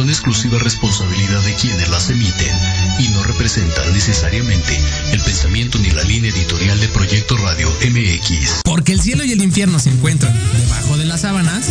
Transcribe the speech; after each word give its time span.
son 0.00 0.08
exclusiva 0.08 0.58
responsabilidad 0.58 1.42
de 1.42 1.54
quienes 1.56 1.90
las 1.90 2.08
emiten 2.08 2.56
y 3.00 3.08
no 3.08 3.22
representan 3.22 3.92
necesariamente 3.92 4.80
el 5.12 5.20
pensamiento 5.20 5.78
ni 5.78 5.90
la 5.90 6.02
línea 6.04 6.30
editorial 6.30 6.80
de 6.80 6.88
Proyecto 6.88 7.36
Radio 7.36 7.68
MX. 7.82 8.62
Porque 8.64 8.92
el 8.94 9.02
cielo 9.02 9.24
y 9.24 9.32
el 9.32 9.42
infierno 9.42 9.78
se 9.78 9.90
encuentran 9.90 10.32
debajo 10.58 10.96
de 10.96 11.04
las 11.04 11.20
sábanas. 11.20 11.66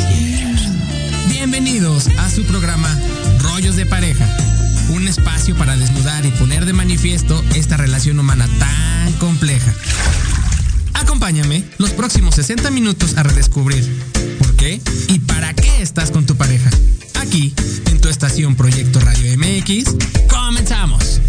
Bienvenidos 1.30 2.08
a 2.20 2.30
su 2.30 2.44
programa 2.44 2.96
Rollos 3.40 3.76
de 3.76 3.88
Pareja. 3.88 4.28
Un 4.90 5.08
espacio 5.08 5.56
para 5.56 5.76
desnudar 5.76 6.24
y 6.24 6.30
poner 6.30 6.68
de 6.68 6.74
manifiesto 6.74 7.44
esta 7.56 7.78
relación 7.78 8.20
humana 8.20 8.48
tan 8.60 9.12
compleja. 9.14 9.74
Acompáñame 10.94 11.64
los 11.80 11.90
próximos 11.94 12.36
60 12.36 12.70
minutos 12.70 13.18
a 13.18 13.24
redescubrir 13.24 13.84
por 14.38 14.56
qué 14.56 14.80
y 15.08 15.18
para 15.18 15.56
qué 15.56 15.82
estás 15.82 16.12
con 16.12 16.28
tu 16.28 16.36
pareja. 16.36 16.70
Aquí, 17.16 17.54
tu 18.02 18.08
estación 18.08 18.56
Proyecto 18.56 19.00
Radio 19.00 19.38
MX, 19.38 19.96
comenzamos. 20.30 21.22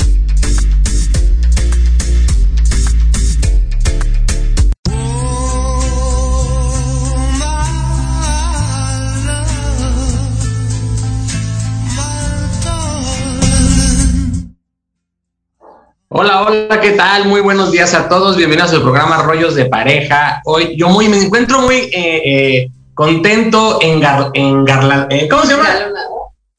Hola, 16.08 16.42
hola, 16.42 16.80
¿qué 16.80 16.90
tal? 16.90 17.26
Muy 17.26 17.40
buenos 17.40 17.72
días 17.72 17.94
a 17.94 18.08
todos. 18.08 18.36
Bienvenidos 18.36 18.72
al 18.72 18.82
programa 18.82 19.22
Rollos 19.22 19.54
de 19.54 19.64
Pareja. 19.66 20.42
Hoy 20.44 20.76
yo 20.76 20.88
muy 20.88 21.08
me 21.08 21.18
encuentro 21.18 21.60
muy 21.62 21.76
eh, 21.76 21.92
eh, 22.24 22.70
contento 22.94 23.78
en, 23.80 24.02
en 24.34 24.64
eh, 25.10 25.28
¿Cómo 25.28 25.42
se 25.44 25.56
llama? 25.56 25.68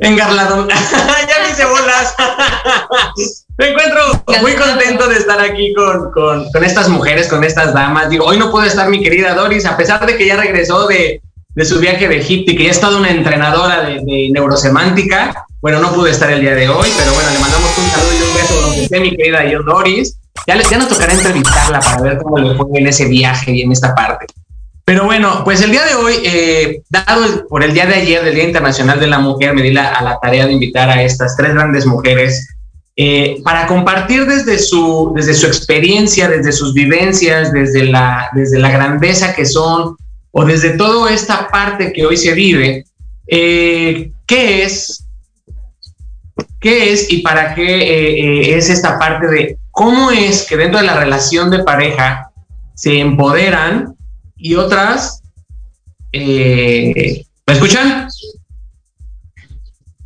Engarlado. 0.01 0.68
ya 0.68 1.44
me 1.44 1.51
hice 1.51 1.63
bolas. 1.65 2.15
me 3.57 3.69
encuentro 3.69 4.24
muy 4.42 4.53
contento 4.53 5.07
de 5.07 5.18
estar 5.18 5.39
aquí 5.39 5.74
con, 5.74 6.12
con, 6.12 6.51
con, 6.51 6.63
estas 6.63 6.89
mujeres, 6.89 7.27
con 7.27 7.44
estas 7.44 7.74
damas. 7.74 8.09
Digo, 8.09 8.25
hoy 8.25 8.38
no 8.38 8.50
puede 8.50 8.68
estar 8.68 8.89
mi 8.89 9.01
querida 9.01 9.36
Doris, 9.36 9.65
a 9.65 9.77
pesar 9.77 10.06
de 10.06 10.18
que 10.18 10.25
ya 10.25 10.38
regresó 10.38 10.88
de, 10.88 11.21
de 11.53 11.65
su 11.65 11.80
viaje 11.80 12.07
de 12.07 12.18
Egipto 12.18 12.51
y 12.51 12.57
que 12.57 12.63
ya 12.63 12.69
ha 12.69 12.74
estado 12.74 12.98
una 12.98 13.12
entrenadora 13.12 13.83
de, 13.83 14.01
de 14.03 14.30
neurosemántica. 14.31 15.45
Bueno, 15.62 15.80
no 15.80 15.94
pude 15.94 16.09
estar 16.09 16.31
el 16.31 16.42
día 16.42 16.56
de 16.56 16.68
hoy, 16.68 16.89
pero 16.98 17.13
bueno, 17.13 17.30
le 17.30 17.39
mandamos 17.39 17.77
un 17.77 17.89
saludo 17.92 18.13
y 18.13 18.27
un 18.27 18.33
beso 18.33 18.62
donde 18.62 18.83
esté 18.83 19.00
mi 19.00 19.15
querida 19.15 19.45
yo, 19.45 19.62
Doris. 19.62 20.18
Ya, 20.48 20.59
ya 20.59 20.77
nos 20.80 20.88
tocará 20.88 21.13
entrevistarla 21.13 21.80
para 21.80 22.01
ver 22.01 22.18
cómo 22.18 22.39
le 22.39 22.56
fue 22.56 22.65
en 22.80 22.88
ese 22.88 23.06
viaje 23.06 23.51
y 23.51 23.62
en 23.62 23.71
esta 23.71 23.94
parte. 23.94 24.25
Pero 24.86 25.06
bueno, 25.06 25.44
pues 25.44 25.62
el 25.62 25.72
día 25.72 25.86
de 25.86 25.95
hoy, 25.95 26.13
eh, 26.24 26.81
dado 26.89 27.48
por 27.48 27.63
el 27.63 27.74
día 27.74 27.86
de 27.86 27.95
ayer, 27.95 28.24
del 28.24 28.36
Día 28.36 28.45
Internacional 28.45 29.00
de 29.00 29.07
la 29.07 29.19
Mujer, 29.19 29.54
me 29.54 29.62
di 29.62 29.72
la, 29.72 29.94
a 29.94 30.04
la 30.04 30.19
tarea 30.19 30.45
de 30.45 30.54
invitar 30.54 30.89
a 30.89 31.04
estas 31.04 31.36
tres 31.38 31.54
grandes 31.54 31.86
mujeres 31.86 32.48
eh, 32.95 33.42
para 33.44 33.68
compartir 33.68 34.25
desde 34.25 34.57
su, 34.60 35.13
desde 35.16 35.33
su 35.33 35.48
experiencia, 35.48 36.28
desde 36.28 36.51
sus 36.51 36.74
vivencias, 36.74 37.54
desde 37.54 37.86
la, 37.86 38.30
desde 38.33 38.60
la 38.60 38.72
grandeza 38.72 39.33
que 39.36 39.45
son, 39.45 39.95
o 40.31 40.45
desde 40.45 40.72
toda 40.72 41.12
esta 41.12 41.48
parte 41.50 41.94
que 41.94 42.06
hoy 42.06 42.18
se 42.18 42.34
vive, 42.34 42.86
eh, 43.27 44.12
qué 44.25 44.63
es 44.63 45.06
qué 46.60 46.94
es 46.94 47.12
y 47.12 47.22
para 47.22 47.56
qué 47.56 48.56
es 48.56 48.69
esta 48.69 48.98
parte 49.00 49.27
de 49.27 49.57
cómo 49.72 50.12
es 50.12 50.45
que 50.45 50.57
dentro 50.57 50.80
de 50.80 50.86
la 50.86 51.00
relación 51.00 51.50
de 51.50 51.63
pareja 51.63 52.30
se 52.75 53.00
empoderan 53.00 53.95
y 54.42 54.56
otras... 54.56 55.22
Eh, 56.12 57.24
¿Me 57.48 57.54
escuchan? 57.54 58.10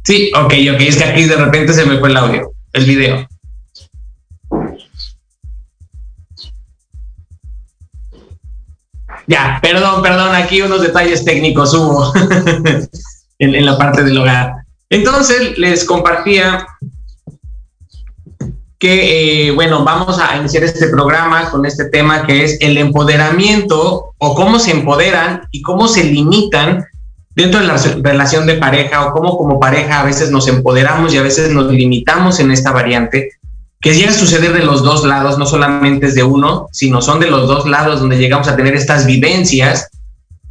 Sí, 0.04 0.32
ok, 0.36 0.54
ok, 0.74 0.82
es 0.82 0.98
que 0.98 1.04
aquí 1.04 1.24
de 1.24 1.36
repente 1.36 1.74
se 1.74 1.86
me 1.86 1.98
fue 1.98 2.10
el 2.10 2.18
audio, 2.18 2.52
el 2.74 2.86
video. 2.86 3.28
Ya, 9.28 9.60
perdón, 9.62 10.04
perdón, 10.04 10.36
aquí 10.36 10.62
unos 10.62 10.84
detalles 10.84 11.26
técnicos 11.26 11.74
hubo 11.74 12.14
en, 13.40 13.56
en 13.56 13.66
la 13.66 13.78
parte 13.78 14.04
del 14.04 14.18
hogar. 14.18 14.54
Entonces 14.90 15.58
les 15.58 15.84
compartía 15.86 16.68
que, 18.78 19.48
eh, 19.48 19.52
bueno, 19.52 19.84
vamos 19.84 20.20
a 20.20 20.38
iniciar 20.38 20.64
este 20.64 20.88
programa 20.88 21.50
con 21.50 21.66
este 21.66 21.86
tema 21.86 22.26
que 22.26 22.44
es 22.44 22.58
el 22.62 22.78
empoderamiento 22.78 24.14
o 24.18 24.36
cómo 24.36 24.60
se 24.60 24.72
empoderan 24.72 25.44
y 25.52 25.62
cómo 25.62 25.88
se 25.88 26.04
limitan 26.04 26.86
dentro 27.36 27.60
de 27.60 27.68
la 27.68 27.78
relación 28.02 28.48
de 28.48 28.56
pareja 28.56 29.06
o 29.06 29.14
cómo 29.14 29.38
como 29.38 29.60
pareja 29.60 30.02
a 30.02 30.06
veces 30.06 30.32
nos 30.32 30.48
empoderamos 30.48 31.14
y 31.14 31.18
a 31.18 31.22
veces 31.22 31.52
nos 31.52 31.72
limitamos 31.72 32.40
en 32.40 32.52
esta 32.52 32.72
variante, 32.72 33.32
que 33.82 33.94
llega 33.94 34.12
a 34.12 34.14
suceder 34.14 34.54
de 34.54 34.64
los 34.64 34.84
dos 34.84 35.04
lados, 35.04 35.38
no 35.38 35.46
solamente 35.46 36.08
es 36.08 36.16
de 36.16 36.24
uno, 36.24 36.68
sino 36.72 37.02
son 37.02 37.20
de 37.20 37.30
los 37.30 37.48
dos 37.48 37.68
lados 37.68 38.00
donde 38.00 38.18
llegamos 38.18 38.48
a 38.48 38.56
tener 38.56 38.74
estas 38.74 39.06
vivencias. 39.06 39.90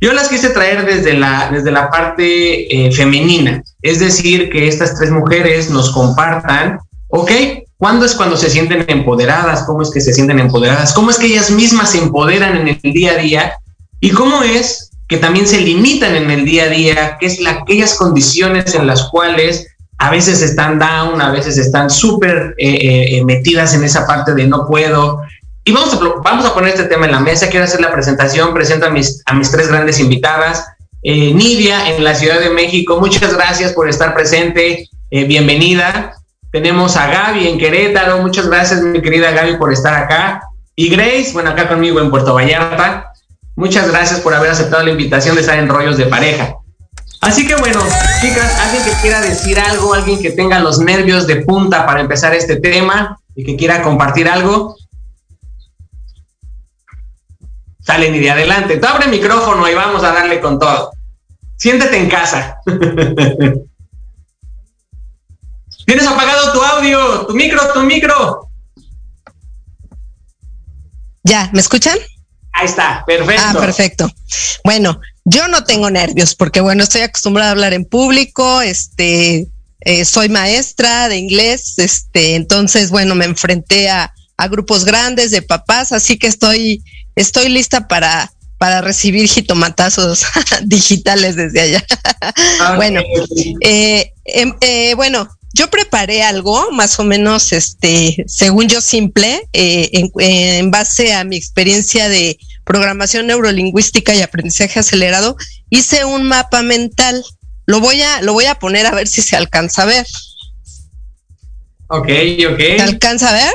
Yo 0.01 0.13
las 0.13 0.29
quise 0.29 0.51
traer 0.51 0.85
desde 0.85 1.15
la, 1.15 1.51
desde 1.51 1.73
la 1.73 1.89
parte 1.89 2.87
eh, 2.87 2.93
femenina, 2.93 3.63
es 3.81 3.99
decir, 3.99 4.51
que 4.51 4.69
estas 4.69 4.95
tres 4.97 5.11
mujeres 5.11 5.71
nos 5.71 5.91
compartan, 5.91 6.79
ok, 7.17 7.31
¿cuándo 7.77 8.05
es 8.05 8.15
cuando 8.15 8.37
se 8.37 8.51
sienten 8.51 8.85
empoderadas? 8.89 9.63
¿Cómo 9.63 9.83
es 9.83 9.91
que 9.91 10.01
se 10.01 10.13
sienten 10.13 10.41
empoderadas? 10.41 10.93
¿Cómo 10.93 11.11
es 11.11 11.19
que 11.19 11.27
ellas 11.27 11.51
mismas 11.51 11.91
se 11.91 11.99
empoderan 11.99 12.57
en 12.57 12.69
el 12.69 12.93
día 12.93 13.13
a 13.13 13.17
día? 13.17 13.53
¿Y 14.01 14.11
cómo 14.11 14.43
es 14.43 14.91
que 15.07 15.19
también 15.19 15.47
se 15.47 15.61
limitan 15.61 16.17
en 16.17 16.31
el 16.31 16.45
día 16.45 16.65
a 16.65 16.69
día? 16.69 17.17
¿Qué 17.21 17.27
es 17.27 17.41
la, 17.41 17.51
aquellas 17.51 17.95
condiciones 17.95 18.75
en 18.75 18.89
las 18.89 19.05
cuales 19.11 19.69
a 19.99 20.11
veces 20.11 20.43
están 20.43 20.81
down, 20.81 21.21
a 21.21 21.31
veces 21.31 21.57
están 21.57 21.89
súper 21.89 22.57
eh, 22.59 23.19
eh, 23.19 23.25
metidas 23.25 23.75
en 23.75 23.85
esa 23.85 24.07
parte 24.07 24.35
de 24.35 24.49
no 24.49 24.67
puedo, 24.67 25.23
y 25.65 25.73
vamos 25.73 25.95
a, 25.95 25.99
vamos 26.23 26.45
a 26.45 26.53
poner 26.53 26.71
este 26.71 26.85
tema 26.85 27.07
en 27.07 27.13
la 27.13 27.21
mesa. 27.21 27.49
Quiero 27.49 27.65
hacer 27.65 27.81
la 27.81 27.91
presentación. 27.91 28.53
Presento 28.53 28.87
a 28.87 28.91
mis, 28.91 29.23
a 29.25 29.35
mis 29.35 29.51
tres 29.51 29.69
grandes 29.69 29.99
invitadas. 29.99 30.67
Eh, 31.03 31.33
Nidia 31.33 31.91
en 31.91 32.05
la 32.05 32.15
Ciudad 32.15 32.41
de 32.41 32.51
México, 32.51 32.99
muchas 32.99 33.35
gracias 33.35 33.73
por 33.73 33.89
estar 33.89 34.15
presente. 34.15 34.89
Eh, 35.11 35.25
bienvenida. 35.25 36.15
Tenemos 36.55 36.97
a 36.97 37.09
Gaby 37.09 37.49
en 37.49 37.59
Querétaro. 37.59 38.23
Muchas 38.23 38.47
gracias, 38.47 38.81
mi 38.81 39.03
querida 39.03 39.33
Gaby, 39.33 39.57
por 39.57 39.73
estar 39.73 39.93
acá. 39.93 40.41
Y 40.77 40.89
Grace, 40.89 41.33
bueno, 41.33 41.51
acá 41.51 41.67
conmigo 41.67 42.01
en 42.01 42.11
Puerto 42.11 42.33
Vallarta. 42.33 43.13
Muchas 43.57 43.91
gracias 43.91 44.21
por 44.21 44.35
haber 44.35 44.53
aceptado 44.53 44.85
la 44.85 44.93
invitación 44.93 45.35
de 45.35 45.41
estar 45.41 45.59
en 45.59 45.69
Rollos 45.69 45.97
de 45.97 46.07
Pareja. 46.07 46.55
Así 47.23 47.45
que 47.45 47.57
bueno, 47.57 47.81
chicas, 48.21 48.57
alguien 48.61 48.85
que 48.85 48.93
quiera 49.03 49.21
decir 49.21 49.59
algo, 49.59 49.95
alguien 49.95 50.23
que 50.23 50.31
tenga 50.31 50.61
los 50.61 50.79
nervios 50.79 51.27
de 51.27 51.43
punta 51.43 51.85
para 51.87 52.01
empezar 52.01 52.33
este 52.35 52.55
tema 52.61 53.19
y 53.35 53.45
que 53.45 53.57
quiera 53.57 53.83
compartir 53.83 54.29
algo, 54.29 54.77
salen 57.81 58.15
y 58.15 58.21
de 58.21 58.31
adelante. 58.31 58.77
Tú 58.77 58.87
abre 58.87 59.07
el 59.07 59.11
micrófono 59.11 59.69
y 59.69 59.75
vamos 59.75 60.05
a 60.05 60.13
darle 60.13 60.41
con 60.41 60.61
todo. 60.61 60.93
Siéntete 61.57 61.99
en 61.99 62.09
casa. 62.09 62.59
Tienes 65.87 66.07
apagado 66.07 66.53
tu 66.53 66.63
audio, 66.63 67.27
tu 67.27 67.35
micro, 67.35 67.61
tu 67.73 67.83
micro. 67.83 68.49
Ya, 71.23 71.51
¿me 71.53 71.61
escuchan? 71.61 71.99
Ahí 72.53 72.67
está, 72.67 73.05
perfecto. 73.07 73.43
Ah, 73.45 73.55
perfecto. 73.59 74.11
Bueno, 74.65 75.01
yo 75.25 75.49
no 75.49 75.65
tengo 75.65 75.91
nervios 75.91 76.35
porque, 76.35 76.61
bueno, 76.61 76.85
estoy 76.85 77.01
acostumbrada 77.01 77.51
a 77.51 77.53
hablar 77.53 77.73
en 77.73 77.85
público, 77.85 78.61
este, 78.61 79.49
eh, 79.81 80.05
soy 80.05 80.29
maestra 80.29 81.09
de 81.09 81.17
inglés, 81.17 81.79
este, 81.79 82.37
entonces, 82.37 82.91
bueno, 82.91 83.15
me 83.15 83.25
enfrenté 83.25 83.89
a, 83.89 84.13
a 84.37 84.49
grupos 84.49 84.85
grandes 84.85 85.31
de 85.31 85.43
papás, 85.43 85.93
así 85.93 86.19
que 86.19 86.27
estoy 86.27 86.83
estoy 87.17 87.49
lista 87.49 87.87
para, 87.89 88.33
para 88.59 88.81
recibir 88.81 89.29
jitomatazos 89.29 90.25
digitales 90.65 91.37
desde 91.37 91.61
allá. 91.61 91.85
Ah, 92.61 92.75
bueno, 92.77 93.01
eh, 93.61 94.13
em, 94.25 94.55
eh, 94.61 94.95
bueno, 94.95 95.29
yo 95.55 95.71
preparé 95.71 96.23
algo 96.23 96.73
más 96.73 96.99
o 96.99 97.05
menos, 97.05 97.53
este, 97.53 98.25
según 98.27 98.69
yo 98.69 98.81
simple, 98.81 99.49
eh, 99.53 99.89
en, 99.93 100.11
en, 100.19 100.71
base 100.73 101.15
a 101.15 101.23
mi 101.23 101.37
experiencia 101.37 102.09
de 102.09 102.39
programación 102.65 103.29
neurolingüística 103.29 104.15
y 104.15 104.23
aprendizaje 104.23 104.81
acelerado, 104.81 105.37
hice 105.71 106.05
un 106.05 106.25
mapa 106.25 106.63
mental. 106.63 107.25
Lo 107.67 107.81
voy 107.81 108.03
a, 108.03 108.21
lo 108.23 108.33
voy 108.33 108.47
a 108.47 108.57
poner 108.57 108.85
a 108.87 108.91
ver 108.91 109.07
si 109.07 109.23
se 109.23 109.37
alcanza 109.37 109.83
a 109.83 109.87
ver. 109.87 110.07
Ok, 111.87 112.09
ok. 112.51 112.59
¿Se 112.59 112.83
alcanza 112.83 113.31
a 113.31 113.33
ver? 113.35 113.55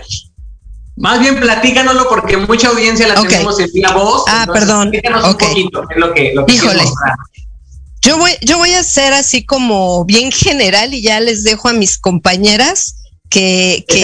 Más 0.95 1.19
bien 1.19 1.37
platícanoslo 1.39 2.07
porque 2.07 2.37
mucha 2.37 2.69
audiencia 2.69 3.07
la 3.09 3.21
tenemos 3.21 3.59
en 3.59 3.69
la 3.81 3.93
voz. 3.93 4.23
Ah, 4.29 4.47
perdón. 4.51 4.91
un 5.25 5.37
poquito, 5.37 5.83
lo 5.97 6.13
que, 6.13 6.31
lo 6.33 6.45
que 6.45 6.53
Híjole. 6.53 6.83
Yo 8.01 8.17
voy, 8.17 8.31
yo 8.41 8.57
voy 8.57 8.73
a 8.73 8.83
ser 8.83 9.13
así 9.13 9.45
como 9.45 10.05
bien 10.05 10.31
general 10.31 10.93
y 10.93 11.01
ya 11.01 11.19
les 11.19 11.43
dejo 11.43 11.67
a 11.67 11.73
mis 11.73 11.97
compañeras 11.97 12.95
que, 13.29 13.85
que 13.87 14.03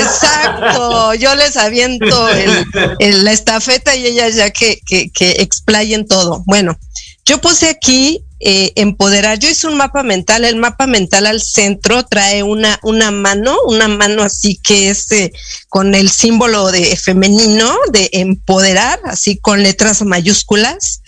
exacto, 0.00 1.14
yo 1.14 1.34
les 1.34 1.56
aviento 1.56 2.28
el, 2.28 3.24
la 3.24 3.32
estafeta 3.32 3.96
y 3.96 4.06
ellas 4.06 4.36
ya 4.36 4.50
que, 4.50 4.80
que, 4.86 5.10
que 5.10 5.30
explayen 5.38 6.06
todo. 6.06 6.42
Bueno, 6.46 6.78
yo 7.24 7.40
puse 7.40 7.68
aquí 7.68 8.24
eh, 8.46 8.72
empoderar. 8.76 9.38
Yo 9.38 9.48
hice 9.48 9.66
un 9.66 9.78
mapa 9.78 10.02
mental, 10.02 10.44
el 10.44 10.56
mapa 10.56 10.86
mental 10.86 11.26
al 11.26 11.40
centro 11.40 12.04
trae 12.04 12.42
una, 12.42 12.78
una 12.82 13.10
mano, 13.10 13.56
una 13.66 13.88
mano 13.88 14.22
así 14.22 14.56
que 14.62 14.90
es 14.90 15.10
eh, 15.12 15.32
con 15.70 15.94
el 15.94 16.10
símbolo 16.10 16.70
de 16.70 16.94
femenino, 16.96 17.74
de 17.90 18.10
empoderar, 18.12 19.00
así 19.04 19.38
con 19.38 19.62
letras 19.62 20.02
mayúsculas. 20.02 21.00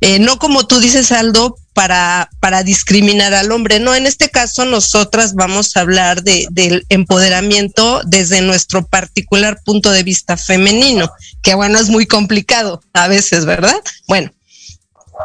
Eh, 0.00 0.20
no 0.20 0.38
como 0.38 0.68
tú 0.68 0.78
dices, 0.78 1.10
Aldo, 1.10 1.56
para, 1.72 2.30
para 2.38 2.62
discriminar 2.62 3.34
al 3.34 3.50
hombre. 3.50 3.80
No, 3.80 3.94
en 3.94 4.06
este 4.06 4.30
caso 4.30 4.64
nosotras 4.64 5.34
vamos 5.34 5.76
a 5.76 5.80
hablar 5.80 6.22
de, 6.22 6.46
del 6.52 6.86
empoderamiento 6.90 8.02
desde 8.06 8.40
nuestro 8.40 8.86
particular 8.86 9.58
punto 9.64 9.90
de 9.90 10.04
vista 10.04 10.36
femenino, 10.36 11.10
que 11.42 11.54
bueno, 11.54 11.78
es 11.78 11.88
muy 11.88 12.06
complicado 12.06 12.80
a 12.92 13.08
veces, 13.08 13.44
¿verdad? 13.44 13.76
Bueno, 14.06 14.30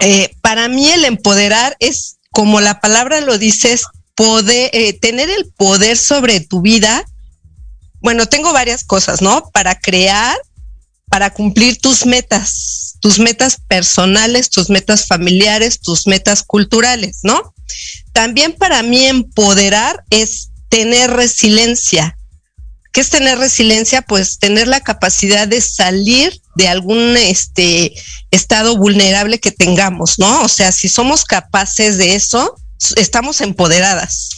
eh, 0.02 0.36
para 0.42 0.68
mí 0.68 0.90
el 0.90 1.06
empoderar 1.06 1.76
es, 1.80 2.18
como 2.32 2.62
la 2.62 2.80
palabra 2.80 3.22
lo 3.22 3.38
dice, 3.38 3.74
es 3.74 3.86
poder, 4.16 4.70
eh, 4.74 4.94
tener 4.94 5.30
el 5.30 5.52
poder 5.54 5.98
sobre 5.98 6.40
tu 6.42 6.62
vida. 6.62 7.06
Bueno, 8.02 8.28
tengo 8.28 8.54
varias 8.54 8.84
cosas, 8.84 9.22
¿no? 9.22 9.50
Para 9.54 9.80
crear, 9.80 10.38
para 11.10 11.32
cumplir 11.32 11.80
tus 11.80 12.06
metas, 12.06 12.98
tus 13.02 13.20
metas 13.20 13.58
personales, 13.68 14.50
tus 14.50 14.70
metas 14.70 15.08
familiares, 15.08 15.80
tus 15.80 16.08
metas 16.08 16.44
culturales, 16.44 17.20
¿no? 17.24 17.54
También 18.14 18.54
para 18.54 18.84
mí 18.84 19.06
empoderar 19.06 20.04
es 20.10 20.50
tener 20.70 21.12
resiliencia, 21.12 22.18
¿Qué 22.92 23.02
es 23.02 23.10
tener 23.10 23.38
resiliencia? 23.38 24.02
Pues 24.02 24.40
tener 24.40 24.68
la 24.68 24.82
capacidad 24.82 25.48
de 25.48 25.62
salir 25.62 26.42
de 26.56 26.68
algún 26.68 27.16
este 27.18 27.94
estado 28.32 28.78
vulnerable 28.78 29.40
que 29.40 29.52
tengamos, 29.52 30.18
¿no? 30.18 30.44
O 30.44 30.48
sea, 30.48 30.72
si 30.72 30.90
somos 30.90 31.24
capaces 31.24 31.98
de 31.98 32.16
eso, 32.16 32.56
estamos 32.96 33.42
empoderadas. 33.42 34.30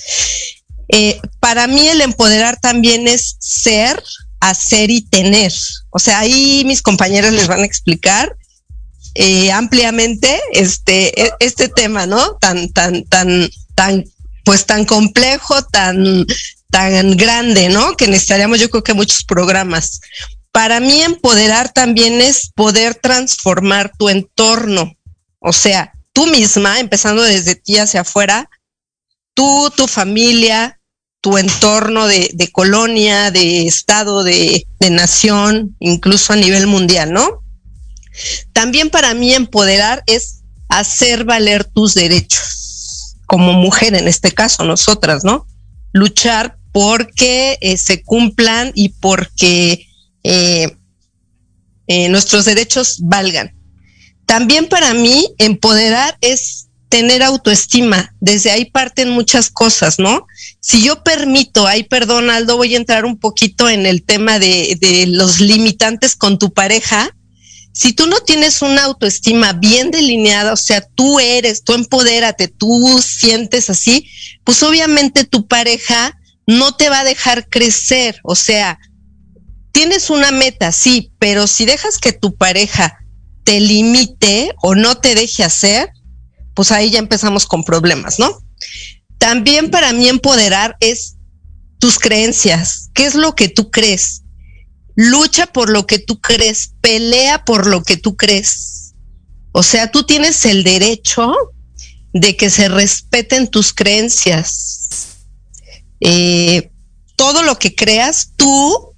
Eh, 0.90 1.20
para 1.40 1.68
mí 1.68 1.88
el 1.88 2.02
empoderar 2.02 2.60
también 2.60 3.08
es 3.08 3.38
ser, 3.40 4.04
hacer 4.42 4.92
y 4.92 5.02
tener. 5.02 5.54
O 5.90 6.00
sea, 6.00 6.20
ahí 6.20 6.64
mis 6.66 6.82
compañeros 6.82 7.32
les 7.32 7.48
van 7.48 7.62
a 7.62 7.66
explicar 7.66 8.36
eh, 9.16 9.52
ampliamente 9.52 10.42
este, 10.52 11.28
e, 11.28 11.32
este 11.40 11.70
tema, 11.70 12.06
¿no? 12.06 12.36
Tan, 12.36 12.70
tan, 12.70 13.04
tan, 13.06 13.50
tan, 13.76 14.06
pues 14.44 14.66
tan 14.66 14.86
complejo, 14.86 15.64
tan, 15.64 16.26
tan 16.72 17.16
grande, 17.18 17.70
¿no? 17.70 17.96
Que 17.96 18.08
necesitaríamos 18.08 18.60
yo 18.60 18.70
creo 18.70 18.84
que 18.84 18.94
muchos 18.94 19.24
programas. 19.24 20.00
Para 20.52 20.80
mí 20.80 21.02
empoderar 21.02 21.72
también 21.72 22.22
es 22.22 22.50
poder 22.56 22.96
transformar 22.96 23.92
tu 23.98 24.10
entorno, 24.10 24.94
o 25.40 25.54
sea, 25.54 25.94
tú 26.14 26.28
misma, 26.28 26.80
empezando 26.80 27.24
desde 27.24 27.56
ti 27.56 27.78
hacia 27.78 28.02
afuera, 28.02 28.50
tú, 29.34 29.72
tu 29.76 29.88
familia, 29.88 30.80
tu 31.22 31.38
entorno 31.38 32.08
de, 32.08 32.50
colonia, 32.52 33.32
de 33.32 33.68
estado, 33.68 34.24
de, 34.24 34.66
de 34.80 34.90
nación, 34.90 35.76
incluso 35.80 36.34
a 36.34 36.36
nivel 36.36 36.68
mundial, 36.68 37.14
¿no? 37.14 37.44
También 38.54 38.90
para 38.90 39.14
mí 39.14 39.34
empoderar 39.34 40.04
es 40.08 40.42
hacer 40.68 41.24
valer 41.24 41.64
tus 41.64 41.94
derechos, 41.94 43.16
como 43.26 43.54
mujer 43.54 43.96
en 43.96 44.08
este 44.08 44.32
caso, 44.32 44.64
nosotras, 44.64 45.24
¿no? 45.24 45.48
Luchar 45.94 46.58
porque 46.72 47.58
eh, 47.62 47.78
se 47.78 48.04
cumplan 48.04 48.72
y 48.76 48.90
porque 48.90 49.88
eh, 50.24 50.78
eh, 51.88 52.10
nuestros 52.10 52.46
derechos 52.46 53.00
valgan. 53.02 53.54
También 54.26 54.68
para 54.70 54.94
mí, 54.94 55.28
empoderar 55.38 56.18
es 56.22 56.68
tener 56.88 57.24
autoestima. 57.24 58.14
Desde 58.20 58.52
ahí 58.52 58.66
parten 58.66 59.10
muchas 59.10 59.50
cosas, 59.50 60.00
¿no? 60.00 60.26
Si 60.60 60.84
yo 60.84 61.04
permito, 61.04 61.68
ahí 61.68 61.84
perdón, 61.84 62.30
Aldo, 62.30 62.58
voy 62.58 62.74
a 62.76 62.78
entrar 62.78 63.06
un 63.06 63.18
poquito 63.18 63.70
en 63.70 63.86
el 63.86 64.04
tema 64.04 64.40
de, 64.40 64.78
de 64.80 65.08
los 65.08 65.40
limitantes 65.40 66.16
con 66.16 66.38
tu 66.38 66.54
pareja. 66.54 67.10
Si 67.74 67.94
tú 67.94 68.08
no 68.08 68.20
tienes 68.20 68.62
una 68.62 68.84
autoestima 68.84 69.54
bien 69.54 69.92
delineada, 69.92 70.52
o 70.52 70.58
sea, 70.58 70.82
tú 70.82 71.20
eres, 71.20 71.64
tú 71.64 71.74
empodérate, 71.74 72.50
tú 72.50 73.02
sientes 73.02 73.70
así, 73.70 74.08
pues 74.44 74.62
obviamente 74.64 75.24
tu 75.24 75.48
pareja 75.48 76.18
no 76.48 76.76
te 76.76 76.90
va 76.90 77.02
a 77.02 77.06
dejar 77.06 77.48
crecer. 77.50 78.20
O 78.24 78.36
sea, 78.36 78.80
tienes 79.72 80.10
una 80.10 80.32
meta, 80.32 80.72
sí, 80.72 81.12
pero 81.20 81.48
si 81.48 81.66
dejas 81.66 81.98
que 81.98 82.14
tu 82.14 82.36
pareja 82.36 83.00
te 83.44 83.60
limite 83.60 84.54
o 84.62 84.76
no 84.76 84.98
te 84.98 85.16
deje 85.16 85.44
hacer, 85.44 85.90
pues 86.54 86.72
ahí 86.72 86.92
ya 86.92 87.00
empezamos 87.00 87.46
con 87.46 87.64
problemas, 87.64 88.20
¿no? 88.20 88.38
También 89.18 89.70
para 89.70 89.94
mí 89.94 90.08
empoderar 90.08 90.78
es 90.80 91.16
tus 91.80 92.00
creencias. 92.00 92.90
¿Qué 92.94 93.06
es 93.06 93.16
lo 93.16 93.36
que 93.36 93.50
tú 93.50 93.72
crees? 93.72 94.24
Lucha 94.96 95.48
por 95.48 95.70
lo 95.70 95.88
que 95.88 96.00
tú 96.00 96.20
crees, 96.20 96.74
pelea 96.82 97.46
por 97.46 97.66
lo 97.66 97.84
que 97.84 97.98
tú 97.98 98.16
crees. 98.16 98.94
O 99.52 99.64
sea, 99.64 99.92
tú 99.92 100.04
tienes 100.04 100.46
el 100.46 100.64
derecho 100.64 101.34
de 102.14 102.36
que 102.36 102.50
se 102.50 102.68
respeten 102.68 103.48
tus 103.48 103.74
creencias 103.74 104.81
eh, 106.02 106.72
todo 107.16 107.44
lo 107.44 107.58
que 107.60 107.76
creas, 107.76 108.32
tú 108.36 108.96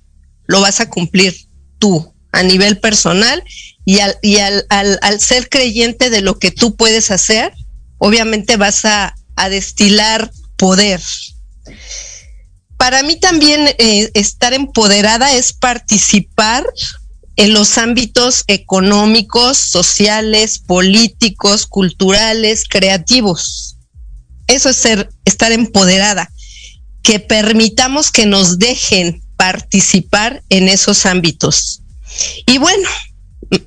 lo 0.47 0.61
vas 0.61 0.79
a 0.79 0.89
cumplir, 0.89 1.35
tú, 1.77 2.13
a 2.31 2.41
nivel 2.41 2.79
personal, 2.79 3.43
y, 3.85 3.99
al, 3.99 4.17
y 4.21 4.37
al, 4.37 4.65
al, 4.69 5.19
ser 5.19 5.49
creyente 5.49 6.09
de 6.09 6.21
lo 6.21 6.39
que 6.39 6.49
tú 6.49 6.75
puedes 6.75 7.11
hacer, 7.11 7.51
obviamente 7.97 8.55
vas 8.57 8.85
a, 8.85 9.15
destilar 9.49 10.31
poder. 10.57 11.01
Para 12.77 13.03
mí 13.03 13.19
también 13.19 13.67
eh, 13.77 14.11
estar 14.13 14.53
empoderada 14.53 15.33
es 15.33 15.53
participar 15.53 16.63
en 17.35 17.51
los 17.51 17.77
ámbitos 17.77 18.43
económicos, 18.47 19.57
sociales, 19.57 20.59
políticos, 20.59 21.65
culturales, 21.65 22.63
creativos. 22.69 23.77
Eso 24.47 24.69
es 24.69 24.77
ser, 24.77 25.09
estar 25.25 25.51
empoderada 25.51 26.29
que 27.03 27.19
permitamos 27.19 28.11
que 28.11 28.25
nos 28.25 28.57
dejen 28.57 29.21
participar 29.37 30.41
en 30.49 30.69
esos 30.69 31.05
ámbitos. 31.05 31.83
Y 32.45 32.57
bueno, 32.57 32.89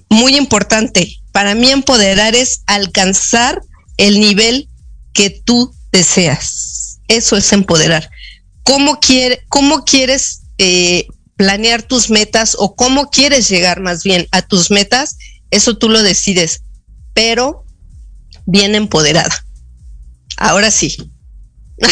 muy 0.08 0.36
importante, 0.36 1.20
para 1.32 1.54
mí 1.54 1.70
empoderar 1.70 2.34
es 2.34 2.62
alcanzar 2.66 3.60
el 3.98 4.20
nivel 4.20 4.68
que 5.12 5.30
tú 5.30 5.72
deseas. 5.92 6.98
Eso 7.08 7.36
es 7.36 7.52
empoderar. 7.52 8.10
¿Cómo, 8.62 8.98
quiere, 8.98 9.44
cómo 9.48 9.84
quieres 9.84 10.42
eh, 10.58 11.06
planear 11.36 11.82
tus 11.82 12.10
metas 12.10 12.56
o 12.58 12.74
cómo 12.74 13.10
quieres 13.10 13.48
llegar 13.48 13.80
más 13.80 14.02
bien 14.02 14.26
a 14.32 14.42
tus 14.42 14.70
metas? 14.70 15.18
Eso 15.50 15.76
tú 15.76 15.88
lo 15.88 16.02
decides, 16.02 16.62
pero 17.14 17.64
bien 18.46 18.74
empoderada. 18.74 19.44
Ahora 20.36 20.70
sí, 20.70 20.96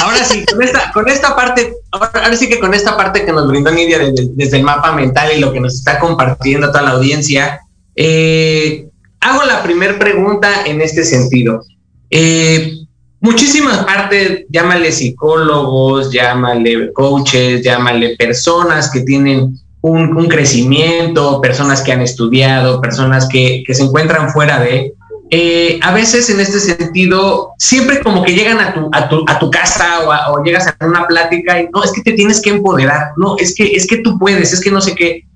Ahora 0.02 0.24
sí, 0.24 0.44
con 0.46 0.62
esta, 1.08 1.36
parte, 1.36 1.74
ahora, 1.90 2.34
sí 2.36 2.48
que 2.48 2.58
con 2.58 2.72
esta 2.72 2.96
parte 2.96 3.26
que 3.26 3.32
nos 3.32 3.46
brindó 3.48 3.70
Nidia 3.70 3.98
desde, 3.98 4.56
el 4.56 4.62
mapa 4.62 4.92
mental 4.92 5.30
y 5.36 5.40
lo 5.40 5.52
que 5.52 5.60
nos 5.60 5.74
está 5.74 5.98
compartiendo 5.98 6.68
toda 6.68 6.82
la 6.82 6.90
audiencia, 6.92 7.60
eh, 7.94 8.88
hago 9.20 9.44
la 9.44 9.62
primera 9.62 9.98
pregunta 9.98 10.64
en 10.64 10.80
este 10.80 11.04
sentido. 11.04 11.62
Eh, 12.08 12.72
muchísimas 13.20 13.84
partes, 13.84 14.46
llámale 14.48 14.90
psicólogos, 14.90 16.10
llámale 16.10 16.90
coaches, 16.94 17.62
llámale 17.62 18.16
personas 18.16 18.90
que 18.90 19.00
tienen 19.00 19.58
un, 19.82 20.28
crecimiento, 20.28 21.42
personas 21.42 21.82
que 21.82 21.92
han 21.92 22.00
estudiado, 22.00 22.80
personas 22.80 23.28
que 23.28 23.64
se 23.68 23.82
encuentran 23.82 24.30
fuera 24.30 24.60
de, 24.60 24.94
eh, 25.30 25.80
a 25.82 25.92
veces 25.92 26.28
en 26.28 26.40
este 26.40 26.60
sentido, 26.60 27.52
siempre 27.58 28.02
como 28.02 28.22
que 28.22 28.34
llegan 28.34 28.60
a 28.60 28.74
tu, 28.74 28.90
a 28.92 29.08
tu, 29.08 29.24
a 29.26 29.38
tu 29.38 29.50
casa 29.50 30.00
o, 30.30 30.42
llegas 30.44 30.66
a 30.66 30.86
una 30.86 31.06
plática 31.06 31.60
y 31.60 31.68
no, 31.72 31.82
es 31.82 31.92
que 31.92 32.02
te 32.02 32.12
tienes 32.12 32.40
que 32.40 32.50
empoderar, 32.50 33.12
no, 33.16 33.36
es 33.38 33.54
que, 33.54 33.64
es 33.72 33.86
que 33.86 33.98
tú 33.98 34.18
puedes, 34.18 34.52
es 34.52 34.60
que 34.60 34.70
no 34.70 34.80
sé 34.80 34.94
qué. 34.94 35.26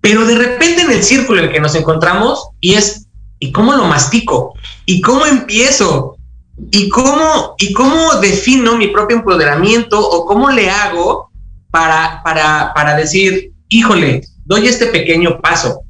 Pero 0.00 0.24
de 0.26 0.36
repente 0.36 0.82
en 0.82 0.92
el 0.92 1.02
círculo 1.02 1.40
en 1.40 1.46
el 1.46 1.52
que 1.52 1.60
nos 1.60 1.74
encontramos 1.74 2.50
y 2.60 2.74
es, 2.74 3.06
¿y 3.38 3.50
cómo 3.52 3.72
lo 3.72 3.84
mastico? 3.84 4.54
¿Y 4.84 5.00
cómo 5.00 5.26
empiezo? 5.26 6.16
¿Y 6.70 6.88
cómo, 6.88 7.54
y 7.58 7.72
cómo 7.72 8.14
defino 8.20 8.76
mi 8.76 8.88
propio 8.88 9.16
empoderamiento 9.16 9.98
o 9.98 10.26
cómo 10.26 10.50
le 10.50 10.70
hago 10.70 11.30
para, 11.70 12.20
para, 12.22 12.72
para 12.74 12.96
decir, 12.96 13.52
híjole, 13.68 14.22
doy 14.44 14.68
este 14.68 14.86
pequeño 14.86 15.40
paso? 15.40 15.80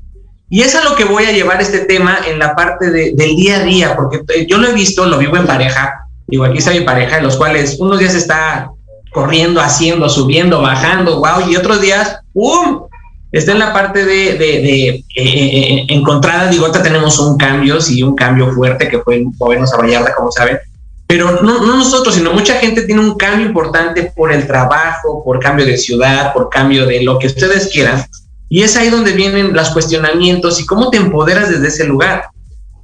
Y 0.50 0.62
es 0.62 0.74
a 0.74 0.84
lo 0.84 0.96
que 0.96 1.04
voy 1.04 1.24
a 1.24 1.32
llevar 1.32 1.60
este 1.60 1.80
tema 1.80 2.18
en 2.26 2.38
la 2.38 2.54
parte 2.54 2.90
del 2.90 3.36
día 3.36 3.56
a 3.56 3.64
día, 3.64 3.96
porque 3.96 4.22
eh, 4.34 4.46
yo 4.48 4.58
lo 4.58 4.68
he 4.68 4.72
visto, 4.72 5.06
lo 5.06 5.18
vivo 5.18 5.36
en 5.36 5.46
pareja, 5.46 6.06
digo, 6.26 6.44
aquí 6.44 6.58
está 6.58 6.70
mi 6.70 6.80
pareja, 6.80 7.18
en 7.18 7.24
los 7.24 7.36
cuales 7.36 7.76
unos 7.78 7.98
días 7.98 8.14
está 8.14 8.70
corriendo, 9.12 9.60
haciendo, 9.60 10.08
subiendo, 10.08 10.62
bajando, 10.62 11.20
wow, 11.20 11.50
y 11.50 11.56
otros 11.56 11.80
días, 11.80 12.20
¡pum! 12.32 12.88
está 13.30 13.52
en 13.52 13.58
la 13.58 13.74
parte 13.74 14.06
de, 14.06 14.38
de, 14.38 14.88
eh, 14.88 15.04
eh, 15.16 15.86
encontrada, 15.88 16.48
digo, 16.48 16.64
ahorita 16.64 16.82
tenemos 16.82 17.18
un 17.18 17.36
cambio, 17.36 17.80
sí, 17.80 18.02
un 18.02 18.14
cambio 18.14 18.50
fuerte 18.52 18.88
que 18.88 19.00
fue 19.00 19.22
movernos 19.38 19.72
a 19.74 19.76
Vallarta, 19.76 20.14
como 20.14 20.32
saben, 20.32 20.58
pero 21.06 21.42
no, 21.42 21.64
no, 21.64 21.76
nosotros, 21.76 22.14
sino 22.14 22.32
mucha 22.32 22.54
gente 22.54 22.82
tiene 22.82 23.00
un 23.00 23.16
cambio 23.16 23.46
importante 23.46 24.12
por 24.14 24.32
el 24.32 24.46
trabajo, 24.46 25.22
por 25.24 25.40
cambio 25.40 25.64
de 25.64 25.78
ciudad, 25.78 26.32
por 26.32 26.50
cambio 26.50 26.86
de 26.86 27.02
lo 27.02 27.18
que 27.18 27.28
ustedes 27.28 27.70
quieran. 27.72 28.04
Y 28.48 28.62
es 28.62 28.76
ahí 28.76 28.88
donde 28.88 29.12
vienen 29.12 29.52
los 29.52 29.70
cuestionamientos 29.70 30.60
y 30.60 30.66
cómo 30.66 30.90
te 30.90 30.96
empoderas 30.96 31.50
desde 31.50 31.68
ese 31.68 31.84
lugar. 31.84 32.30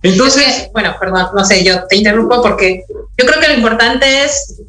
Entonces, 0.02 0.68
bueno, 0.75 0.94
perdón, 1.00 1.28
no 1.35 1.44
sé, 1.44 1.64
yo 1.64 1.87
te 1.87 1.97
interrumpo 1.97 2.42
porque 2.42 2.85
yo 3.16 3.26
creo 3.26 3.40
que 3.40 3.49
lo 3.49 3.54
importante 3.54 4.25
es 4.25 4.62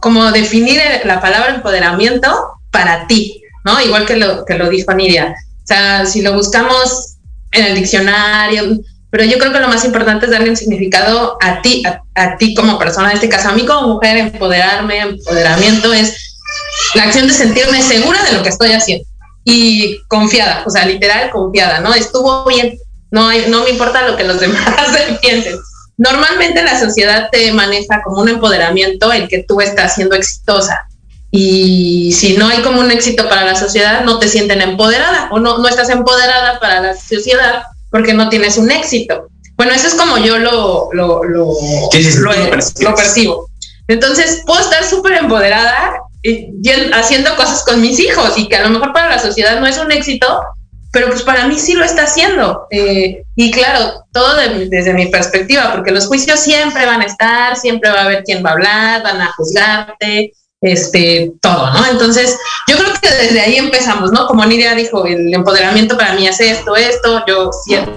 como 0.00 0.30
definir 0.30 0.80
la 1.04 1.20
palabra 1.20 1.56
empoderamiento 1.56 2.28
para 2.70 3.08
ti, 3.08 3.42
¿no? 3.64 3.80
Igual 3.80 4.06
que 4.06 4.16
lo, 4.16 4.44
que 4.44 4.54
lo 4.54 4.68
dijo 4.68 4.94
Nidia. 4.94 5.34
O 5.34 5.66
sea, 5.66 6.06
si 6.06 6.22
lo 6.22 6.34
buscamos 6.34 7.16
en 7.50 7.66
el 7.66 7.74
diccionario, 7.74 8.78
pero 9.10 9.24
yo 9.24 9.38
creo 9.38 9.52
que 9.52 9.58
lo 9.58 9.68
más 9.68 9.84
importante 9.84 10.26
es 10.26 10.30
darle 10.30 10.50
un 10.50 10.56
significado 10.56 11.36
a 11.40 11.60
ti, 11.60 11.82
a, 12.14 12.36
ti 12.36 12.54
como 12.54 12.78
persona, 12.78 13.08
en 13.08 13.14
este 13.14 13.28
caso 13.28 13.48
a 13.48 13.52
mí 13.54 13.66
como 13.66 13.94
mujer, 13.94 14.18
empoderarme, 14.18 15.00
empoderamiento 15.00 15.92
es 15.92 16.38
la 16.94 17.04
acción 17.04 17.26
de 17.26 17.32
sentirme 17.32 17.82
segura 17.82 18.22
de 18.24 18.34
lo 18.34 18.42
que 18.44 18.50
estoy 18.50 18.72
haciendo 18.72 19.08
y 19.48 20.00
confiada, 20.08 20.64
o 20.66 20.70
sea, 20.70 20.84
literal 20.84 21.30
confiada, 21.30 21.78
¿no? 21.78 21.94
Estuvo 21.94 22.44
bien, 22.46 22.76
no, 23.12 23.28
hay, 23.28 23.46
no 23.48 23.62
me 23.62 23.70
importa 23.70 24.06
lo 24.06 24.16
que 24.16 24.24
los 24.24 24.40
demás 24.40 24.60
piensen. 25.22 25.56
Normalmente 25.96 26.64
la 26.64 26.78
sociedad 26.78 27.28
te 27.30 27.52
maneja 27.52 28.02
como 28.02 28.20
un 28.20 28.28
empoderamiento 28.28 29.12
el 29.12 29.28
que 29.28 29.44
tú 29.44 29.60
estás 29.60 29.94
siendo 29.94 30.16
exitosa. 30.16 30.88
Y 31.30 32.12
si 32.12 32.36
no 32.36 32.48
hay 32.48 32.60
como 32.62 32.80
un 32.80 32.90
éxito 32.90 33.28
para 33.28 33.44
la 33.44 33.54
sociedad, 33.54 34.04
no 34.04 34.18
te 34.18 34.28
sienten 34.28 34.60
empoderada 34.62 35.28
o 35.30 35.38
no, 35.38 35.58
no 35.58 35.68
estás 35.68 35.90
empoderada 35.90 36.58
para 36.58 36.80
la 36.80 36.96
sociedad 36.96 37.62
porque 37.90 38.14
no 38.14 38.28
tienes 38.28 38.58
un 38.58 38.70
éxito. 38.70 39.28
Bueno, 39.56 39.72
eso 39.72 39.86
es 39.86 39.94
como 39.94 40.18
yo 40.18 40.38
lo, 40.38 40.88
lo, 40.92 41.22
lo, 41.22 41.52
lo, 42.80 42.94
percibo. 42.94 43.48
Entonces, 43.86 44.42
puedo 44.44 44.60
estar 44.60 44.84
súper 44.84 45.12
empoderada 45.12 46.00
haciendo 46.92 47.34
cosas 47.36 47.64
con 47.64 47.80
mis 47.80 47.98
hijos 48.00 48.36
y 48.36 48.48
que 48.48 48.56
a 48.56 48.62
lo 48.62 48.70
mejor 48.70 48.92
para 48.92 49.10
la 49.10 49.18
sociedad 49.18 49.60
no 49.60 49.66
es 49.66 49.78
un 49.78 49.92
éxito, 49.92 50.40
pero 50.92 51.08
pues 51.08 51.22
para 51.22 51.46
mí 51.46 51.58
sí 51.58 51.74
lo 51.74 51.84
está 51.84 52.04
haciendo. 52.04 52.66
Eh, 52.70 53.22
y 53.34 53.50
claro, 53.50 54.04
todo 54.12 54.34
desde 54.68 54.94
mi 54.94 55.06
perspectiva, 55.06 55.72
porque 55.72 55.90
los 55.90 56.06
juicios 56.06 56.40
siempre 56.40 56.86
van 56.86 57.02
a 57.02 57.04
estar, 57.04 57.56
siempre 57.56 57.90
va 57.90 58.00
a 58.00 58.04
haber 58.04 58.24
quien 58.24 58.44
va 58.44 58.50
a 58.50 58.52
hablar, 58.54 59.02
van 59.02 59.20
a 59.20 59.32
juzgarte, 59.32 60.32
este, 60.62 61.32
todo, 61.42 61.70
¿no? 61.70 61.86
Entonces, 61.90 62.38
yo 62.66 62.76
creo 62.76 62.92
que 63.00 63.10
desde 63.10 63.40
ahí 63.40 63.56
empezamos, 63.56 64.10
¿no? 64.10 64.26
Como 64.26 64.44
Nidia 64.46 64.74
dijo, 64.74 65.04
el 65.04 65.32
empoderamiento 65.34 65.96
para 65.96 66.14
mí 66.14 66.26
es 66.26 66.40
esto, 66.40 66.74
esto, 66.76 67.22
yo, 67.26 67.50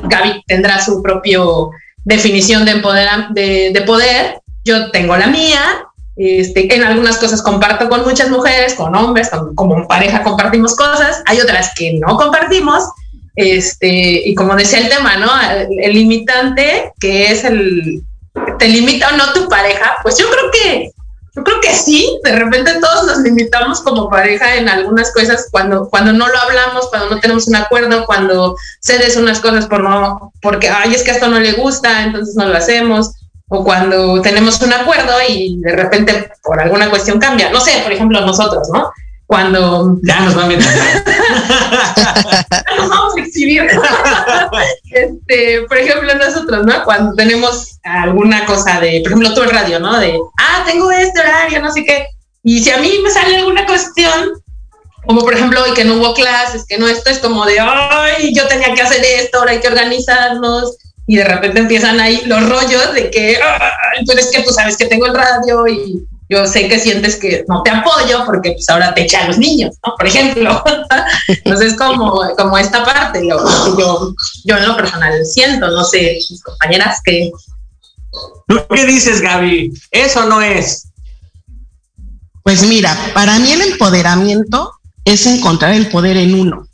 Gaby 0.03 0.43
tendrá 0.45 0.83
su 0.83 1.01
propio 1.01 1.71
definición 2.03 2.65
de, 2.65 2.81
de, 3.31 3.71
de 3.73 3.81
poder, 3.81 4.41
yo 4.65 4.91
tengo 4.91 5.15
la 5.15 5.27
mía, 5.27 5.85
este, 6.19 6.75
en 6.75 6.83
algunas 6.83 7.17
cosas 7.17 7.41
comparto 7.41 7.87
con 7.87 8.03
muchas 8.03 8.29
mujeres, 8.29 8.73
con 8.73 8.93
hombres, 8.93 9.29
como 9.55 9.87
pareja 9.87 10.21
compartimos 10.21 10.75
cosas, 10.75 11.23
hay 11.25 11.39
otras 11.39 11.71
que 11.73 11.93
no 11.93 12.17
compartimos, 12.17 12.83
este, 13.37 14.27
y 14.27 14.35
como 14.35 14.57
decía 14.57 14.79
el 14.79 14.89
tema, 14.89 15.15
¿no? 15.15 15.29
El, 15.81 15.93
limitante, 15.93 16.91
que 16.99 17.31
es 17.31 17.45
el, 17.45 18.03
te 18.57 18.67
limita 18.67 19.07
o 19.13 19.15
no 19.15 19.31
tu 19.31 19.47
pareja, 19.47 19.95
pues 20.03 20.17
yo 20.17 20.25
creo 20.29 20.51
que, 20.51 20.91
yo 21.37 21.43
creo 21.45 21.61
que 21.61 21.73
sí, 21.73 22.19
de 22.21 22.35
repente 22.35 22.81
todos 22.81 23.05
nos 23.05 23.19
limitamos 23.19 23.79
como 23.79 24.09
pareja 24.09 24.57
en 24.57 24.67
algunas 24.67 25.13
cosas 25.13 25.47
cuando, 25.51 25.87
cuando 25.89 26.11
no 26.11 26.27
lo 26.27 26.37
hablamos, 26.37 26.89
cuando 26.89 27.11
no 27.11 27.21
tenemos 27.21 27.47
un 27.47 27.55
acuerdo, 27.55 28.05
cuando 28.05 28.57
cedes 28.81 29.15
unas 29.15 29.39
cosas 29.39 29.67
por 29.67 29.83
no, 29.83 30.33
porque, 30.41 30.67
ay, 30.67 30.93
es 30.95 31.03
que 31.03 31.11
esto 31.11 31.29
no 31.29 31.39
le 31.39 31.53
gusta, 31.53 32.03
entonces 32.03 32.35
no 32.35 32.45
lo 32.45 32.57
hacemos 32.57 33.13
o 33.49 33.63
cuando 33.63 34.21
tenemos 34.21 34.61
un 34.61 34.73
acuerdo 34.73 35.13
y 35.27 35.59
de 35.59 35.75
repente 35.75 36.31
por 36.43 36.61
alguna 36.61 36.89
cuestión 36.89 37.19
cambia. 37.19 37.49
No 37.49 37.59
sé, 37.59 37.81
por 37.83 37.91
ejemplo, 37.91 38.21
nosotros, 38.21 38.69
¿no? 38.71 38.91
Cuando... 39.25 39.97
Ya 40.03 40.19
nos 40.21 40.35
van 40.35 40.51
a 40.51 40.55
nos 42.77 42.89
vamos 42.89 43.15
a 43.15 43.19
exhibir. 43.19 43.67
este, 44.91 45.63
por 45.67 45.77
ejemplo, 45.77 46.13
nosotros, 46.15 46.65
¿no? 46.65 46.83
Cuando 46.83 47.15
tenemos 47.15 47.79
alguna 47.83 48.45
cosa 48.45 48.79
de, 48.79 49.01
por 49.01 49.11
ejemplo, 49.11 49.33
tú 49.33 49.41
el 49.41 49.49
radio, 49.49 49.79
¿no? 49.79 49.99
De, 49.99 50.19
ah, 50.39 50.63
tengo 50.65 50.91
este 50.91 51.19
horario, 51.19 51.61
no 51.61 51.71
sé 51.71 51.83
qué. 51.83 52.07
Y 52.43 52.63
si 52.63 52.69
a 52.69 52.77
mí 52.77 52.91
me 53.03 53.09
sale 53.09 53.37
alguna 53.37 53.65
cuestión, 53.65 54.31
como 55.05 55.21
por 55.21 55.33
ejemplo 55.33 55.63
hoy 55.63 55.73
que 55.73 55.85
no 55.85 55.95
hubo 55.95 56.13
clases, 56.13 56.65
que 56.67 56.77
no 56.77 56.87
esto 56.87 57.09
es 57.09 57.19
como 57.19 57.45
de, 57.45 57.59
ay, 57.59 58.33
yo 58.33 58.47
tenía 58.47 58.73
que 58.73 58.81
hacer 58.81 59.03
esto, 59.03 59.39
ahora 59.39 59.51
hay 59.51 59.59
que 59.59 59.67
organizarnos, 59.67 60.77
y 61.09 61.15
de 61.15 61.23
repente 61.23 61.59
empiezan 61.59 61.99
ahí 61.99 62.21
los 62.27 62.47
rollos 62.47 62.93
de 62.93 63.09
que, 63.09 63.39
entonces 63.97 64.27
ah, 64.27 64.31
que 64.31 64.43
tú 64.43 64.51
sabes 64.51 64.77
que 64.77 64.85
tengo 64.85 65.07
el 65.07 65.15
radio 65.15 65.67
y 65.67 66.05
yo 66.29 66.45
sé 66.45 66.67
que 66.67 66.77
sientes 66.77 67.15
que 67.15 67.43
no 67.47 67.63
te 67.63 67.71
apoyo 67.71 68.25
porque 68.27 68.51
pues 68.51 68.69
ahora 68.69 68.93
te 68.93 69.01
echan 69.01 69.27
los 69.27 69.39
niños, 69.39 69.75
¿no? 69.83 69.95
Por 69.97 70.05
ejemplo. 70.05 70.63
Entonces 71.27 71.75
como, 71.75 72.21
como 72.37 72.59
esta 72.59 72.85
parte, 72.85 73.23
lo, 73.23 73.39
yo, 73.75 74.13
yo 74.45 74.57
en 74.57 74.67
lo 74.67 74.75
personal 74.75 75.25
siento, 75.25 75.71
no 75.71 75.83
sé, 75.83 76.19
mis 76.29 76.43
compañeras 76.43 76.99
que... 77.03 77.31
¿Tú 78.47 78.61
qué 78.69 78.85
dices, 78.85 79.19
Gaby? 79.19 79.73
Eso 79.89 80.27
no 80.27 80.43
es. 80.43 80.89
Pues 82.43 82.67
mira, 82.67 82.95
para 83.15 83.39
mí 83.39 83.51
el 83.51 83.61
empoderamiento 83.61 84.73
es 85.05 85.25
encontrar 85.25 85.73
el 85.73 85.89
poder 85.89 86.17
en 86.17 86.35
uno. 86.35 86.67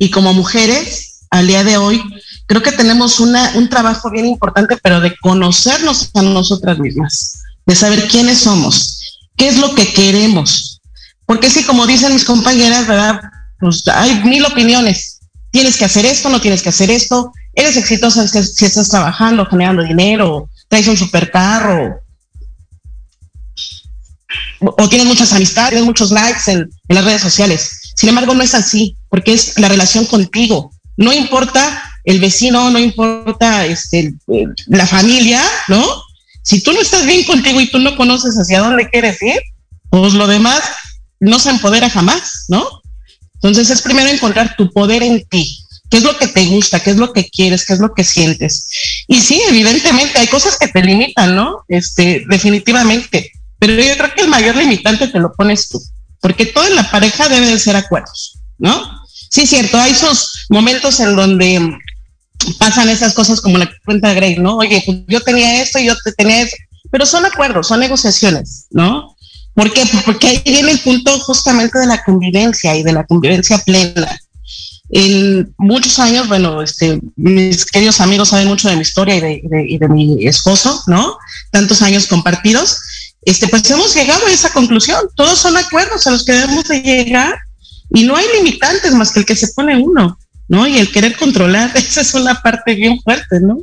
Y 0.00 0.10
como 0.10 0.34
mujeres, 0.34 1.26
al 1.30 1.46
día 1.46 1.62
de 1.62 1.76
hoy, 1.76 2.02
creo 2.46 2.62
que 2.62 2.72
tenemos 2.72 3.20
una, 3.20 3.52
un 3.54 3.68
trabajo 3.68 4.10
bien 4.10 4.26
importante, 4.26 4.76
pero 4.82 5.00
de 5.00 5.16
conocernos 5.18 6.10
a 6.14 6.22
nosotras 6.22 6.78
mismas, 6.78 7.42
de 7.66 7.74
saber 7.74 8.08
quiénes 8.08 8.38
somos, 8.38 9.20
qué 9.36 9.48
es 9.48 9.58
lo 9.58 9.74
que 9.74 9.92
queremos. 9.92 10.80
Porque 11.26 11.50
sí, 11.50 11.64
como 11.64 11.86
dicen 11.86 12.14
mis 12.14 12.24
compañeras, 12.24 12.86
¿verdad? 12.86 13.20
Pues 13.58 13.86
hay 13.88 14.22
mil 14.24 14.44
opiniones. 14.44 15.20
Tienes 15.50 15.76
que 15.76 15.84
hacer 15.84 16.06
esto, 16.06 16.28
no 16.28 16.40
tienes 16.40 16.62
que 16.62 16.68
hacer 16.68 16.90
esto. 16.90 17.32
Eres 17.52 17.76
exitosa 17.76 18.26
si 18.28 18.64
estás 18.64 18.88
trabajando, 18.88 19.46
generando 19.46 19.82
dinero, 19.82 20.48
traes 20.68 20.86
un 20.88 20.96
supercarro, 20.96 22.00
o 24.60 24.88
tienes 24.88 25.06
muchas 25.06 25.32
amistades, 25.32 25.70
tienes 25.70 25.86
muchos 25.86 26.10
likes 26.10 26.50
en, 26.50 26.58
en, 26.88 26.94
las 26.94 27.04
redes 27.04 27.22
sociales. 27.22 27.92
Sin 27.96 28.08
embargo, 28.08 28.34
no 28.34 28.42
es 28.42 28.54
así, 28.54 28.96
porque 29.08 29.32
es 29.32 29.58
la 29.58 29.68
relación 29.68 30.04
contigo. 30.04 30.70
No 30.96 31.12
importa 31.12 31.85
el 32.06 32.20
vecino, 32.20 32.70
no 32.70 32.78
importa 32.78 33.66
este, 33.66 34.14
la 34.68 34.86
familia, 34.86 35.42
¿no? 35.68 35.84
Si 36.42 36.60
tú 36.60 36.72
no 36.72 36.80
estás 36.80 37.04
bien 37.04 37.24
contigo 37.24 37.60
y 37.60 37.68
tú 37.68 37.80
no 37.80 37.96
conoces 37.96 38.36
hacia 38.36 38.60
dónde 38.60 38.88
quieres 38.88 39.20
ir, 39.20 39.40
pues 39.90 40.14
lo 40.14 40.28
demás 40.28 40.62
no 41.18 41.40
se 41.40 41.50
empodera 41.50 41.90
jamás, 41.90 42.44
¿no? 42.48 42.64
Entonces 43.34 43.70
es 43.70 43.82
primero 43.82 44.08
encontrar 44.08 44.54
tu 44.56 44.72
poder 44.72 45.02
en 45.02 45.26
ti, 45.28 45.58
qué 45.90 45.96
es 45.96 46.04
lo 46.04 46.16
que 46.16 46.28
te 46.28 46.46
gusta, 46.46 46.78
qué 46.78 46.90
es 46.90 46.96
lo 46.96 47.12
que 47.12 47.28
quieres, 47.28 47.66
qué 47.66 47.72
es 47.72 47.80
lo 47.80 47.92
que 47.92 48.04
sientes. 48.04 48.68
Y 49.08 49.20
sí, 49.20 49.42
evidentemente 49.48 50.20
hay 50.20 50.28
cosas 50.28 50.56
que 50.56 50.68
te 50.68 50.82
limitan, 50.82 51.34
¿no? 51.34 51.64
Este, 51.66 52.24
definitivamente. 52.28 53.32
Pero 53.58 53.74
yo 53.74 53.96
creo 53.96 54.14
que 54.14 54.22
el 54.22 54.28
mayor 54.28 54.54
limitante 54.54 55.08
te 55.08 55.18
lo 55.18 55.32
pones 55.32 55.68
tú, 55.68 55.82
porque 56.20 56.46
todo 56.46 56.68
en 56.68 56.76
la 56.76 56.88
pareja 56.88 57.28
debe 57.28 57.46
de 57.46 57.58
ser 57.58 57.74
acuerdos, 57.74 58.38
¿no? 58.58 59.04
Sí, 59.28 59.44
cierto, 59.44 59.76
hay 59.76 59.90
esos 59.90 60.46
momentos 60.50 61.00
en 61.00 61.16
donde 61.16 61.76
pasan 62.58 62.88
esas 62.88 63.14
cosas 63.14 63.40
como 63.40 63.58
la 63.58 63.70
cuenta 63.84 64.08
de 64.08 64.14
Grey, 64.14 64.36
¿no? 64.36 64.56
Oye, 64.56 64.82
pues 64.84 64.98
yo 65.08 65.20
tenía 65.20 65.62
esto 65.62 65.78
y 65.78 65.86
yo 65.86 65.94
tenía 66.16 66.42
eso, 66.42 66.56
pero 66.90 67.06
son 67.06 67.24
acuerdos, 67.24 67.68
son 67.68 67.80
negociaciones, 67.80 68.66
¿no? 68.70 69.16
¿Por 69.54 69.72
qué? 69.72 69.82
Porque 70.04 70.28
ahí 70.28 70.42
viene 70.44 70.72
el 70.72 70.80
punto 70.80 71.18
justamente 71.20 71.78
de 71.78 71.86
la 71.86 72.04
convivencia 72.04 72.76
y 72.76 72.82
de 72.82 72.92
la 72.92 73.04
convivencia 73.04 73.58
plena. 73.58 74.18
En 74.90 75.52
muchos 75.56 75.98
años, 75.98 76.28
bueno, 76.28 76.62
este, 76.62 77.00
mis 77.16 77.64
queridos 77.64 78.00
amigos 78.00 78.28
saben 78.28 78.48
mucho 78.48 78.68
de 78.68 78.76
mi 78.76 78.82
historia 78.82 79.16
y 79.16 79.20
de, 79.20 79.66
y 79.66 79.78
de 79.78 79.88
mi 79.88 80.26
esposo, 80.26 80.82
¿no? 80.86 81.16
Tantos 81.50 81.82
años 81.82 82.06
compartidos. 82.06 82.78
Este, 83.22 83.48
pues 83.48 83.68
hemos 83.70 83.94
llegado 83.94 84.24
a 84.26 84.30
esa 84.30 84.52
conclusión. 84.52 85.00
Todos 85.16 85.38
son 85.38 85.56
acuerdos 85.56 86.06
a 86.06 86.10
los 86.10 86.24
que 86.24 86.32
debemos 86.32 86.68
de 86.68 86.80
llegar 86.82 87.34
y 87.92 88.04
no 88.04 88.14
hay 88.14 88.26
limitantes 88.36 88.92
más 88.94 89.10
que 89.10 89.20
el 89.20 89.26
que 89.26 89.34
se 89.34 89.48
pone 89.48 89.76
uno. 89.76 90.18
¿No? 90.48 90.66
Y 90.66 90.78
el 90.78 90.90
querer 90.90 91.16
controlar, 91.16 91.70
esa 91.76 92.00
es 92.00 92.14
una 92.14 92.40
parte 92.42 92.74
bien 92.74 93.00
fuerte, 93.00 93.40
¿no? 93.40 93.58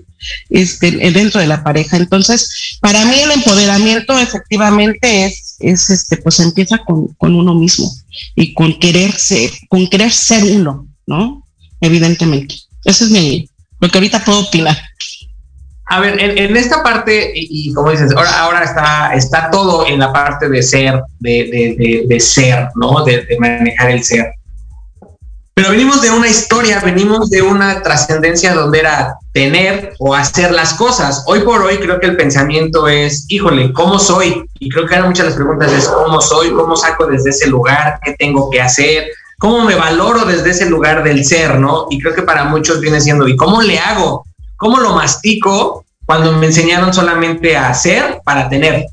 Este, 0.50 0.92
dentro 1.12 1.42
de 1.42 1.48
la 1.48 1.64
pareja. 1.64 1.98
Entonces, 1.98 2.78
para 2.82 3.04
mí 3.06 3.20
el 3.20 3.32
empoderamiento 3.32 4.18
efectivamente 4.18 5.26
es, 5.26 5.56
es 5.60 5.90
este, 5.90 6.18
pues 6.18 6.40
empieza 6.40 6.78
con, 6.80 7.08
con 7.16 7.36
uno 7.36 7.54
mismo 7.54 7.92
y 8.36 8.54
con 8.54 8.80
querer 8.80 9.12
ser, 9.14 9.52
con 9.70 9.88
querer 9.90 10.12
ser 10.12 10.44
uno, 10.44 10.88
¿no? 11.06 11.46
Evidentemente. 11.82 12.56
Eso 12.86 13.06
es 13.06 13.12
mi, 13.12 13.50
lo 13.80 13.90
que 13.90 13.98
ahorita 13.98 14.24
puedo 14.24 14.40
opinar. 14.42 14.78
A 15.86 16.00
ver, 16.00 16.18
en, 16.20 16.56
esta 16.56 16.82
parte, 16.82 17.34
y, 17.36 17.74
como 17.74 17.92
dices, 17.92 18.12
ahora, 18.16 18.40
ahora 18.40 18.64
está, 18.64 19.14
está 19.14 19.52
todo 19.52 19.86
en 19.86 20.00
la 20.00 20.14
parte 20.14 20.48
de 20.48 20.64
ser, 20.64 21.02
de, 21.20 21.32
de, 21.32 21.76
de, 21.78 22.06
de 22.08 22.20
ser, 22.20 22.70
¿no? 22.76 23.04
De, 23.04 23.28
manejar 23.38 23.92
el 23.92 24.04
ser 24.04 24.34
Pero 25.56 25.70
venimos 25.70 26.02
de 26.02 26.10
una 26.10 26.28
historia, 26.28 26.80
venimos 26.80 27.30
de 27.30 27.44
una 27.44 27.84
trascendencia 27.84 28.56
donde 28.56 28.80
era 28.80 29.20
tener 29.34 29.94
o 30.00 30.16
hacer 30.16 30.52
las 30.52 30.74
cosas. 30.74 31.24
Hoy 31.28 31.42
por 31.42 31.62
hoy 31.62 31.78
creo 31.78 32.00
que 32.00 32.08
el 32.08 32.18
pensamiento 32.18 32.88
es, 32.88 33.26
híjole, 33.30 33.72
¿cómo 33.72 34.00
soy? 34.00 34.50
Y 34.60 34.70
creo 34.70 34.88
que 34.88 34.96
ahora 34.96 35.08
muchas 35.10 35.26
de 35.26 35.30
las 35.30 35.38
preguntas 35.38 35.72
es, 35.72 35.88
¿cómo 35.88 36.20
soy? 36.22 36.52
¿Cómo 36.54 36.76
saco 36.76 37.06
desde 37.06 37.30
ese 37.30 37.48
lugar? 37.50 38.00
¿Qué 38.04 38.16
tengo 38.18 38.50
que 38.50 38.62
hacer? 38.62 39.10
¿Cómo 39.38 39.64
me 39.64 39.76
valoro 39.76 40.26
desde 40.26 40.50
ese 40.50 40.68
lugar 40.68 41.04
del 41.04 41.24
ser, 41.24 41.60
no? 41.60 41.86
Y 41.92 42.02
creo 42.02 42.16
que 42.16 42.24
para 42.24 42.46
muchos 42.46 42.80
viene 42.80 43.00
siendo, 43.00 43.28
¿y 43.28 43.36
cómo 43.36 43.62
le 43.62 43.78
hago? 43.78 44.26
¿Cómo 44.58 44.80
lo 44.80 44.94
mastico 44.94 45.86
cuando 46.08 46.32
me 46.32 46.48
enseñaron 46.48 46.92
solamente 46.96 47.56
a 47.56 47.70
hacer 47.70 48.22
para 48.26 48.50
tener? 48.50 48.88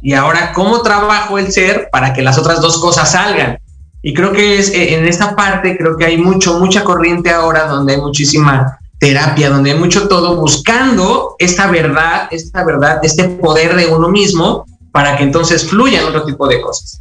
Y 0.00 0.14
ahora, 0.14 0.54
¿cómo 0.54 0.80
trabajo 0.80 1.38
el 1.38 1.52
ser 1.52 1.90
para 1.92 2.14
que 2.14 2.22
las 2.22 2.38
otras 2.38 2.62
dos 2.62 2.78
cosas 2.78 3.10
salgan? 3.10 3.58
Y 4.02 4.14
creo 4.14 4.32
que 4.32 4.58
es 4.58 4.70
eh, 4.70 4.94
en 4.94 5.06
esta 5.06 5.34
parte, 5.34 5.76
creo 5.76 5.96
que 5.96 6.04
hay 6.04 6.18
mucho, 6.18 6.58
mucha 6.58 6.84
corriente 6.84 7.30
ahora 7.30 7.66
donde 7.66 7.94
hay 7.94 8.00
muchísima 8.00 8.78
terapia, 8.98 9.50
donde 9.50 9.72
hay 9.72 9.78
mucho 9.78 10.08
todo 10.08 10.36
buscando 10.36 11.36
esta 11.38 11.68
verdad, 11.68 12.28
esta 12.30 12.64
verdad, 12.64 13.00
este 13.02 13.24
poder 13.28 13.76
de 13.76 13.86
uno 13.86 14.08
mismo 14.08 14.64
para 14.92 15.16
que 15.16 15.24
entonces 15.24 15.68
fluyan 15.68 16.04
otro 16.06 16.24
tipo 16.24 16.48
de 16.48 16.60
cosas. 16.60 17.00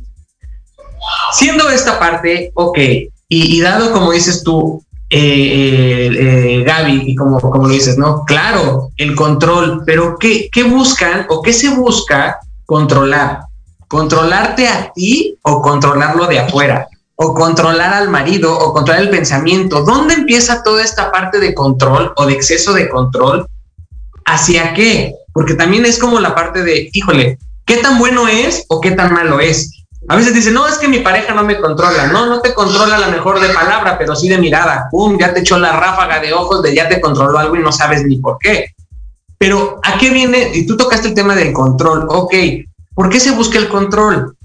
Siendo 1.34 1.70
esta 1.70 2.00
parte, 2.00 2.52
ok, 2.54 2.78
y, 3.30 3.62
dado 3.62 3.92
como 3.92 4.12
dices 4.12 4.44
tú, 4.44 4.84
eh, 5.10 6.10
eh, 6.14 6.64
Gaby, 6.66 7.04
y 7.08 7.16
como, 7.16 7.40
como 7.40 7.68
lo 7.68 7.74
dices, 7.74 7.98
¿no? 7.98 8.24
Claro, 8.26 8.92
el 8.98 9.16
control, 9.16 9.84
pero 9.86 10.18
¿qué, 10.18 10.50
¿qué 10.52 10.64
buscan 10.64 11.26
o 11.30 11.42
qué 11.42 11.54
se 11.54 11.70
busca 11.70 12.40
controlar? 12.66 13.47
¿Controlarte 13.88 14.68
a 14.68 14.92
ti 14.94 15.38
o 15.44 15.62
controlarlo 15.62 16.28
de 16.28 16.40
afuera? 16.40 16.88
¿O 17.16 17.34
controlar 17.34 17.94
al 17.94 18.10
marido 18.10 18.58
o 18.58 18.74
controlar 18.74 19.04
el 19.04 19.10
pensamiento? 19.10 19.84
¿Dónde 19.84 20.14
empieza 20.14 20.62
toda 20.62 20.84
esta 20.84 21.12
parte 21.12 21.40
de 21.40 21.54
control 21.54 22.14
o 22.18 22.26
de 22.26 22.34
exceso 22.34 22.74
de 22.74 22.90
control? 22.90 23.48
¿Hacia 24.26 24.74
qué? 24.74 25.14
Porque 25.34 25.54
también 25.54 25.86
es 25.86 25.98
como 25.98 26.20
la 26.20 26.36
parte 26.36 26.64
de, 26.64 26.90
híjole, 26.92 27.40
¿qué 27.66 27.78
tan 27.78 27.98
bueno 27.98 28.28
es 28.28 28.66
o 28.68 28.82
qué 28.82 28.92
tan 28.92 29.14
malo 29.14 29.40
es? 29.40 29.72
A 30.10 30.16
veces 30.16 30.34
dicen, 30.34 30.54
no, 30.54 30.68
es 30.68 30.78
que 30.78 30.88
mi 30.88 31.00
pareja 31.00 31.34
no 31.34 31.44
me 31.44 31.60
controla. 31.60 32.08
No, 32.08 32.28
no 32.28 32.42
te 32.42 32.54
controla 32.54 32.98
a 32.98 33.00
lo 33.00 33.12
mejor 33.12 33.40
de 33.40 33.50
palabra, 33.50 33.98
pero 33.98 34.16
sí 34.16 34.30
de 34.30 34.38
mirada. 34.38 34.88
Pum, 34.92 35.18
ya 35.18 35.34
te 35.34 35.40
echó 35.40 35.58
la 35.58 35.74
ráfaga 35.74 36.20
de 36.20 36.34
ojos 36.34 36.62
de 36.62 36.76
ya 36.76 36.88
te 36.88 37.02
controló 37.02 37.38
algo 37.38 37.56
y 37.56 37.60
no 37.60 37.72
sabes 37.72 38.06
ni 38.06 38.18
por 38.18 38.38
qué. 38.38 38.68
Pero 39.38 39.80
¿a 39.84 39.98
qué 39.98 40.10
viene? 40.10 40.52
Y 40.54 40.66
tú 40.66 40.78
tocaste 40.78 41.10
el 41.10 41.14
tema 41.14 41.36
del 41.36 41.54
control. 41.54 42.06
Ok, 42.10 42.34
¿por 42.98 43.12
qué 43.12 43.20
se 43.20 43.30
busca 43.30 43.60
el 43.60 43.70
control? 43.70 44.36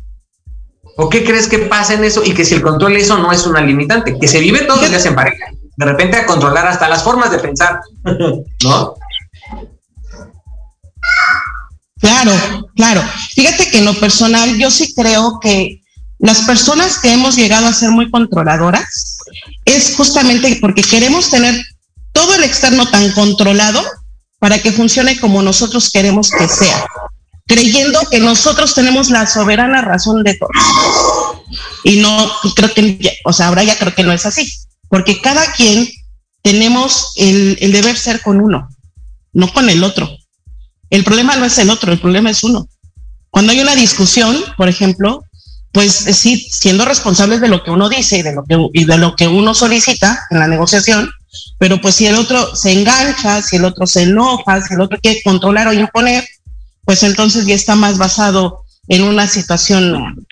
¿O 0.99 1.09
qué 1.09 1.25
crees 1.25 1.49
que 1.49 1.61
pasa 1.61 1.95
en 1.95 2.05
eso? 2.05 2.23
Y 2.23 2.35
que 2.35 2.45
si 2.45 2.55
el 2.55 2.61
control 2.61 2.95
eso 2.99 3.17
no 3.17 3.33
es 3.33 3.47
una 3.47 3.63
limitante, 3.63 4.19
que 4.21 4.29
se 4.29 4.41
vive 4.41 4.67
todos 4.67 4.83
los 4.83 4.91
días 4.91 5.07
en 5.07 5.15
pareja. 5.15 5.47
De 5.75 5.87
repente 5.87 6.19
a 6.19 6.27
controlar 6.27 6.67
hasta 6.67 6.87
las 6.87 7.03
formas 7.03 7.31
de 7.31 7.39
pensar, 7.39 7.81
¿no? 8.63 8.95
Claro, 11.99 12.33
claro. 12.77 13.03
Fíjate 13.35 13.71
que 13.71 13.79
en 13.79 13.87
lo 13.87 13.95
personal 13.95 14.59
yo 14.59 14.71
sí 14.71 14.93
creo 14.95 15.41
que 15.41 15.81
las 16.19 16.43
personas 16.43 16.99
que 16.99 17.11
hemos 17.11 17.37
llegado 17.37 17.67
a 17.67 17.73
ser 17.73 17.89
muy 17.91 18.11
controladoras 18.11 19.17
es 19.65 19.95
justamente 19.97 20.59
porque 20.61 20.83
queremos 20.83 21.31
tener 21.31 21.55
todo 22.13 22.35
el 22.35 22.45
externo 22.45 22.87
tan 22.91 23.11
controlado 23.13 23.83
para 24.39 24.59
que 24.61 24.73
funcione 24.73 25.19
como 25.19 25.41
nosotros 25.41 25.91
queremos 25.91 26.31
que 26.31 26.49
sea, 26.49 26.85
creyendo 27.53 28.01
que 28.11 28.19
nosotros 28.19 28.75
tenemos 28.75 29.11
la 29.11 29.27
soberana 29.27 29.83
razón 29.83 30.25
de 30.25 30.35
todo. 30.35 30.49
Y 31.85 31.97
no, 31.97 32.31
creo 32.57 32.73
que, 32.73 33.19
o 33.27 33.33
sea, 33.35 33.49
ahora 33.49 33.63
ya 33.63 33.77
creo 33.77 33.95
que 33.95 34.05
no 34.05 34.13
es 34.13 34.25
así, 34.25 34.51
porque 34.89 35.21
cada 35.21 35.53
quien 35.53 35.87
tenemos 36.41 37.13
el, 37.17 37.59
el 37.61 37.73
deber 37.73 37.99
ser 37.99 38.23
con 38.23 38.41
uno, 38.41 38.69
no 39.35 39.53
con 39.53 39.69
el 39.69 39.85
otro. 39.85 40.09
El 40.89 41.05
problema 41.05 41.37
no 41.37 41.45
es 41.45 41.59
el 41.59 41.69
otro, 41.69 41.93
el 41.93 42.01
problema 42.01 42.31
es 42.31 42.43
uno. 42.43 42.69
Cuando 43.29 43.53
hay 43.53 43.61
una 43.61 43.75
discusión, 43.75 44.35
por 44.57 44.71
ejemplo, 44.71 45.23
pues 45.73 45.93
sí, 45.93 46.49
siendo 46.51 46.87
responsables 46.87 47.43
de 47.43 47.49
lo 47.49 47.63
que 47.63 47.71
uno 47.71 47.91
dice 47.91 48.19
y 48.19 48.23
de 48.23 48.35
lo 48.35 48.45
que, 48.45 48.57
y 48.73 48.85
de 48.87 48.97
lo 48.97 49.15
que 49.15 49.29
uno 49.29 49.53
solicita 49.53 50.25
en 50.31 50.39
la 50.39 50.49
negociación, 50.49 51.11
pero 51.59 51.83
pues 51.83 51.97
si 51.97 52.07
el 52.07 52.15
otro 52.15 52.57
se 52.57 52.73
engancha, 52.73 53.43
si 53.43 53.57
el 53.57 53.67
otro 53.67 53.87
se 53.87 54.05
enoja, 54.05 54.63
si 54.63 54.73
el 54.73 54.81
otro 54.81 54.99
quiere 55.03 55.21
controlar 55.23 55.69
o 55.69 55.73
imponer, 55.75 56.27
pues 56.85 57.03
entonces 57.03 57.47
ya 57.47 57.55
está 57.55 57.75
más 57.75 57.99
basado 57.99 58.65
en 58.89 59.05
una 59.05 59.27
situación 59.27 60.27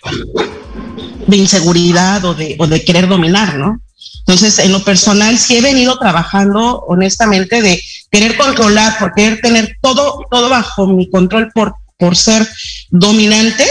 de 1.27 1.37
inseguridad 1.37 2.25
o 2.25 2.35
de, 2.35 2.57
o 2.59 2.67
de 2.67 2.85
querer 2.85 3.09
dominar, 3.09 3.57
¿no? 3.57 3.81
Entonces, 4.21 4.59
en 4.59 4.73
lo 4.73 4.85
personal, 4.85 5.39
sí 5.39 5.57
he 5.57 5.61
venido 5.61 5.99
trabajando 5.99 6.81
honestamente 6.81 7.63
de 7.63 7.83
querer 8.11 8.37
controlar, 8.37 8.99
por 8.99 9.13
querer 9.15 9.41
tener 9.41 9.77
todo, 9.81 10.25
todo 10.31 10.49
bajo 10.49 10.87
mi 10.87 11.09
control 11.11 11.51
por, 11.53 11.75
por 11.99 12.17
ser 12.17 12.47
dominante, 12.91 13.67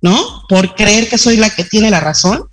¿no? 0.00 0.44
Por 0.48 0.74
creer 0.74 1.08
que 1.08 1.18
soy 1.18 1.36
la 1.36 1.50
que 1.50 1.64
tiene 1.64 1.90
la 1.90 2.00
razón. 2.00 2.44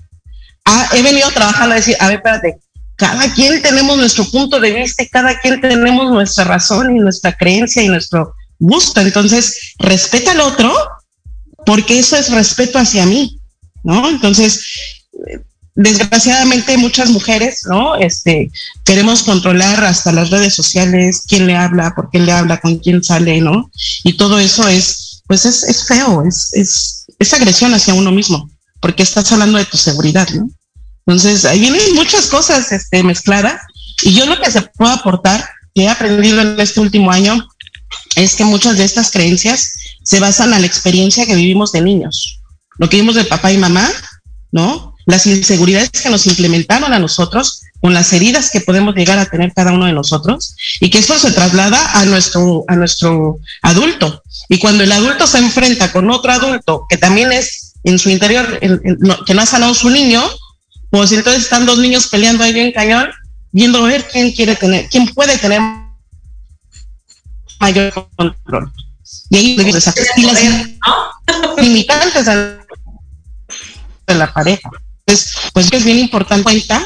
Ah, 0.65 0.89
he 0.93 1.02
venido 1.02 1.30
trabajando 1.32 1.74
a 1.74 1.78
decir, 1.78 1.95
a 2.00 2.08
ver, 2.08 2.17
espérate, 2.17 2.60
cada 2.95 3.34
quien 3.34 3.62
tenemos 3.62 3.97
nuestro 3.97 4.26
punto 4.26 4.60
de 4.60 4.74
vista 4.74 5.04
y 5.04 5.10
cada 5.10 5.39
quien 5.39 5.60
tenemos 5.60 6.12
nuestra 6.12 6.43
razón 6.43 6.95
y 6.95 7.00
nuestra 7.00 7.36
creencia 7.36 7.82
y 7.82 7.88
nuestro 7.88 8.36
gusto. 8.62 9.02
Entonces, 9.02 9.74
respeta 9.80 10.32
al 10.32 10.41
otro 10.41 10.74
porque 11.65 12.00
eso 12.00 12.15
es 12.15 12.32
respeto 12.32 12.80
hacia 12.80 13.06
mí, 13.06 13.39
¿no? 13.84 14.10
Entonces, 14.10 14.63
desgraciadamente 15.76 16.78
muchas 16.78 17.10
mujeres, 17.10 17.63
¿no? 17.69 17.95
Este, 17.95 18.52
queremos 18.86 19.24
controlar 19.24 19.84
hasta 19.84 20.12
las 20.12 20.30
redes 20.30 20.54
sociales, 20.54 21.24
quién 21.28 21.47
le 21.47 21.56
habla, 21.56 21.93
por 21.95 22.10
qué 22.10 22.19
le 22.19 22.32
habla, 22.32 22.60
con 22.60 22.78
quién 22.80 23.04
sale, 23.04 23.41
¿no? 23.41 23.69
Y 24.04 24.13
todo 24.13 24.39
eso 24.39 24.67
es, 24.67 25.24
pues 25.28 25.45
es, 25.45 25.63
es 25.63 25.88
feo, 25.88 26.24
es, 26.26 26.54
es, 26.54 27.06
es 27.19 27.34
agresión 27.34 27.74
hacia 27.74 27.93
uno 27.93 28.12
mismo, 28.12 28.50
porque 28.80 29.04
estás 29.04 29.32
hablando 29.32 29.58
de 29.58 29.65
tu 29.65 29.78
seguridad, 29.78 30.30
¿no? 30.30 30.50
Entonces, 31.06 31.45
ahí 31.45 31.60
vienen 31.60 31.95
muchas 31.95 32.28
cosas 32.28 32.71
este, 32.71 33.04
mezcladas 33.04 33.62
y 34.04 34.13
yo 34.13 34.26
lo 34.26 34.39
que 34.39 34.52
se 34.52 34.62
puedo 34.62 34.91
aportar, 34.91 35.43
que 35.74 35.84
he 35.84 35.89
aprendido 35.89 36.41
en 36.41 36.60
este 36.60 36.80
último 36.80 37.12
año, 37.12 37.47
es 38.15 38.36
que 38.36 38.45
muchas 38.45 38.77
de 38.77 38.84
estas 38.84 39.12
creencias 39.12 39.73
se 40.04 40.19
basan 40.19 40.54
en 40.54 40.62
la 40.62 40.67
experiencia 40.67 41.25
que 41.25 41.36
vivimos 41.36 41.71
de 41.71 41.82
niños. 41.82 42.39
Lo 42.77 42.89
que 42.89 42.97
vimos 42.97 43.15
de 43.15 43.25
papá 43.25 43.51
y 43.51 43.58
mamá, 43.58 43.89
¿no? 44.51 44.91
las 45.06 45.25
inseguridades 45.25 45.89
que 45.91 46.10
nos 46.10 46.27
implementaron 46.27 46.93
a 46.93 46.99
nosotros, 46.99 47.62
con 47.80 47.93
las 47.93 48.13
heridas 48.13 48.51
que 48.51 48.62
podemos 48.62 48.95
llegar 48.95 49.17
a 49.17 49.25
tener 49.25 49.54
cada 49.54 49.71
uno 49.71 49.86
de 49.86 49.93
nosotros, 49.93 50.56
y 50.80 50.89
que 50.89 50.99
eso 50.99 51.17
se 51.17 51.32
traslada 51.32 51.99
a 51.99 52.06
nuestro, 52.06 52.63
a 52.67 52.75
nuestro 52.75 53.39
adulto. 53.62 54.21
Y 54.49 54.60
cuando 54.60 54.84
el 54.84 54.91
adulto 54.91 55.25
se 55.27 55.39
enfrenta 55.39 55.91
con 55.91 56.10
otro 56.12 56.32
adulto 56.32 56.86
que 56.89 56.97
también 56.97 57.32
es 57.32 57.73
en 57.84 57.97
su 57.97 58.10
interior, 58.10 58.60
que 58.60 59.34
no 59.34 59.41
ha 59.41 59.45
sanado 59.45 59.73
su 59.73 59.89
niño, 59.89 60.21
pues 60.91 61.12
entonces 61.12 61.43
están 61.43 61.65
dos 61.65 61.80
niños 61.80 62.08
peleando 62.08 62.43
ahí 62.43 62.54
bien 62.54 62.71
cañón, 62.71 63.10
viendo 63.51 63.84
a 63.84 63.88
ver 63.88 64.08
quién 64.12 64.32
quiere 64.32 64.56
tener, 64.56 64.88
quién 64.89 65.08
puede 65.08 65.38
tener 65.38 65.62
mayor 67.62 67.93
control. 68.15 68.71
Y 69.30 69.38
ahí 69.38 69.56
las 69.56 69.95
limitantes 71.58 72.26
de 72.26 74.15
la 74.15 74.34
pareja 74.34 74.69
pues 75.54 75.69
es 75.71 75.84
bien 75.84 76.00
importante 76.00 76.43
cuenta, 76.43 76.82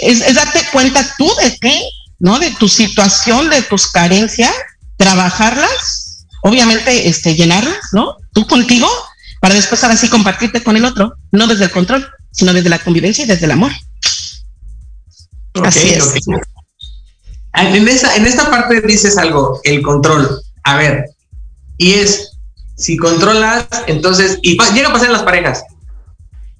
es, 0.00 0.34
darte 0.34 0.60
cuenta 0.72 1.04
tú 1.16 1.30
de 1.42 1.50
ti, 1.52 1.90
¿no? 2.18 2.38
De 2.38 2.50
tu 2.52 2.68
situación, 2.68 3.50
de 3.50 3.62
tus 3.62 3.88
carencias, 3.88 4.52
trabajarlas, 4.96 6.26
obviamente 6.42 7.08
este, 7.08 7.34
llenarlas, 7.34 7.92
¿no? 7.92 8.16
Tú 8.32 8.46
contigo, 8.46 8.88
para 9.40 9.54
después 9.54 9.82
ahora 9.82 9.96
sí 9.96 10.08
compartirte 10.08 10.62
con 10.62 10.76
el 10.76 10.84
otro, 10.84 11.14
no 11.32 11.46
desde 11.46 11.64
el 11.64 11.70
control, 11.70 12.08
sino 12.30 12.52
desde 12.52 12.68
la 12.68 12.78
convivencia 12.78 13.24
y 13.24 13.28
desde 13.28 13.46
el 13.46 13.52
amor. 13.52 13.72
Así 15.64 15.90
es. 15.90 16.14
En, 17.62 17.88
esa, 17.88 18.16
en 18.16 18.26
esta 18.26 18.50
parte 18.50 18.80
dices 18.80 19.16
algo, 19.18 19.60
el 19.64 19.82
control. 19.82 20.40
A 20.64 20.76
ver, 20.76 21.04
y 21.76 21.94
es, 21.94 22.38
si 22.76 22.96
controlas, 22.96 23.66
entonces, 23.86 24.38
y 24.42 24.58
llega 24.74 24.88
a 24.88 24.92
pasar 24.92 25.06
en 25.06 25.12
las 25.14 25.22
parejas, 25.22 25.64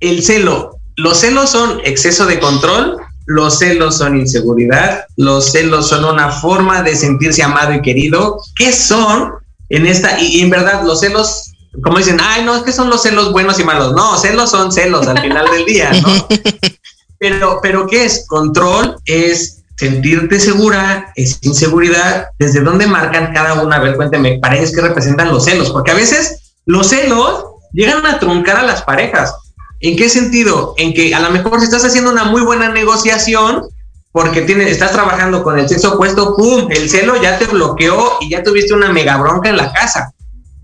el 0.01 0.23
celo, 0.23 0.79
los 0.97 1.19
celos 1.19 1.51
son 1.51 1.81
exceso 1.85 2.27
de 2.27 2.41
control, 2.41 2.99
los 3.27 3.59
celos 3.59 3.99
son 3.99 4.19
inseguridad, 4.19 5.05
los 5.17 5.53
celos 5.53 5.89
son 5.89 6.05
una 6.05 6.31
forma 6.31 6.83
de 6.83 6.97
sentirse 6.97 7.43
amado 7.43 7.75
y 7.75 7.83
querido. 7.83 8.41
¿Qué 8.57 8.73
son 8.73 9.35
en 9.69 9.87
esta? 9.87 10.19
Y, 10.19 10.41
en 10.41 10.51
verdad, 10.51 10.83
los 10.85 11.01
celos, 11.01 11.53
como 11.85 11.99
dicen, 11.99 12.19
ay, 12.21 12.45
no, 12.45 12.57
es 12.57 12.63
que 12.63 12.73
son 12.73 12.89
los 12.89 13.03
celos 13.03 13.33
buenos 13.33 13.61
y 13.61 13.65
malos. 13.65 13.93
No, 13.93 14.19
celos 14.19 14.51
son 14.51 14.73
celos 14.73 15.07
al 15.07 15.21
final 15.21 15.47
del 15.51 15.67
día, 15.67 15.93
¿no? 15.93 16.27
Pero, 17.21 17.59
pero 17.61 17.89
¿qué 17.89 18.05
es? 18.05 18.27
Control 18.29 18.97
es 19.05 19.58
sentirte 19.79 20.39
segura, 20.41 21.13
es 21.17 21.39
inseguridad. 21.43 22.29
¿Desde 22.39 22.61
dónde 22.61 22.87
marcan 22.87 23.33
cada 23.33 23.63
una? 23.63 23.77
A 23.77 23.81
ver, 23.81 23.97
cuénteme, 23.97 24.39
para 24.41 24.59
que 24.59 24.81
representan 24.81 25.31
los 25.31 25.45
celos, 25.47 25.71
porque 25.71 25.93
a 25.93 25.95
veces 25.95 26.55
los 26.67 26.89
celos 26.89 27.45
llegan 27.73 28.05
a 28.05 28.19
truncar 28.19 28.57
a 28.57 28.63
las 28.63 28.83
parejas 28.83 29.35
¿En 29.81 29.97
qué 29.97 30.09
sentido? 30.09 30.75
En 30.77 30.93
que 30.93 31.15
a 31.15 31.21
lo 31.21 31.31
mejor 31.31 31.61
si 31.61 31.67
estás 31.67 31.85
haciendo 31.85 32.11
una 32.11 32.25
muy 32.25 32.43
buena 32.43 32.69
negociación, 32.69 33.69
porque 34.11 34.43
tienes, 34.43 34.71
estás 34.71 34.93
trabajando 34.93 35.45
con 35.45 35.59
el 35.59 35.69
sexo 35.69 35.95
opuesto, 35.95 36.35
¡pum! 36.35 36.69
El 36.71 36.91
celo 36.91 37.21
ya 37.23 37.39
te 37.39 37.47
bloqueó 37.47 38.19
y 38.21 38.31
ya 38.31 38.43
tuviste 38.43 38.75
una 38.75 38.91
mega 38.91 39.17
bronca 39.19 39.51
en 39.51 39.57
la 39.57 39.73
casa. 39.73 40.13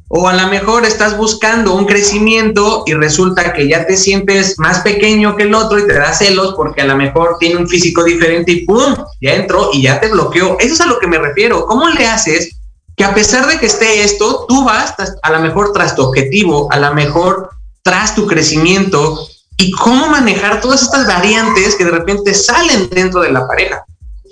O 0.08 0.28
a 0.28 0.34
lo 0.34 0.48
mejor 0.48 0.84
estás 0.84 1.16
buscando 1.16 1.74
un 1.74 1.86
crecimiento 1.86 2.84
y 2.86 2.94
resulta 2.94 3.52
que 3.52 3.68
ya 3.68 3.86
te 3.86 3.96
sientes 3.96 4.58
más 4.58 4.80
pequeño 4.80 5.36
que 5.36 5.44
el 5.44 5.54
otro 5.54 5.78
y 5.78 5.86
te 5.86 5.94
da 5.94 6.12
celos 6.12 6.54
porque 6.56 6.82
a 6.82 6.86
lo 6.86 6.96
mejor 6.96 7.36
tiene 7.40 7.56
un 7.56 7.68
físico 7.68 8.04
diferente 8.04 8.52
y 8.52 8.66
¡pum! 8.66 8.94
Ya 9.20 9.34
entró 9.34 9.70
y 9.72 9.82
ya 9.82 10.00
te 10.00 10.08
bloqueó. 10.08 10.56
Eso 10.60 10.74
es 10.74 10.80
a 10.80 10.86
lo 10.86 10.98
que 10.98 11.06
me 11.06 11.18
refiero. 11.18 11.66
¿Cómo 11.66 11.88
le 11.88 12.06
haces 12.06 12.56
que 12.96 13.04
a 13.04 13.14
pesar 13.14 13.46
de 13.46 13.58
que 13.58 13.66
esté 13.66 14.04
esto, 14.04 14.46
tú 14.48 14.64
vas 14.64 14.94
a 15.22 15.30
lo 15.30 15.40
mejor 15.40 15.72
tras 15.72 15.96
tu 15.96 16.02
objetivo, 16.02 16.70
a 16.70 16.78
lo 16.78 16.94
mejor 16.94 17.50
tras 17.82 18.14
tu 18.14 18.26
crecimiento 18.26 19.26
y 19.56 19.70
cómo 19.72 20.08
manejar 20.08 20.60
todas 20.60 20.82
estas 20.82 21.06
variantes 21.06 21.74
que 21.74 21.84
de 21.84 21.90
repente 21.90 22.34
salen 22.34 22.88
dentro 22.90 23.20
de 23.20 23.32
la 23.32 23.46
pareja. 23.46 23.84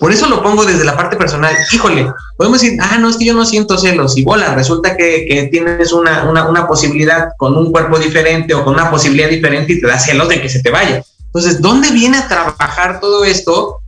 Por 0.02 0.10
eso 0.10 0.28
lo 0.28 0.42
pongo 0.42 0.64
desde 0.64 0.84
la 0.84 0.96
parte 0.96 1.16
personal. 1.16 1.54
Híjole, 1.70 2.12
podemos 2.36 2.60
decir, 2.60 2.76
ah, 2.82 2.98
no, 2.98 3.08
es 3.08 3.16
que 3.16 3.24
yo 3.24 3.34
no 3.34 3.46
siento 3.46 3.78
celos. 3.78 4.18
Y 4.18 4.24
bola, 4.24 4.52
resulta 4.52 4.96
que, 4.96 5.48
tienes 5.48 5.92
una, 5.92 6.24
una, 6.24 6.66
posibilidad 6.66 7.28
con 7.38 7.56
un 7.56 7.70
cuerpo 7.70 8.00
diferente 8.00 8.52
o 8.52 8.64
con 8.64 8.74
una 8.74 8.90
posibilidad 8.90 9.28
diferente 9.28 9.74
y 9.74 9.80
te 9.80 9.86
da 9.86 10.00
celos 10.00 10.28
de 10.28 10.42
que 10.42 10.48
se 10.48 10.60
te 10.60 10.70
vaya. 10.70 11.04
Entonces, 11.26 11.62
¿dónde 11.62 11.92
viene 11.92 12.18
a 12.18 12.26
trabajar 12.26 12.98
todo 12.98 13.24
esto? 13.24 13.80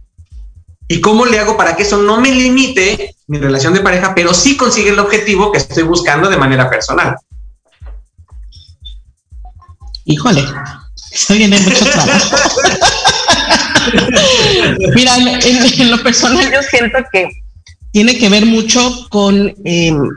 ¿Y 0.87 1.01
cómo 1.01 1.27
le 1.27 1.41
hago 1.41 1.57
para 1.57 1.75
que 1.75 1.83
eso 1.83 1.99
no 2.01 2.21
me 2.21 2.31
limite 2.31 3.17
mi 3.27 3.39
relación 3.39 3.75
de 3.75 3.81
pareja, 3.81 4.15
pero 4.15 4.33
sí 4.35 4.57
consigue 4.57 4.91
el 4.91 5.01
objetivo 5.01 5.51
que 5.51 5.59
estoy 5.59 5.83
buscando 5.83 6.31
de 6.31 6.37
manera 6.37 6.71
personal? 6.71 7.17
Híjole, 10.05 10.45
estoy 11.11 11.39
viendo 11.39 11.59
mucho 11.59 11.85
trabajo. 11.85 12.37
Mira, 14.95 15.17
en, 15.17 15.91
lo 15.91 16.03
personal 16.03 16.51
yo 16.53 16.63
siento 16.63 16.99
que 17.13 17.29
tiene 17.93 18.19
que 18.19 18.29
ver 18.29 18.47
mucho 18.47 19.09
con 19.09 19.55
em, 19.65 20.09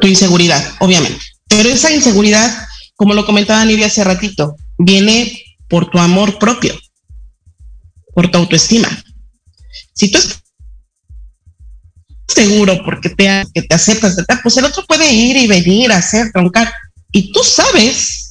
tu 0.00 0.06
inseguridad, 0.06 0.62
obviamente. 0.80 1.20
Pero 1.48 1.68
esa 1.68 1.92
inseguridad, 1.92 2.50
como 2.96 3.14
lo 3.14 3.26
comentaba 3.26 3.64
Nidia 3.64 3.86
hace 3.86 4.04
ratito, 4.04 4.56
viene 4.78 5.40
por 5.68 5.90
tu 5.90 5.98
amor 5.98 6.38
propio, 6.38 6.74
por 8.14 8.30
tu 8.30 8.38
autoestima. 8.38 8.88
Si 9.94 10.10
tú 10.10 10.18
estás 10.18 10.42
seguro 12.28 12.82
porque 12.84 13.10
te, 13.10 13.44
que 13.52 13.62
te 13.62 13.74
aceptas, 13.74 14.16
pues 14.42 14.56
el 14.56 14.64
otro 14.64 14.84
puede 14.86 15.12
ir 15.12 15.36
y 15.36 15.46
venir 15.46 15.92
a 15.92 15.98
hacer, 15.98 16.32
troncar. 16.32 16.72
Y 17.12 17.32
tú 17.32 17.40
sabes 17.44 18.21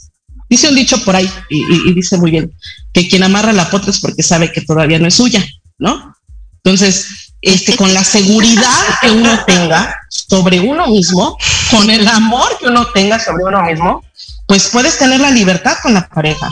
Dice 0.51 0.67
un 0.67 0.75
dicho 0.75 1.01
por 1.05 1.15
ahí 1.15 1.31
y, 1.49 1.93
dice 1.93 2.17
muy 2.17 2.29
bien 2.29 2.53
que 2.91 3.07
quien 3.07 3.23
amarra 3.23 3.53
la 3.53 3.69
pota 3.69 3.89
es 3.89 4.01
porque 4.01 4.21
sabe 4.21 4.51
que 4.51 4.59
todavía 4.59 4.99
no 4.99 5.07
es 5.07 5.13
suya, 5.15 5.41
¿no? 5.79 6.13
Entonces, 6.61 7.07
este, 7.41 7.77
con 7.77 7.93
la 7.93 8.03
seguridad 8.03 8.99
que 9.01 9.11
uno 9.11 9.45
tenga 9.45 9.95
sobre 10.09 10.59
uno 10.59 10.87
mismo, 10.87 11.37
con 11.71 11.89
el 11.89 12.05
amor 12.05 12.57
que 12.59 12.67
uno 12.67 12.85
tenga 12.93 13.17
sobre 13.17 13.45
uno 13.45 13.63
mismo, 13.63 14.03
pues 14.45 14.67
puedes 14.67 14.99
tener 14.99 15.21
la 15.21 15.31
libertad 15.31 15.77
con 15.81 15.93
la 15.93 16.05
pareja. 16.09 16.49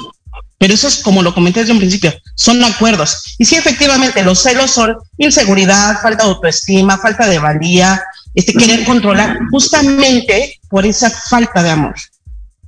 Pero 0.57 0.73
eso 0.73 0.88
es 0.88 0.99
como 1.03 1.21
lo 1.21 1.33
comenté 1.33 1.59
desde 1.59 1.73
un 1.73 1.79
principio, 1.79 2.13
son 2.35 2.63
acuerdos. 2.63 3.35
Y 3.38 3.43
sí, 3.43 3.57
efectivamente, 3.57 4.23
los 4.23 4.41
celos 4.41 4.71
son 4.71 4.95
inseguridad, 5.17 6.01
falta 6.01 6.23
de 6.23 6.29
autoestima, 6.29 6.97
falta 6.97 7.27
de 7.27 7.38
valía, 7.38 8.01
este 8.33 8.53
querer 8.53 8.85
controlar, 8.85 9.39
justamente 9.51 10.57
por 10.69 10.85
esa 10.85 11.09
falta 11.09 11.62
de 11.62 11.71
amor. 11.71 11.95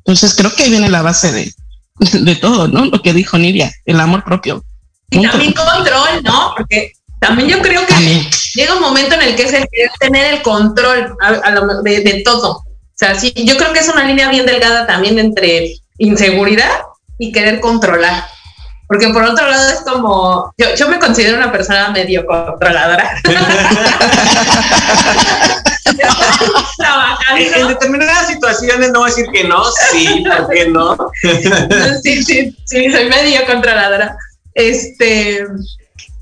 Entonces 0.05 0.35
creo 0.35 0.53
que 0.53 0.63
ahí 0.63 0.69
viene 0.69 0.89
la 0.89 1.01
base 1.01 1.31
de, 1.31 1.53
de 1.99 2.35
todo, 2.35 2.67
¿no? 2.67 2.85
Lo 2.85 3.01
que 3.01 3.13
dijo 3.13 3.37
Nidia, 3.37 3.71
el 3.85 3.99
amor 3.99 4.23
propio. 4.23 4.63
Y 5.11 5.21
también 5.21 5.53
control, 5.53 6.23
¿no? 6.23 6.53
Porque 6.57 6.93
también 7.19 7.49
yo 7.49 7.61
creo 7.61 7.85
que 7.85 8.27
llega 8.55 8.73
un 8.73 8.81
momento 8.81 9.15
en 9.15 9.21
el 9.21 9.35
que 9.35 9.43
es 9.43 9.53
el 9.53 9.67
tener 9.99 10.33
el 10.33 10.41
control 10.41 11.15
de, 11.83 12.21
todo. 12.25 12.53
O 12.53 12.65
sea, 12.95 13.19
sí, 13.19 13.31
yo 13.35 13.57
creo 13.57 13.73
que 13.73 13.79
es 13.79 13.89
una 13.89 14.05
línea 14.05 14.29
bien 14.29 14.45
delgada 14.45 14.87
también 14.87 15.19
entre 15.19 15.75
inseguridad 15.99 16.81
y 17.19 17.31
querer 17.31 17.59
controlar. 17.59 18.25
Porque 18.87 19.09
por 19.09 19.23
otro 19.23 19.47
lado 19.47 19.69
es 19.69 19.81
como, 19.81 20.51
yo, 20.57 20.73
yo 20.75 20.89
me 20.89 20.99
considero 20.99 21.37
una 21.37 21.51
persona 21.51 21.91
medio 21.91 22.25
controladora. 22.25 23.21
en, 25.85 27.67
determinadas 27.67 28.27
situaciones 28.27 28.91
no 28.91 28.99
voy 28.99 29.11
a 29.11 29.15
decir 29.15 29.31
que 29.33 29.43
no, 29.43 29.63
sí, 29.91 30.23
¿por 30.25 30.49
qué 30.49 30.69
no? 30.69 30.97
sí, 32.03 32.23
sí, 32.23 32.55
sí, 32.65 32.91
soy 32.91 33.09
medio 33.09 33.45
controladora. 33.45 34.17
Este, 34.53 35.45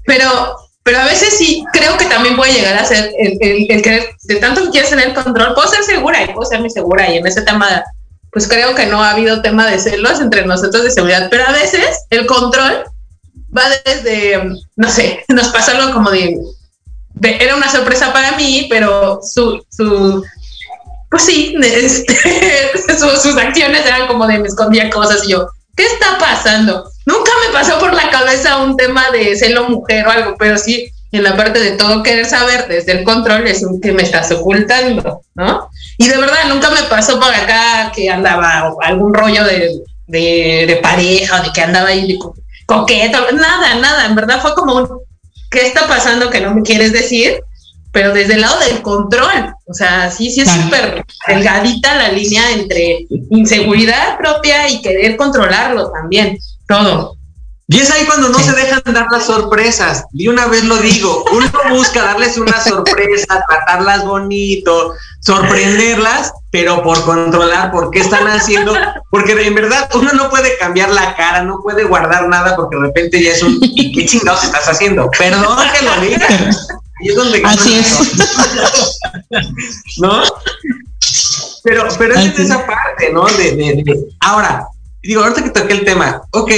pero, 0.05 0.55
pero 0.83 0.99
a 0.99 1.05
veces 1.05 1.37
sí 1.37 1.65
creo 1.73 1.97
que 1.97 2.05
también 2.05 2.35
puede 2.35 2.53
llegar 2.53 2.77
a 2.77 2.85
ser 2.85 3.11
el, 3.17 3.37
el, 3.41 3.81
que 3.81 4.15
de 4.23 4.35
tanto 4.35 4.63
que 4.63 4.69
quieres 4.69 4.89
tener 4.89 5.13
control, 5.13 5.53
puedo 5.55 5.67
ser 5.67 5.83
segura 5.83 6.23
y 6.23 6.33
puedo 6.33 6.49
ser 6.49 6.59
muy 6.59 6.69
segura 6.69 7.09
y 7.09 7.17
en 7.17 7.27
ese 7.27 7.41
tema 7.41 7.83
pues 8.31 8.47
creo 8.47 8.75
que 8.75 8.85
no 8.85 9.03
ha 9.03 9.11
habido 9.11 9.41
tema 9.41 9.67
de 9.67 9.79
celos 9.79 10.19
entre 10.19 10.45
nosotros 10.45 10.83
de 10.83 10.91
seguridad, 10.91 11.27
pero 11.31 11.47
a 11.47 11.51
veces 11.51 12.05
el 12.11 12.27
control 12.27 12.83
va 13.55 13.63
desde, 13.85 14.39
no 14.75 14.89
sé, 14.89 15.23
nos 15.29 15.47
pasa 15.49 15.71
algo 15.75 15.93
como 15.93 16.11
de 16.11 16.39
era 17.21 17.55
una 17.55 17.69
sorpresa 17.69 18.13
para 18.13 18.33
mí, 18.33 18.67
pero 18.69 19.19
su, 19.21 19.63
su 19.69 20.23
pues 21.09 21.23
sí, 21.23 21.55
este, 21.61 22.97
sus 22.97 23.37
acciones 23.37 23.85
eran 23.85 24.07
como 24.07 24.27
de 24.27 24.39
me 24.39 24.47
escondía 24.47 24.89
cosas 24.89 25.25
y 25.25 25.31
yo, 25.31 25.47
¿qué 25.75 25.85
está 25.85 26.17
pasando? 26.17 26.89
Nunca 27.05 27.31
me 27.45 27.53
pasó 27.53 27.79
por 27.79 27.93
la 27.93 28.09
cabeza 28.09 28.57
un 28.57 28.77
tema 28.77 29.09
de 29.11 29.35
celo 29.35 29.69
mujer 29.69 30.07
o 30.07 30.11
algo, 30.11 30.35
pero 30.37 30.57
sí, 30.57 30.91
en 31.11 31.23
la 31.23 31.35
parte 31.35 31.59
de 31.59 31.71
todo 31.71 32.03
querer 32.03 32.25
saber 32.25 32.67
desde 32.67 32.91
el 32.91 33.03
control 33.03 33.47
es 33.47 33.63
un 33.63 33.81
que 33.81 33.91
me 33.91 34.03
estás 34.03 34.31
ocultando, 34.31 35.21
¿no? 35.33 35.69
Y 35.97 36.07
de 36.07 36.17
verdad, 36.17 36.45
nunca 36.49 36.69
me 36.69 36.83
pasó 36.83 37.19
por 37.19 37.33
acá 37.33 37.91
que 37.95 38.09
andaba 38.09 38.71
algún 38.83 39.13
rollo 39.13 39.43
de, 39.43 39.81
de, 40.05 40.79
pareja 40.83 41.39
o 41.39 41.43
de 41.43 41.51
que 41.51 41.61
andaba 41.61 41.89
ahí 41.89 42.07
de 42.07 42.19
coqueto, 42.67 43.31
nada, 43.31 43.75
nada, 43.75 44.05
en 44.05 44.13
verdad 44.13 44.39
fue 44.39 44.53
como 44.53 44.75
un, 44.75 44.87
¿qué 45.49 45.67
está 45.67 45.87
pasando 45.87 46.29
que 46.29 46.41
no 46.41 46.53
me 46.53 46.61
quieres 46.61 46.93
decir? 46.93 47.41
Pero 47.91 48.13
desde 48.13 48.35
el 48.35 48.41
lado 48.41 48.59
del 48.59 48.81
control, 48.81 49.53
o 49.65 49.73
sea, 49.73 50.11
sí, 50.11 50.29
sí 50.29 50.41
es 50.41 50.51
súper 50.51 51.03
delgadita 51.27 51.95
la 51.95 52.11
línea 52.11 52.51
entre 52.51 53.07
inseguridad 53.31 54.17
propia 54.17 54.69
y 54.69 54.81
querer 54.81 55.17
controlarlo 55.17 55.91
también, 55.91 56.37
todo. 56.67 57.18
Y 57.71 57.77
es 57.77 57.91
ahí 57.91 58.03
cuando 58.07 58.29
no 58.29 58.39
se 58.39 58.51
dejan 58.53 58.81
dar 58.85 59.05
las 59.11 59.27
sorpresas. 59.27 60.05
Y 60.11 60.27
una 60.27 60.47
vez 60.47 60.63
lo 60.63 60.77
digo, 60.77 61.23
uno 61.31 61.47
busca 61.69 62.01
darles 62.01 62.35
una 62.39 62.59
sorpresa, 62.59 63.45
tratarlas 63.47 64.05
bonito, 64.05 64.95
sorprenderlas, 65.19 66.33
pero 66.49 66.81
por 66.81 67.05
controlar 67.05 67.71
por 67.71 67.91
qué 67.91 67.99
están 67.99 68.27
haciendo, 68.27 68.75
porque 69.11 69.33
en 69.33 69.53
verdad 69.53 69.87
uno 69.93 70.11
no 70.13 70.31
puede 70.31 70.57
cambiar 70.57 70.89
la 70.89 71.15
cara, 71.15 71.43
no 71.43 71.59
puede 71.61 71.83
guardar 71.83 72.27
nada 72.27 72.55
porque 72.55 72.75
de 72.75 72.81
repente 72.81 73.23
ya 73.23 73.33
es 73.33 73.43
un 73.43 73.59
¿y 73.61 73.91
qué 73.91 74.07
chingados 74.07 74.43
estás 74.45 74.67
haciendo? 74.67 75.07
Perdón 75.11 75.59
que 75.71 75.85
lo 75.85 76.01
diga. 76.01 76.27
Y 77.01 77.09
es 77.09 77.15
donde 77.15 77.41
Así 77.45 77.75
es. 77.77 77.99
¿No? 79.99 80.23
Pero, 81.63 81.87
pero 81.99 82.15
es 82.15 82.39
esa 82.39 82.65
parte, 82.65 83.13
¿no? 83.13 83.27
De, 83.27 83.51
de, 83.51 84.07
ahora, 84.21 84.67
digo, 85.03 85.21
ahorita 85.21 85.43
que 85.43 85.49
toqué 85.51 85.73
el 85.73 85.85
tema, 85.85 86.23
ok, 86.31 86.51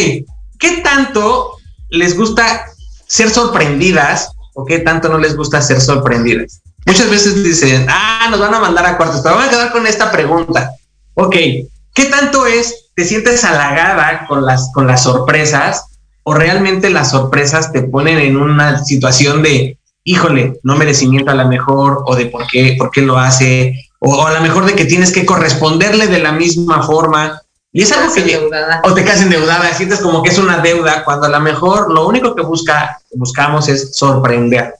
¿qué 0.62 0.78
tanto 0.78 1.58
les 1.89 2.15
gusta 2.15 2.65
ser 3.08 3.30
sorprendidas 3.30 4.30
o 4.54 4.63
qué 4.63 4.80
tanto 4.80 5.10
no 5.10 5.17
les 5.17 5.36
gusta 5.36 5.62
ser 5.62 5.82
sorprendidas? 5.82 6.62
Muchas 6.86 7.10
veces 7.10 7.43
dicen, 7.43 7.86
ah, 7.89 8.28
nos 8.32 8.39
van 8.39 8.54
a 8.54 8.60
mandar 8.60 8.86
a 8.86 8.97
cuartos, 8.97 9.19
pero 9.21 9.36
vamos 9.36 9.50
a 9.50 9.52
quedar 9.52 9.71
con 9.74 9.86
esta 9.86 10.12
pregunta. 10.12 10.71
Ok, 11.15 11.36
¿qué 11.93 12.06
tanto 12.06 12.45
es, 12.45 12.89
te 12.95 13.04
sientes 13.04 13.43
halagada 13.43 14.26
con 14.28 14.45
las, 14.45 14.71
con 14.74 14.88
las 14.88 15.04
sorpresas 15.04 15.88
o 16.24 16.34
realmente 16.34 16.89
las 16.89 17.12
sorpresas 17.12 17.71
te 17.71 17.82
ponen 17.82 18.19
en 18.19 18.38
una 18.38 18.84
situación 18.84 19.41
de, 19.41 19.78
híjole, 20.04 20.60
no 20.63 20.76
merecimiento 20.76 21.32
a 21.32 21.36
lo 21.36 21.47
mejor 21.47 22.04
o 22.06 22.15
de 22.15 22.28
por 22.28 22.47
qué, 22.47 22.76
por 22.78 22.91
qué 22.91 23.02
lo 23.02 23.17
hace, 23.17 23.74
o, 24.00 24.26
a 24.26 24.34
lo 24.34 24.41
mejor 24.41 24.65
de 24.65 24.74
que 24.74 24.86
tienes 24.86 25.12
que 25.12 25.26
corresponderle 25.26 26.08
de 26.08 26.19
la 26.19 26.32
misma 26.32 26.84
forma. 26.84 27.41
Y 27.74 27.84
es 27.84 27.92
algo 27.92 28.14
que 28.14 28.22
endeudada. 28.22 28.82
o 28.84 28.94
te 28.94 29.04
quedas 29.04 29.22
endeudada, 29.22 29.74
sientes 29.74 30.02
como 30.02 30.22
que 30.22 30.30
es 30.30 30.38
una 30.38 30.58
deuda, 30.58 31.04
cuando 31.06 31.28
a 31.28 31.30
lo 31.30 31.40
mejor 31.40 31.92
lo 31.92 32.08
único 32.08 32.36
que 32.36 32.42
busca, 32.42 33.00
buscamos 33.14 33.70
es 33.70 33.96
sorprender. 33.96 34.76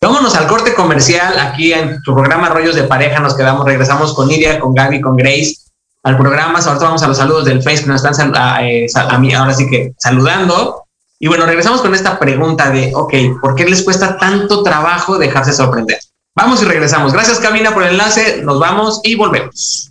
Vámonos 0.00 0.36
al 0.36 0.46
corte 0.46 0.74
comercial. 0.74 1.38
Aquí 1.38 1.72
en 1.72 2.02
tu 2.02 2.14
programa 2.14 2.50
Rollos 2.50 2.74
de 2.76 2.84
Pareja 2.84 3.18
nos 3.20 3.34
quedamos, 3.34 3.64
regresamos 3.64 4.14
con 4.14 4.28
Nidia, 4.28 4.60
con 4.60 4.74
Gaby, 4.74 5.00
con 5.00 5.16
Grace 5.16 5.56
al 6.02 6.16
programa. 6.16 6.58
Ahora 6.58 6.78
vamos 6.78 7.02
a 7.02 7.08
los 7.08 7.16
saludos 7.16 7.46
del 7.46 7.62
Facebook, 7.62 7.88
nos 7.88 8.04
están 8.04 8.32
eh, 8.60 8.86
a 8.94 9.18
mí 9.18 9.32
ahora 9.32 9.54
sí 9.54 9.66
que 9.68 9.94
saludando. 9.98 10.84
Y 11.18 11.28
bueno, 11.28 11.46
regresamos 11.46 11.80
con 11.80 11.94
esta 11.94 12.18
pregunta 12.18 12.70
de, 12.70 12.92
ok, 12.94 13.14
¿por 13.40 13.54
qué 13.54 13.64
les 13.64 13.82
cuesta 13.82 14.18
tanto 14.18 14.62
trabajo 14.62 15.18
dejarse 15.18 15.52
sorprender? 15.52 15.98
Vamos 16.34 16.62
y 16.62 16.66
regresamos. 16.66 17.14
Gracias, 17.14 17.38
Camina, 17.38 17.72
por 17.72 17.82
el 17.82 17.92
enlace. 17.92 18.42
Nos 18.42 18.60
vamos 18.60 19.00
y 19.02 19.14
volvemos. 19.16 19.90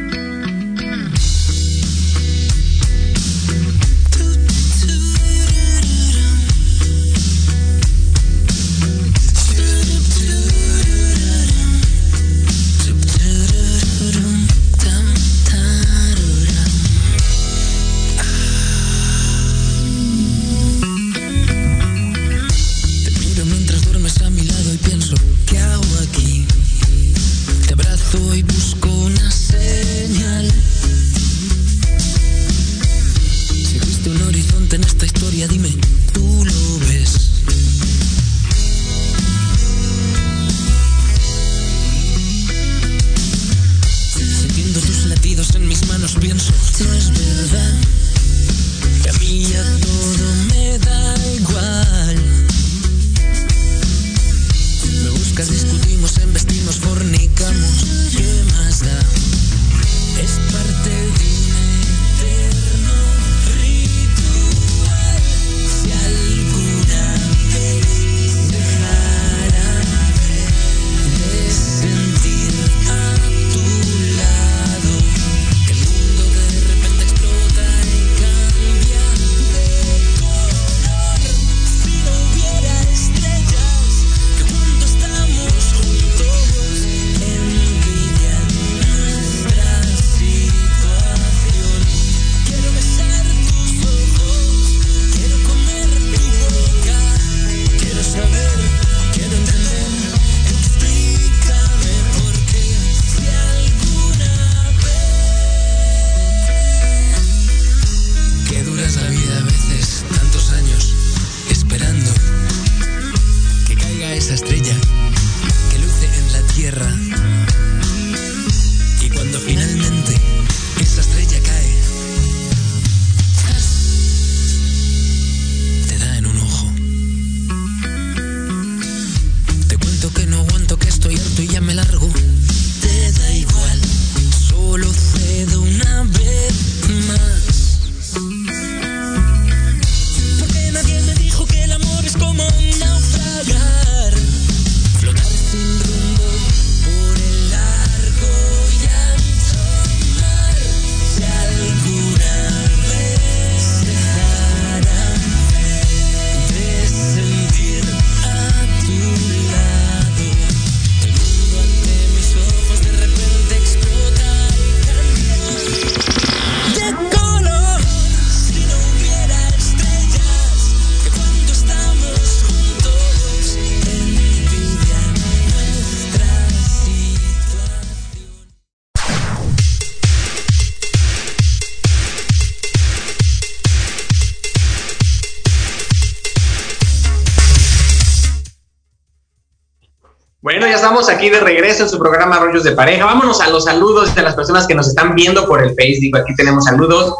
Aquí 191.21 191.29
de 191.29 191.39
regreso 191.39 191.83
en 191.83 191.89
su 191.89 191.99
programa 191.99 192.39
Rollos 192.39 192.63
de 192.63 192.71
Pareja. 192.71 193.05
Vámonos 193.05 193.41
a 193.41 193.49
los 193.51 193.65
saludos 193.65 194.15
de 194.15 194.23
las 194.23 194.33
personas 194.33 194.65
que 194.65 194.73
nos 194.73 194.87
están 194.87 195.13
viendo 195.13 195.45
por 195.45 195.63
el 195.63 195.75
Facebook. 195.75 196.19
Aquí 196.19 196.33
tenemos 196.33 196.65
saludos. 196.65 197.13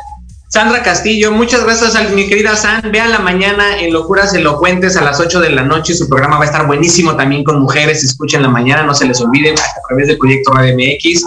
Sandra 0.49 0.81
Castillo, 0.81 1.31
muchas 1.31 1.63
gracias 1.63 1.95
a 1.95 2.01
mi 2.05 2.27
querida 2.27 2.55
San. 2.55 2.91
Vean 2.91 3.11
la 3.11 3.19
mañana 3.19 3.79
en 3.79 3.93
Locuras 3.93 4.33
Elocuentes 4.33 4.97
a 4.97 5.03
las 5.03 5.19
8 5.19 5.39
de 5.39 5.51
la 5.51 5.61
noche. 5.61 5.93
Su 5.93 6.09
programa 6.09 6.37
va 6.37 6.45
a 6.45 6.47
estar 6.47 6.65
buenísimo 6.65 7.15
también 7.15 7.43
con 7.43 7.61
mujeres. 7.61 8.03
Escuchen 8.03 8.41
la 8.41 8.49
mañana, 8.49 8.81
no 8.81 8.95
se 8.95 9.05
les 9.05 9.21
olvide, 9.21 9.51
a 9.51 9.87
través 9.87 10.07
del 10.07 10.17
proyecto 10.17 10.51
Radio 10.51 10.75
MX. 10.75 11.23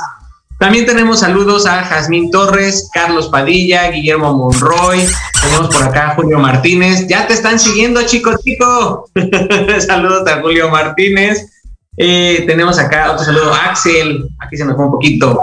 También 0.58 0.84
tenemos 0.84 1.20
saludos 1.20 1.66
a 1.66 1.84
Jazmín 1.84 2.32
Torres, 2.32 2.90
Carlos 2.92 3.28
Padilla, 3.28 3.88
Guillermo 3.92 4.34
Monroy. 4.34 5.06
Tenemos 5.42 5.72
por 5.72 5.84
acá 5.84 6.14
Julio 6.16 6.40
Martínez. 6.40 7.06
Ya 7.06 7.28
te 7.28 7.34
están 7.34 7.60
siguiendo, 7.60 8.02
chicos, 8.02 8.42
chico. 8.42 9.08
saludos 9.86 10.26
a 10.26 10.40
Julio 10.40 10.68
Martínez. 10.70 11.53
Eh, 11.96 12.44
tenemos 12.46 12.78
acá 12.78 13.12
otro 13.12 13.24
saludo 13.24 13.54
Axel, 13.54 14.28
aquí 14.40 14.56
se 14.56 14.64
me 14.64 14.74
fue 14.74 14.86
un 14.86 14.90
poquito, 14.90 15.38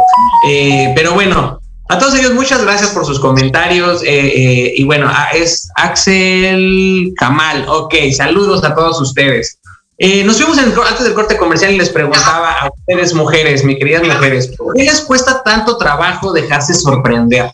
eh, 0.49 0.91
pero 0.95 1.13
bueno, 1.13 1.61
a 1.87 1.97
todos 1.97 2.15
ellos 2.15 2.33
muchas 2.33 2.61
gracias 2.63 2.89
por 2.89 3.05
sus 3.05 3.21
comentarios 3.21 4.01
eh, 4.05 4.73
y 4.75 4.83
bueno, 4.83 5.07
ah, 5.09 5.29
es 5.33 5.69
Axel 5.75 7.13
Kamal, 7.15 7.65
ok, 7.69 7.95
saludos 8.13 8.65
a 8.65 8.75
todos 8.75 8.99
ustedes. 8.99 9.59
nos 10.25 10.41
fuimos 10.41 10.57
antes 10.57 11.03
del 11.05 11.13
corte 11.13 11.37
comercial 11.37 11.71
y 11.71 11.77
les 11.77 11.89
preguntaba 11.89 12.51
a 12.51 12.69
ustedes 12.69 13.13
mujeres, 13.13 13.63
mis 13.63 13.77
queridas 13.77 14.03
mujeres, 14.03 14.53
¿por 14.57 14.73
qué 14.73 14.83
les 14.83 14.99
cuesta 15.01 15.41
tanto 15.43 15.77
trabajo 15.77 16.33
dejarse 16.33 16.73
sorprender? 16.73 17.49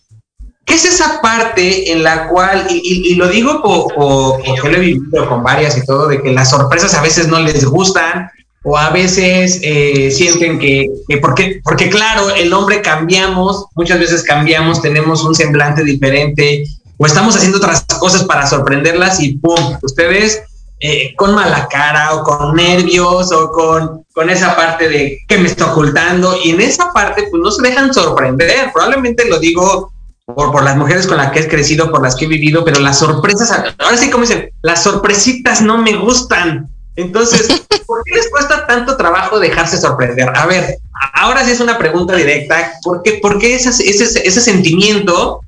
¿Qué 0.66 0.74
es 0.74 0.86
esa 0.86 1.22
parte 1.22 1.92
en 1.92 2.04
la 2.04 2.28
cual, 2.28 2.68
y, 2.70 3.16
lo 3.16 3.30
digo 3.30 3.62
porque 3.64 4.70
lo 4.70 4.76
he 4.76 4.80
vivido 4.80 5.30
con 5.30 5.42
varias 5.42 5.78
y 5.78 5.86
todo, 5.86 6.08
de 6.08 6.22
que 6.22 6.34
las 6.34 6.50
sorpresas 6.50 6.94
a 6.96 7.02
veces 7.02 7.30
no 7.30 7.40
les 7.40 7.64
gustan, 7.64 8.30
o 8.70 8.78
a 8.78 8.90
veces 8.90 9.62
eh, 9.64 10.12
sienten 10.12 10.60
que, 10.60 10.90
porque, 11.22 11.62
porque 11.64 11.90
claro, 11.90 12.32
el 12.36 12.52
hombre 12.52 12.82
cambiamos, 12.82 13.68
muchas 13.76 13.98
veces 13.98 14.24
cambiamos, 14.24 14.82
tenemos 14.82 15.24
un 15.24 15.34
semblante 15.34 15.86
diferente 15.86 16.66
o 16.98 17.06
estamos 17.06 17.38
haciendo 17.38 17.60
otras 17.60 17.86
cosas 17.98 18.26
para 18.26 18.46
sorprenderlas 18.46 19.22
y 19.22 19.38
¡pum! 19.38 19.78
Ustedes 19.82 20.44
eh, 20.82 21.16
con 21.16 21.34
mala 21.34 21.70
cara 21.70 22.14
o 22.14 22.24
con 22.24 22.56
nervios 22.56 23.32
o 23.32 23.54
con, 23.54 24.04
con 24.14 24.30
esa 24.30 24.54
parte 24.58 24.90
de 24.90 25.20
que 25.30 25.38
me 25.38 25.48
está 25.48 25.72
ocultando 25.72 26.38
y 26.44 26.50
en 26.50 26.60
esa 26.60 26.92
parte 26.92 27.28
pues 27.32 27.42
no 27.42 27.52
se 27.52 27.62
dejan 27.62 27.94
sorprender, 27.94 28.74
probablemente 28.74 29.30
lo 29.30 29.40
digo 29.40 29.94
por, 30.26 30.52
por 30.52 30.64
las 30.66 30.76
mujeres 30.76 31.08
con 31.08 31.16
las 31.16 31.32
que 31.32 31.40
he 31.40 31.48
crecido, 31.48 31.90
por 31.90 32.04
las 32.04 32.18
que 32.18 32.26
he 32.26 32.28
vivido, 32.28 32.66
pero 32.66 32.82
las 32.82 33.00
sorpresas, 33.00 33.50
ahora 33.78 33.96
sí 33.96 34.10
como 34.10 34.26
dicen, 34.26 34.50
las 34.62 34.84
sorpresitas 34.84 35.62
no 35.62 35.78
me 35.78 35.96
gustan, 35.96 36.70
Entonces, 36.98 37.48
¿por 37.86 38.04
qué 38.04 38.16
les 38.16 38.30
cuesta 38.30 38.66
tanto 38.66 38.98
trabajo 38.98 39.40
dejarse 39.40 39.78
sorprender? 39.78 40.30
A 40.36 40.46
ver, 40.48 40.80
ahora 41.14 41.46
sí 41.46 41.52
es 41.52 41.60
una 41.60 41.78
pregunta 41.78 42.16
directa. 42.16 42.74
¿Por 42.84 43.04
qué, 43.04 43.20
por 43.22 43.40
qué 43.40 43.56
ese, 43.56 44.42
sentimiento 44.42 45.42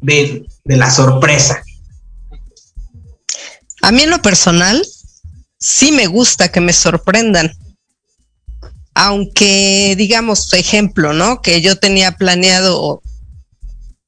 de, 0.00 0.44
de 0.64 0.76
la 0.76 0.90
sorpresa? 0.90 1.62
A 3.82 3.92
mí 3.92 4.02
en 4.02 4.10
lo 4.10 4.20
personal, 4.20 4.84
sí 5.60 5.92
me 5.92 6.08
gusta 6.08 6.50
que 6.50 6.60
me 6.60 6.72
sorprendan. 6.72 7.52
Aunque, 8.94 9.94
digamos, 9.96 10.52
ejemplo, 10.54 11.12
¿no? 11.12 11.40
Que 11.40 11.60
yo 11.60 11.78
tenía 11.78 12.12
planeado 12.12 13.00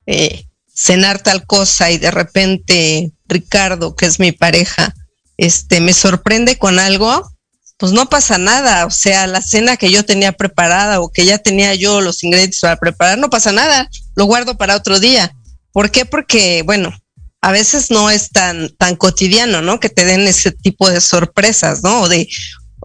eh, 0.07 0.47
cenar 0.75 1.23
tal 1.23 1.47
cosa 1.47 1.93
y 1.93 1.99
de 1.99 2.11
repente 2.11 3.13
Ricardo, 3.29 3.95
que 3.95 4.07
es 4.07 4.19
mi 4.19 4.33
pareja, 4.33 4.95
este, 5.39 5.81
me 5.81 5.95
sorprende 5.95 6.59
con 6.59 6.79
algo, 6.79 7.27
pues 7.79 7.93
no 7.93 8.11
pasa 8.11 8.37
nada. 8.37 8.85
O 8.85 8.91
sea, 8.91 9.27
la 9.27 9.41
cena 9.41 9.79
que 9.79 9.91
yo 9.91 10.05
tenía 10.05 10.33
preparada 10.33 11.01
o 11.01 11.11
que 11.11 11.25
ya 11.25 11.39
tenía 11.39 11.75
yo 11.75 12.03
los 12.03 12.23
ingredientes 12.23 12.61
para 12.61 12.77
preparar, 12.77 13.19
no 13.19 13.31
pasa 13.31 13.53
nada. 13.53 13.89
Lo 14.15 14.27
guardo 14.27 14.59
para 14.59 14.77
otro 14.77 15.01
día. 15.01 15.33
¿Por 15.73 15.91
qué? 15.91 16.05
Porque, 16.05 16.63
bueno, 16.67 16.93
a 17.41 17.53
veces 17.53 17.91
no 17.91 18.11
es 18.11 18.31
tan, 18.31 18.69
tan 18.77 18.97
cotidiano, 18.97 19.63
¿no? 19.63 19.81
Que 19.81 19.89
te 19.89 20.05
den 20.05 20.27
ese 20.27 20.51
tipo 20.51 20.91
de 20.91 21.01
sorpresas, 21.01 21.83
¿no? 21.83 22.09
De, 22.09 22.29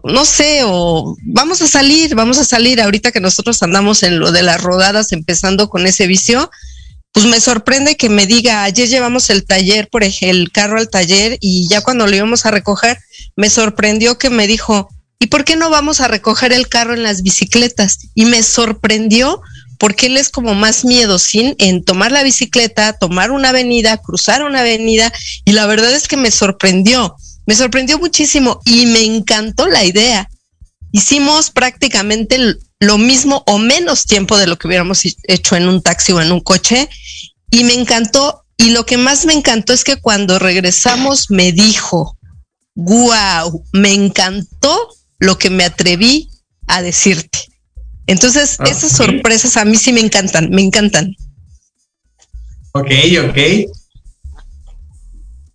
no 0.04 0.24
sé, 0.24 0.60
o 0.64 1.16
vamos 1.24 1.60
a 1.60 1.66
salir, 1.66 2.14
vamos 2.14 2.38
a 2.38 2.44
salir 2.44 2.80
ahorita 2.80 3.10
que 3.10 3.20
nosotros 3.20 3.62
andamos 3.62 4.02
en 4.04 4.20
lo 4.20 4.30
de 4.30 4.42
las 4.42 4.62
rodadas 4.62 5.12
empezando 5.12 5.68
con 5.68 5.86
ese 5.86 6.06
vicio, 6.06 6.50
pues 7.14 7.26
me 7.26 7.38
sorprende 7.38 7.96
que 7.96 8.08
me 8.08 8.26
diga, 8.26 8.64
ayer 8.64 8.88
llevamos 8.88 9.30
el 9.30 9.44
taller, 9.44 9.88
por 9.88 10.02
ejemplo, 10.02 10.36
el 10.36 10.50
carro 10.50 10.78
al 10.78 10.90
taller 10.90 11.38
y 11.40 11.68
ya 11.68 11.80
cuando 11.80 12.08
lo 12.08 12.16
íbamos 12.16 12.44
a 12.44 12.50
recoger, 12.50 12.98
me 13.36 13.48
sorprendió 13.48 14.18
que 14.18 14.30
me 14.30 14.48
dijo, 14.48 14.88
¿y 15.20 15.28
por 15.28 15.44
qué 15.44 15.54
no 15.54 15.70
vamos 15.70 16.00
a 16.00 16.08
recoger 16.08 16.52
el 16.52 16.68
carro 16.68 16.92
en 16.92 17.04
las 17.04 17.22
bicicletas? 17.22 18.00
Y 18.16 18.24
me 18.24 18.42
sorprendió 18.42 19.40
porque 19.78 20.06
él 20.06 20.16
es 20.16 20.28
como 20.28 20.54
más 20.54 20.84
miedosín 20.84 21.54
en 21.58 21.84
tomar 21.84 22.10
la 22.10 22.24
bicicleta, 22.24 22.94
tomar 22.94 23.30
una 23.30 23.50
avenida, 23.50 23.96
cruzar 23.98 24.42
una 24.42 24.60
avenida 24.60 25.12
y 25.44 25.52
la 25.52 25.66
verdad 25.66 25.92
es 25.92 26.08
que 26.08 26.16
me 26.16 26.32
sorprendió, 26.32 27.14
me 27.46 27.54
sorprendió 27.54 27.96
muchísimo 28.00 28.60
y 28.64 28.86
me 28.86 29.04
encantó 29.04 29.68
la 29.68 29.84
idea. 29.84 30.28
Hicimos 30.94 31.50
prácticamente 31.50 32.38
lo 32.78 32.98
mismo 32.98 33.42
o 33.48 33.58
menos 33.58 34.04
tiempo 34.04 34.38
de 34.38 34.46
lo 34.46 34.56
que 34.56 34.68
hubiéramos 34.68 35.02
hecho 35.24 35.56
en 35.56 35.66
un 35.66 35.82
taxi 35.82 36.12
o 36.12 36.20
en 36.20 36.30
un 36.30 36.38
coche 36.38 36.88
y 37.50 37.64
me 37.64 37.74
encantó 37.74 38.44
y 38.56 38.70
lo 38.70 38.86
que 38.86 38.96
más 38.96 39.26
me 39.26 39.32
encantó 39.32 39.72
es 39.72 39.82
que 39.82 40.00
cuando 40.00 40.38
regresamos 40.38 41.32
me 41.32 41.50
dijo, 41.50 42.16
wow, 42.76 43.64
me 43.72 43.92
encantó 43.92 44.88
lo 45.18 45.36
que 45.36 45.50
me 45.50 45.64
atreví 45.64 46.30
a 46.68 46.80
decirte. 46.80 47.40
Entonces, 48.06 48.58
esas 48.64 48.92
sorpresas 48.92 49.56
a 49.56 49.64
mí 49.64 49.74
sí 49.74 49.92
me 49.92 50.00
encantan, 50.00 50.48
me 50.50 50.62
encantan. 50.62 51.16
Ok, 52.70 52.90
ok. 53.28 53.38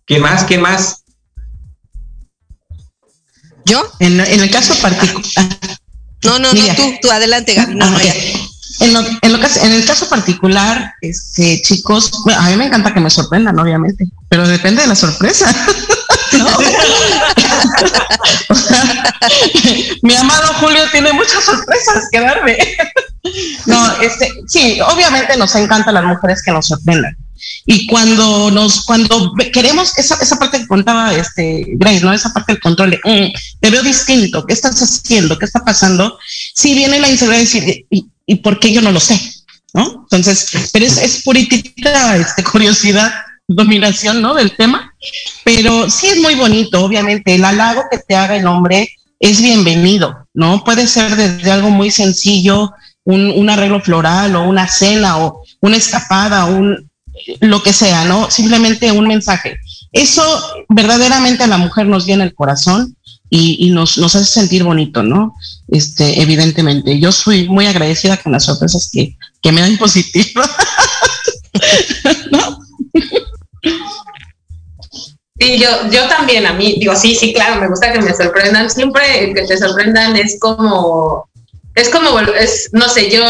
¿Quién 0.04 0.20
más? 0.20 0.44
¿Quién 0.44 0.60
más? 0.60 0.99
¿Yo? 3.64 3.82
En, 3.98 4.20
en 4.20 4.40
el 4.40 4.50
caso 4.50 4.74
particular, 4.76 5.22
No, 6.24 6.38
no, 6.38 6.52
Mira. 6.52 6.74
no, 6.74 6.76
tú, 6.76 6.92
tú 7.02 7.10
adelante, 7.10 7.54
Gaby. 7.54 7.74
No, 7.74 7.84
Ah, 7.86 7.90
no. 7.90 7.98
En, 8.80 8.94
lo- 8.94 9.04
en, 9.22 9.32
lo 9.32 9.38
cas- 9.40 9.58
en 9.58 9.72
el 9.72 9.84
caso 9.84 10.08
particular, 10.08 10.94
este, 11.02 11.60
chicos, 11.62 12.10
bueno, 12.24 12.40
a 12.40 12.48
mí 12.48 12.56
me 12.56 12.64
encanta 12.66 12.94
que 12.94 13.00
me 13.00 13.10
sorprendan, 13.10 13.58
obviamente, 13.58 14.06
pero 14.30 14.48
depende 14.48 14.80
de 14.82 14.88
la 14.88 14.96
sorpresa. 14.96 15.54
¿no? 16.38 16.46
O 18.48 18.54
sea, 18.54 18.82
mi 20.02 20.14
amado 20.14 20.52
Julio 20.60 20.82
tiene 20.90 21.12
muchas 21.12 21.44
sorpresas 21.44 22.04
que 22.10 22.20
darme. 22.20 22.56
No, 23.66 24.00
este, 24.00 24.32
sí, 24.48 24.80
obviamente 24.80 25.36
nos 25.36 25.54
encanta 25.54 25.90
a 25.90 25.92
las 25.92 26.04
mujeres 26.04 26.42
que 26.42 26.50
nos 26.52 26.66
sorprendan. 26.68 27.14
Y 27.66 27.86
cuando 27.86 28.50
nos, 28.50 28.84
cuando 28.84 29.32
queremos 29.52 29.96
esa, 29.98 30.16
esa 30.16 30.38
parte 30.38 30.58
que 30.60 30.66
contaba 30.66 31.14
este 31.14 31.64
Grace, 31.74 32.04
¿no? 32.04 32.12
Esa 32.12 32.32
parte 32.32 32.52
del 32.52 32.60
control 32.60 32.90
de 32.90 33.00
"Mm, 33.04 33.32
te 33.60 33.70
veo 33.70 33.82
distinto, 33.82 34.44
¿qué 34.46 34.54
estás 34.54 34.80
haciendo? 34.82 35.38
¿Qué 35.38 35.44
está 35.46 35.64
pasando? 35.64 36.18
Sí 36.54 36.74
viene 36.74 37.00
la 37.00 37.08
inseguridad 37.10 37.40
decir, 37.40 37.86
¿y, 37.90 38.06
y 38.26 38.34
por 38.36 38.58
qué 38.58 38.72
yo 38.72 38.80
no 38.82 38.92
lo 38.92 39.00
sé? 39.00 39.20
¿No? 39.72 40.06
Entonces, 40.10 40.70
pero 40.72 40.84
es, 40.84 40.96
es 40.98 41.22
puritita 41.22 42.16
este, 42.16 42.42
curiosidad, 42.42 43.12
dominación, 43.46 44.20
¿no? 44.20 44.34
Del 44.34 44.56
tema. 44.56 44.92
Pero 45.44 45.88
sí 45.90 46.08
es 46.08 46.20
muy 46.20 46.34
bonito, 46.34 46.82
obviamente. 46.84 47.34
El 47.34 47.44
halago 47.44 47.84
que 47.90 47.98
te 47.98 48.16
haga 48.16 48.36
el 48.36 48.46
hombre 48.46 48.88
es 49.20 49.40
bienvenido, 49.40 50.26
¿no? 50.34 50.64
Puede 50.64 50.86
ser 50.86 51.14
desde 51.14 51.50
algo 51.50 51.70
muy 51.70 51.90
sencillo, 51.90 52.72
un, 53.04 53.30
un 53.30 53.50
arreglo 53.50 53.80
floral 53.80 54.36
o 54.36 54.42
una 54.42 54.66
cena 54.68 55.18
o 55.18 55.42
una 55.60 55.76
escapada, 55.76 56.46
un, 56.46 56.89
lo 57.40 57.62
que 57.62 57.72
sea, 57.72 58.04
¿no? 58.04 58.30
Simplemente 58.30 58.90
un 58.92 59.06
mensaje. 59.06 59.58
Eso 59.92 60.22
verdaderamente 60.68 61.44
a 61.44 61.48
la 61.48 61.58
mujer 61.58 61.86
nos 61.86 62.06
llena 62.06 62.24
el 62.24 62.34
corazón 62.34 62.96
y, 63.32 63.70
nos, 63.70 63.96
hace 63.98 64.24
sentir 64.24 64.64
bonito, 64.64 65.02
¿no? 65.02 65.34
Este, 65.68 66.20
evidentemente. 66.20 66.98
Yo 66.98 67.12
soy 67.12 67.48
muy 67.48 67.66
agradecida 67.66 68.16
con 68.16 68.32
las 68.32 68.44
sorpresas 68.44 68.90
que, 68.92 69.16
que 69.40 69.52
me 69.52 69.60
dan 69.60 69.76
positivas. 69.76 70.50
¿No? 72.32 72.58
Sí, 75.40 75.58
yo, 75.58 75.68
yo 75.90 76.06
también, 76.08 76.44
a 76.44 76.52
mí, 76.52 76.76
digo, 76.78 76.94
sí, 76.94 77.14
sí, 77.14 77.32
claro, 77.32 77.60
me 77.60 77.68
gusta 77.68 77.92
que 77.92 78.02
me 78.02 78.14
sorprendan. 78.14 78.68
Siempre 78.68 79.32
que 79.32 79.42
te 79.46 79.56
sorprendan 79.56 80.14
es 80.16 80.38
como, 80.38 81.30
es 81.74 81.88
como, 81.88 82.18
es, 82.18 82.68
no 82.72 82.88
sé, 82.88 83.10
yo 83.10 83.22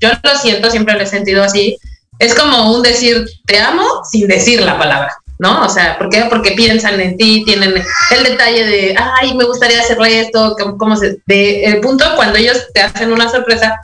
yo 0.00 0.08
lo 0.22 0.38
siento, 0.38 0.70
siempre 0.70 0.94
lo 0.94 1.02
he 1.02 1.06
sentido 1.06 1.44
así. 1.44 1.76
Es 2.20 2.34
como 2.34 2.74
un 2.74 2.82
decir 2.82 3.26
te 3.46 3.58
amo 3.58 3.82
sin 4.08 4.28
decir 4.28 4.60
la 4.60 4.78
palabra, 4.78 5.10
¿no? 5.38 5.64
O 5.64 5.68
sea, 5.70 5.98
¿por 5.98 6.10
qué? 6.10 6.26
Porque 6.28 6.52
piensan 6.52 7.00
en 7.00 7.16
ti, 7.16 7.42
tienen 7.46 7.72
el 8.10 8.24
detalle 8.24 8.66
de, 8.66 8.94
ay, 8.96 9.34
me 9.34 9.44
gustaría 9.44 9.80
hacerle 9.80 10.20
esto, 10.20 10.54
cómo, 10.78 10.96
se, 10.96 11.16
de, 11.24 11.64
el 11.64 11.80
punto 11.80 12.04
cuando 12.16 12.38
ellos 12.38 12.66
te 12.74 12.82
hacen 12.82 13.10
una 13.10 13.30
sorpresa 13.30 13.74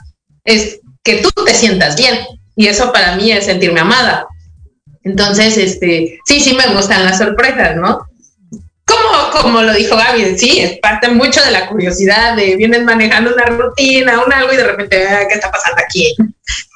es 0.45 0.79
que 1.03 1.17
tú 1.17 1.31
te 1.43 1.53
sientas 1.55 1.95
bien. 1.97 2.19
Y 2.55 2.67
eso 2.67 2.93
para 2.93 3.15
mí 3.15 3.31
es 3.31 3.45
sentirme 3.45 3.79
amada. 3.79 4.27
Entonces, 5.03 5.57
este, 5.57 6.19
sí, 6.25 6.39
sí 6.39 6.53
me 6.53 6.75
gustan 6.75 7.05
las 7.05 7.17
sorpresas, 7.17 7.75
¿no? 7.75 8.05
Como, 8.85 9.41
como 9.41 9.61
lo 9.63 9.73
dijo 9.73 9.97
Gaby, 9.97 10.37
sí, 10.37 10.59
es 10.59 10.77
parte 10.77 11.09
mucho 11.09 11.43
de 11.43 11.51
la 11.51 11.67
curiosidad 11.67 12.35
de 12.35 12.55
vienes 12.55 12.83
manejando 12.83 13.33
una 13.33 13.45
rutina, 13.45 14.23
un 14.23 14.31
algo 14.31 14.53
y 14.53 14.57
de 14.57 14.63
repente, 14.63 15.07
ah, 15.07 15.27
¿qué 15.27 15.35
está 15.35 15.51
pasando 15.51 15.81
aquí? 15.83 16.15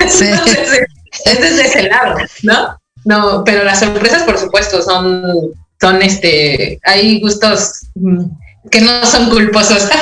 Sí. 0.09 0.25
Entonces, 0.31 0.87
es 1.25 1.39
desde 1.41 1.65
ese 1.65 1.83
lado, 1.83 2.15
¿no? 2.43 2.77
No, 3.05 3.43
pero 3.43 3.63
las 3.63 3.79
sorpresas, 3.79 4.23
por 4.23 4.37
supuesto, 4.37 4.81
son, 4.81 5.23
son 5.79 6.01
este, 6.01 6.79
hay 6.83 7.19
gustos 7.19 7.87
mm, 7.95 8.25
que 8.69 8.81
no 8.81 9.05
son 9.05 9.29
culposos. 9.29 9.87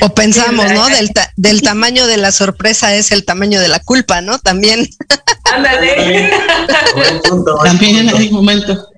O 0.00 0.08
pensamos, 0.14 0.72
¿no? 0.72 0.86
Del, 0.88 1.12
ta- 1.12 1.30
del 1.36 1.60
tamaño 1.60 2.06
de 2.06 2.16
la 2.16 2.32
sorpresa 2.32 2.94
es 2.94 3.12
el 3.12 3.26
tamaño 3.26 3.60
de 3.60 3.68
la 3.68 3.80
culpa, 3.80 4.22
¿no? 4.22 4.38
También. 4.38 4.88
Ándale. 5.44 6.30
Buen 6.94 7.20
punto, 7.20 7.56
buen 7.58 7.72
También 7.72 7.96
punto. 8.06 8.16
hay 8.16 8.30
momentos. 8.30 8.88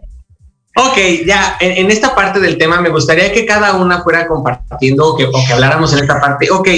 Ok, 0.77 0.97
ya, 1.27 1.57
en, 1.59 1.73
en 1.87 1.91
esta 1.91 2.15
parte 2.15 2.39
del 2.39 2.57
tema 2.57 2.81
me 2.81 2.89
gustaría 2.91 3.33
que 3.33 3.45
cada 3.45 3.75
una 3.75 4.03
fuera 4.05 4.29
compartiendo 4.29 5.09
o 5.09 5.17
que, 5.17 5.25
o 5.25 5.33
que 5.45 5.53
habláramos 5.53 5.93
en 5.93 5.99
esta 6.01 6.21
parte. 6.21 6.49
Ok, 6.53 6.69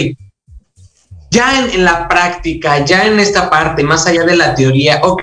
ya 1.33 1.59
en, 1.59 1.71
en 1.71 1.85
la 1.85 2.09
práctica, 2.09 2.85
ya 2.85 3.07
en 3.07 3.19
esta 3.19 3.49
parte, 3.49 3.83
más 3.83 4.07
allá 4.07 4.25
de 4.25 4.37
la 4.37 4.55
teoría, 4.55 5.01
ok, 5.03 5.23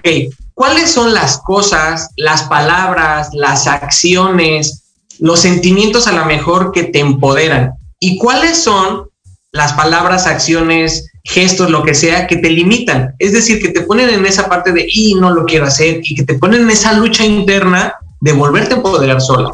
¿cuáles 0.55 0.89
son 0.89 1.14
las 1.14 1.38
cosas, 1.38 2.10
las 2.18 2.43
palabras, 2.43 3.30
las 3.34 3.68
acciones, 3.68 4.86
los 5.20 5.39
sentimientos 5.39 6.07
a 6.07 6.14
lo 6.14 6.26
mejor 6.26 6.72
que 6.72 6.86
te 6.86 6.99
empoderan? 6.99 7.74
¿Y 7.99 8.18
cuáles 8.18 8.57
son 8.57 9.07
las 9.51 9.74
palabras, 9.74 10.26
acciones, 10.26 11.12
gestos, 11.24 11.70
lo 11.70 11.84
que 11.84 11.93
sea, 11.93 12.26
que 12.26 12.38
te 12.38 12.49
limitan? 12.49 13.14
Es 13.20 13.34
decir, 13.34 13.62
que 13.62 13.70
te 13.70 13.82
ponen 13.82 14.10
en 14.10 14.26
esa 14.26 14.49
parte 14.49 14.72
de, 14.72 14.88
y 14.89 15.14
no 15.14 15.30
lo 15.30 15.45
quiero 15.45 15.68
hacer, 15.68 16.01
y 16.01 16.16
que 16.16 16.24
te 16.24 16.39
ponen 16.39 16.64
en 16.64 16.72
esa 16.72 16.93
lucha 16.93 17.24
interna 17.24 17.93
de 18.20 18.32
volverte 18.34 18.74
a 18.74 18.78
empoderar 18.78 19.22
sola. 19.22 19.51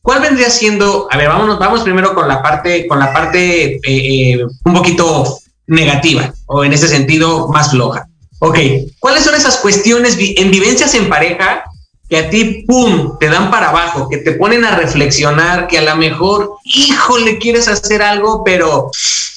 ¿Cuál 0.00 0.20
vendría 0.20 0.50
siendo? 0.50 1.06
A 1.12 1.16
ver, 1.16 1.28
vámonos, 1.28 1.60
vamos 1.60 1.82
primero 1.82 2.12
con 2.12 2.26
la 2.26 2.42
parte, 2.42 2.88
con 2.88 2.98
la 2.98 3.12
parte 3.12 3.76
eh, 3.76 3.80
eh, 3.84 4.44
un 4.64 4.74
poquito 4.74 5.38
negativa, 5.72 6.32
o 6.46 6.64
en 6.64 6.72
ese 6.72 6.88
sentido 6.88 7.48
más 7.48 7.70
floja. 7.70 8.06
Ok, 8.38 8.58
¿cuáles 8.98 9.24
son 9.24 9.34
esas 9.34 9.56
cuestiones 9.58 10.16
en 10.18 10.50
vivencias 10.50 10.94
en 10.94 11.08
pareja 11.08 11.64
que 12.08 12.18
a 12.18 12.28
ti, 12.28 12.64
pum, 12.66 13.16
te 13.18 13.28
dan 13.28 13.50
para 13.50 13.70
abajo, 13.70 14.08
que 14.08 14.18
te 14.18 14.32
ponen 14.32 14.64
a 14.64 14.76
reflexionar, 14.76 15.66
que 15.66 15.78
a 15.78 15.82
lo 15.82 15.96
mejor, 15.96 16.56
híjole, 16.64 17.38
quieres 17.38 17.68
hacer 17.68 18.02
algo, 18.02 18.44
pero, 18.44 18.90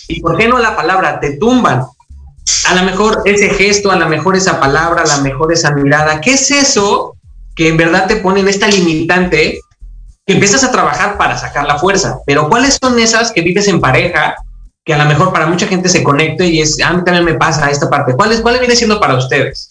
¿y 0.07 0.19
por 0.19 0.37
qué 0.37 0.47
no 0.47 0.59
la 0.59 0.75
palabra? 0.75 1.19
Te 1.19 1.37
tumban. 1.37 1.85
A 2.67 2.75
lo 2.75 2.83
mejor 2.83 3.21
ese 3.25 3.49
gesto, 3.49 3.91
a 3.91 3.95
lo 3.95 4.09
mejor 4.09 4.35
esa 4.35 4.59
palabra, 4.59 5.03
a 5.03 5.17
lo 5.17 5.23
mejor 5.23 5.53
esa 5.53 5.71
mirada, 5.71 6.19
¿qué 6.19 6.33
es 6.33 6.51
eso 6.51 7.15
que 7.55 7.69
en 7.69 7.77
verdad 7.77 8.07
te 8.07 8.17
pone 8.17 8.41
en 8.41 8.49
esta 8.49 8.67
limitante 8.67 9.61
que 10.25 10.33
empiezas 10.33 10.63
a 10.63 10.71
trabajar 10.71 11.17
para 11.17 11.37
sacar 11.37 11.65
la 11.65 11.77
fuerza. 11.77 12.19
Pero 12.25 12.49
¿cuáles 12.49 12.77
son 12.81 12.97
esas 12.99 13.31
que 13.31 13.41
vives 13.41 13.67
en 13.67 13.79
pareja 13.79 14.35
que 14.85 14.93
a 14.93 14.97
lo 14.99 15.05
mejor 15.05 15.33
para 15.33 15.47
mucha 15.47 15.67
gente 15.67 15.89
se 15.89 16.03
conecte 16.03 16.45
y 16.45 16.61
es, 16.61 16.79
a 16.79 16.93
mí 16.93 17.03
también 17.03 17.25
me 17.25 17.33
pasa 17.33 17.71
esta 17.71 17.89
parte? 17.89 18.13
¿Cuál, 18.13 18.31
es, 18.31 18.41
cuál 18.41 18.59
viene 18.59 18.75
siendo 18.75 18.99
para 18.99 19.17
ustedes? 19.17 19.67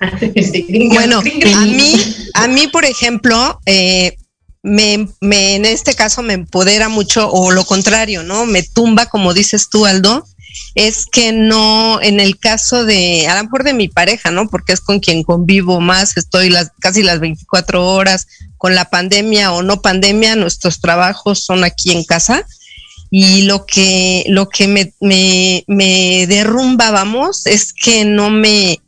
Bueno, 0.92 1.18
a 1.18 1.64
mí, 1.64 1.94
a 2.34 2.46
mí, 2.46 2.68
por 2.68 2.84
ejemplo, 2.84 3.60
eh, 3.66 4.16
me, 4.62 5.08
me, 5.20 5.56
en 5.56 5.64
este 5.64 5.94
caso 5.94 6.22
me 6.22 6.34
empodera 6.34 6.88
mucho, 6.88 7.28
o 7.30 7.50
lo 7.50 7.64
contrario, 7.64 8.22
¿no? 8.22 8.46
Me 8.46 8.62
tumba, 8.62 9.06
como 9.06 9.34
dices 9.34 9.68
tú, 9.68 9.86
Aldo, 9.86 10.24
es 10.74 11.06
que 11.06 11.32
no, 11.32 12.00
en 12.00 12.20
el 12.20 12.38
caso 12.38 12.84
de, 12.84 13.26
a 13.26 13.36
lo 13.36 13.44
mejor 13.44 13.64
de 13.64 13.74
mi 13.74 13.88
pareja, 13.88 14.30
¿no? 14.30 14.48
Porque 14.48 14.72
es 14.72 14.80
con 14.80 15.00
quien 15.00 15.24
convivo 15.24 15.80
más, 15.80 16.16
estoy 16.16 16.50
las, 16.50 16.70
casi 16.78 17.02
las 17.02 17.18
24 17.18 17.84
horas, 17.84 18.28
con 18.58 18.74
la 18.74 18.90
pandemia 18.90 19.52
o 19.52 19.62
no 19.62 19.80
pandemia, 19.80 20.36
nuestros 20.36 20.80
trabajos 20.80 21.44
son 21.44 21.64
aquí 21.64 21.92
en 21.92 22.04
casa. 22.04 22.44
Y 23.10 23.42
lo 23.42 23.64
que, 23.64 24.26
lo 24.28 24.50
que 24.50 24.68
me, 24.68 24.92
me, 25.00 25.64
me 25.66 26.26
derrumba, 26.26 26.90
vamos, 26.90 27.46
es 27.46 27.72
que 27.72 28.04
no 28.04 28.28
me, 28.28 28.80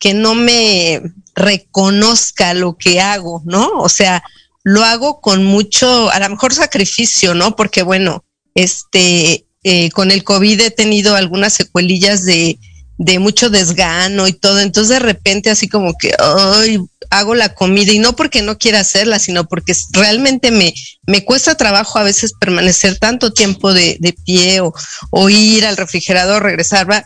que 0.00 0.14
no 0.14 0.34
me 0.34 1.00
reconozca 1.36 2.54
lo 2.54 2.76
que 2.76 3.00
hago, 3.00 3.42
¿no? 3.44 3.70
O 3.76 3.88
sea, 3.88 4.24
lo 4.64 4.84
hago 4.84 5.20
con 5.20 5.44
mucho, 5.44 6.10
a 6.10 6.18
lo 6.18 6.30
mejor 6.30 6.54
sacrificio, 6.54 7.34
¿no? 7.34 7.54
Porque 7.54 7.82
bueno, 7.82 8.24
este, 8.54 9.46
eh, 9.62 9.90
con 9.90 10.10
el 10.10 10.24
COVID 10.24 10.60
he 10.60 10.70
tenido 10.70 11.14
algunas 11.14 11.52
secuelillas 11.52 12.24
de, 12.24 12.58
de 12.98 13.18
mucho 13.18 13.50
desgano 13.50 14.28
y 14.28 14.32
todo, 14.32 14.60
entonces 14.60 14.90
de 14.90 14.98
repente 14.98 15.50
así 15.50 15.68
como 15.68 15.94
que, 15.98 16.12
ay, 16.18 16.78
hago 17.12 17.34
la 17.34 17.54
comida 17.54 17.92
y 17.92 17.98
no 17.98 18.16
porque 18.16 18.42
no 18.42 18.58
quiera 18.58 18.80
hacerla, 18.80 19.18
sino 19.18 19.44
porque 19.44 19.74
realmente 19.92 20.50
me, 20.50 20.74
me 21.06 21.24
cuesta 21.24 21.54
trabajo 21.54 21.98
a 21.98 22.02
veces 22.02 22.32
permanecer 22.40 22.98
tanto 22.98 23.32
tiempo 23.32 23.72
de, 23.72 23.98
de 24.00 24.12
pie 24.12 24.60
o, 24.60 24.74
o, 25.10 25.28
ir 25.28 25.66
al 25.66 25.76
refrigerador, 25.76 26.42
regresar, 26.42 26.90
¿va? 26.90 27.04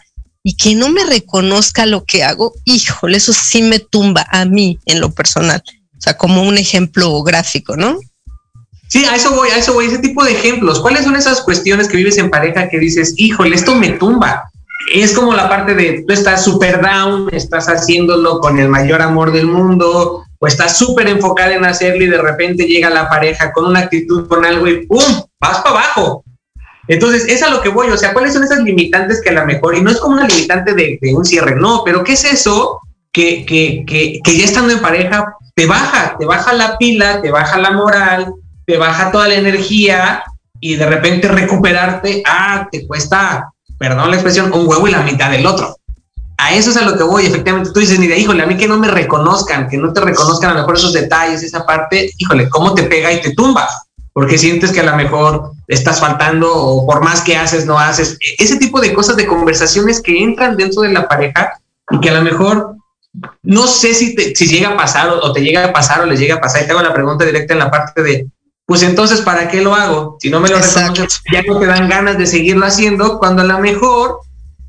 y 0.49 0.55
que 0.55 0.77
no 0.77 0.91
me 0.91 1.05
reconozca 1.05 1.87
lo 1.87 2.05
que 2.05 2.23
hago, 2.23 2.55
híjole, 2.65 3.17
eso 3.17 3.33
sí 3.33 3.63
me 3.63 3.81
tumba 3.81 4.25
a 4.31 4.45
mí 4.45 4.79
en 4.87 5.01
lo 5.01 5.11
personal. 5.11 5.61
O 5.67 6.01
sea, 6.01 6.17
como 6.17 6.45
un 6.45 6.57
ejemplo 6.57 7.21
gráfico, 7.25 7.77
¿no? 7.77 7.99
Sí, 8.87 9.05
a 9.07 9.17
eso 9.17 9.35
voy, 9.35 9.49
a 9.49 9.57
eso 9.57 9.73
voy, 9.73 9.87
ese 9.87 9.99
tipo 9.99 10.23
de 10.23 10.31
ejemplos. 10.31 10.79
¿Cuáles 10.79 11.03
son 11.03 11.17
esas 11.17 11.41
cuestiones 11.41 11.89
que 11.89 11.97
vives 11.97 12.17
en 12.19 12.31
pareja 12.31 12.69
que 12.69 12.79
dices, 12.79 13.15
híjole, 13.17 13.57
esto 13.57 13.75
me 13.75 13.91
tumba? 13.91 14.49
Es 14.93 15.13
como 15.13 15.35
la 15.35 15.49
parte 15.49 15.75
de 15.75 16.05
tú 16.07 16.13
estás 16.13 16.45
súper 16.45 16.81
down, 16.81 17.29
estás 17.33 17.69
haciéndolo 17.69 18.41
con 18.41 18.59
el 18.59 18.69
mayor 18.69 19.03
amor 19.03 19.33
del 19.33 19.47
mundo, 19.47 20.25
o 20.39 20.47
estás 20.47 20.79
súper 20.79 21.09
enfocada 21.09 21.55
en 21.55 21.65
hacerlo 21.65 22.05
y 22.05 22.09
de 22.09 22.23
repente 22.23 22.65
llega 22.65 22.91
la 22.91 23.09
pareja 23.09 23.53
con 23.53 23.67
una 23.67 23.81
actitud, 23.81 24.29
con 24.29 24.45
algo 24.45 24.67
y 24.69 24.87
¡pum! 24.87 25.03
vas 25.41 25.59
para 25.59 25.71
abajo. 25.71 26.25
Entonces, 26.89 27.27
es 27.29 27.43
a 27.43 27.51
lo 27.51 27.63
que 27.63 27.69
voy, 27.69 27.89
o 27.89 27.97
sea, 27.97 28.13
¿cuáles 28.13 28.33
son 28.33 28.45
esas 28.45 28.61
limitantes 28.61 29.21
que 29.21 29.31
a 29.31 29.33
lo 29.33 29.47
mejor, 29.47 29.75
y 29.75 29.83
no 29.83 29.91
es 29.91 29.99
como 29.99 30.15
una 30.15 30.27
limitante 30.27 30.73
de, 30.73 30.99
de 31.01 31.15
un 31.15 31.25
cierre, 31.25 31.57
no, 31.57 31.83
pero 31.85 32.05
¿qué 32.05 32.13
es 32.13 32.25
eso 32.25 32.81
que, 33.13 33.45
que, 33.45 33.85
que, 33.87 34.21
que, 34.23 34.37
ya 34.37 34.45
estando 34.45 34.73
en 34.73 34.81
pareja 34.81 35.35
te 35.55 35.67
baja, 35.67 36.17
te 36.19 36.27
baja 36.27 36.53
la 36.53 36.77
pila, 36.79 37.23
te 37.23 37.31
baja 37.31 37.59
la 37.59 37.71
moral, 37.71 38.35
te 38.67 38.77
baja 38.77 39.11
toda 39.11 39.29
la 39.29 39.35
energía 39.35 40.23
y 40.61 40.77
de 40.77 40.87
repente 40.87 41.29
recuperarte, 41.29 42.23
ah, 42.27 42.69
te 42.71 42.87
cuesta, 42.87 43.53
perdón 43.79 44.11
la 44.11 44.17
expresión, 44.17 44.53
un 44.53 44.67
huevo 44.67 44.87
y 44.89 44.93
la 44.93 45.03
mitad 45.03 45.31
del 45.31 45.47
otro. 45.47 45.77
A 46.39 46.55
eso 46.55 46.71
es 46.71 46.77
a 46.77 46.85
lo 46.85 46.97
que 46.97 47.05
voy, 47.05 47.27
efectivamente, 47.27 47.71
tú 47.73 47.81
dices, 47.81 47.99
mira, 47.99 48.17
híjole, 48.17 48.43
a 48.43 48.47
mí 48.47 48.57
que 48.57 48.69
no 48.69 48.79
me 48.79 48.89
reconozcan, 48.89 49.69
que 49.69 49.79
no 49.79 49.93
te 49.93 50.01
reconozcan 50.01 50.51
a 50.51 50.55
lo 50.55 50.61
mejor 50.61 50.77
esos 50.77 50.93
detalles, 50.93 51.43
esa 51.43 51.65
parte, 51.65 52.11
híjole, 52.19 52.49
¿cómo 52.51 52.75
te 52.75 52.83
pega 52.85 53.11
y 53.13 53.21
te 53.21 53.33
tumba? 53.35 53.67
porque 54.17 54.39
sientes 54.39 54.73
que 54.73 54.81
a 54.81 54.85
lo 54.85 54.97
mejor 54.97 55.53
estás 55.69 56.01
faltando 56.01 56.51
o 56.51 56.87
por 56.87 57.05
más 57.05 57.21
que 57.21 57.37
haces, 57.37 57.67
no 57.67 57.79
haces. 57.79 58.17
Ese 58.39 58.57
tipo 58.57 58.81
de 58.81 58.95
cosas, 58.95 59.19
de 59.19 59.27
conversaciones 59.27 60.01
que 60.01 60.23
entran 60.23 60.57
dentro 60.57 60.81
de 60.81 60.89
la 60.89 61.07
pareja 61.07 61.61
y 61.91 62.01
que 62.01 62.09
a 62.09 62.15
lo 62.15 62.23
mejor 62.23 62.77
no 63.43 63.67
sé 63.67 63.93
si, 63.93 64.15
te, 64.15 64.35
si 64.35 64.47
llega 64.47 64.71
a 64.71 64.77
pasar 64.79 65.11
o, 65.11 65.21
o, 65.23 65.35
te 65.35 65.43
llega 65.43 65.67
a 65.67 65.73
pasar 65.75 66.01
o 66.01 66.07
les 66.07 66.19
llega 66.19 66.37
a 66.37 66.41
pasar. 66.41 66.63
Y 66.63 66.65
te 66.65 66.73
hago 66.73 66.81
la 66.81 66.95
pregunta 66.95 67.27
directa 67.27 67.53
en 67.53 67.59
la 67.59 67.71
parte 67.71 68.03
de, 68.03 68.27
pues 68.67 68.83
entonces, 68.83 69.21
¿para 69.21 69.49
qué 69.49 69.63
lo 69.63 69.75
hago? 69.75 70.17
Si 70.21 70.29
no 70.29 70.41
me 70.41 70.49
lo 70.49 70.59
reconoces, 70.59 71.23
ya 71.33 71.43
no 71.43 71.59
te 71.61 71.67
dan 71.67 71.89
ganas 71.89 72.19
de 72.19 72.27
seguirlo 72.27 72.67
haciendo 72.67 73.19
cuando 73.19 73.43
a 73.43 73.45
lo 73.45 73.61
mejor 73.61 74.19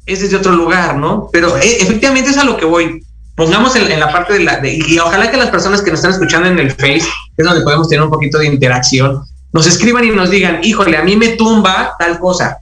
es 0.05 0.21
desde 0.21 0.37
otro 0.37 0.51
lugar, 0.51 0.97
¿no? 0.97 1.29
Pero 1.33 1.57
eh, 1.57 1.77
efectivamente 1.81 2.29
es 2.29 2.37
a 2.37 2.43
lo 2.43 2.57
que 2.57 2.65
voy. 2.65 3.03
Pongamos 3.35 3.75
en, 3.75 3.91
en 3.91 3.99
la 3.99 4.11
parte 4.11 4.33
de 4.33 4.39
la, 4.41 4.59
de, 4.59 4.79
y 4.87 4.99
ojalá 4.99 5.31
que 5.31 5.37
las 5.37 5.49
personas 5.49 5.81
que 5.81 5.89
nos 5.89 5.99
están 5.99 6.11
escuchando 6.11 6.47
en 6.47 6.59
el 6.59 6.71
Face, 6.71 7.07
es 7.37 7.45
donde 7.45 7.61
podemos 7.61 7.89
tener 7.89 8.03
un 8.03 8.11
poquito 8.11 8.37
de 8.37 8.45
interacción, 8.45 9.23
nos 9.51 9.65
escriban 9.65 10.03
y 10.03 10.11
nos 10.11 10.29
digan, 10.29 10.59
híjole, 10.63 10.95
a 10.95 11.03
mí 11.03 11.15
me 11.15 11.29
tumba 11.29 11.95
tal 11.97 12.19
cosa. 12.19 12.59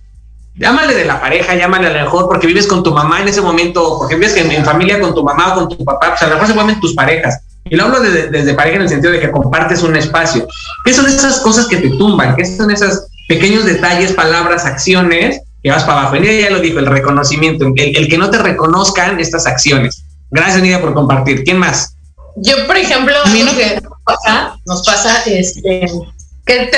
Llámale 0.55 0.93
de 0.93 1.03
la 1.03 1.19
pareja, 1.19 1.55
llámale 1.55 1.87
a 1.87 1.93
lo 1.93 1.99
mejor 1.99 2.27
porque 2.29 2.47
vives 2.47 2.65
con 2.65 2.81
tu 2.81 2.93
mamá 2.93 3.21
en 3.21 3.27
ese 3.27 3.41
momento, 3.41 3.97
porque 3.99 4.15
vives 4.15 4.37
en, 4.37 4.51
en 4.51 4.63
familia 4.63 5.01
con 5.01 5.13
tu 5.13 5.21
mamá 5.21 5.53
o 5.53 5.55
con 5.55 5.77
tu 5.77 5.83
papá, 5.83 6.11
pues 6.11 6.21
a 6.21 6.27
lo 6.27 6.35
mejor 6.35 6.47
se 6.47 6.53
mueven 6.53 6.79
tus 6.79 6.93
parejas. 6.93 7.41
Y 7.67 7.75
lo 7.75 7.85
hablo 7.85 7.99
desde, 7.99 8.29
desde 8.29 8.53
pareja 8.53 8.75
en 8.75 8.83
el 8.83 8.89
sentido 8.89 9.11
de 9.11 9.19
que 9.19 9.31
compartes 9.31 9.81
un 9.81 9.95
espacio. 9.95 10.47
¿Qué 10.83 10.93
son 10.93 11.07
esas 11.07 11.39
cosas 11.39 11.67
que 11.67 11.77
te 11.77 11.89
tumban? 11.89 12.35
¿Qué 12.35 12.45
son 12.45 12.69
esos 12.69 13.07
pequeños 13.27 13.65
detalles, 13.65 14.13
palabras, 14.13 14.65
acciones 14.65 15.41
que 15.63 15.71
vas 15.71 15.83
para 15.83 16.01
abajo? 16.01 16.15
Nidia 16.15 16.41
ya 16.41 16.49
lo 16.51 16.59
dijo, 16.59 16.77
el 16.77 16.85
reconocimiento, 16.85 17.65
el, 17.65 17.97
el 17.97 18.07
que 18.07 18.17
no 18.19 18.29
te 18.29 18.37
reconozcan 18.37 19.19
estas 19.19 19.47
acciones. 19.47 20.03
Gracias, 20.29 20.61
Nidia, 20.61 20.79
por 20.79 20.93
compartir. 20.93 21.43
¿Quién 21.43 21.57
más? 21.57 21.95
Yo, 22.35 22.67
por 22.67 22.77
ejemplo, 22.77 23.15
a 23.23 23.29
mí 23.29 23.41
lo 23.41 23.55
que 23.55 23.81
nos 23.81 23.93
pasa, 24.03 24.57
nos 24.65 24.85
pasa 24.85 25.23
este, 25.25 25.87
que 26.45 26.69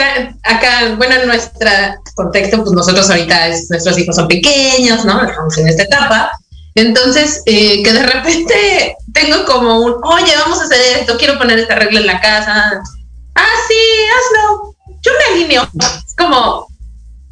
acá, 0.44 0.96
bueno, 0.96 1.16
en 1.16 1.28
nuestro 1.28 1.70
contexto, 2.16 2.64
pues 2.64 2.72
nosotros 2.72 3.10
ahorita 3.10 3.48
es, 3.48 3.70
nuestros 3.70 3.98
hijos 3.98 4.16
son 4.16 4.28
pequeños, 4.28 5.04
¿no? 5.04 5.22
Estamos 5.26 5.58
en 5.58 5.68
esta 5.68 5.84
etapa. 5.84 6.32
Entonces, 6.76 7.42
eh, 7.46 7.84
que 7.84 7.92
de 7.92 8.04
repente 8.04 8.97
tengo 9.18 9.46
como 9.46 9.80
un, 9.80 9.96
oye, 10.04 10.34
vamos 10.38 10.60
a 10.62 10.66
hacer 10.66 11.00
esto, 11.00 11.18
quiero 11.18 11.38
poner 11.38 11.58
esta 11.60 11.76
regla 11.76 12.00
en 12.02 12.08
la 12.08 12.22
casa. 12.22 12.82
Ah, 13.36 13.54
sí, 13.68 13.76
hazlo. 14.16 14.76
Yo 15.02 15.12
me 15.14 15.34
alineo. 15.34 15.68
Es 16.06 16.16
como, 16.16 16.68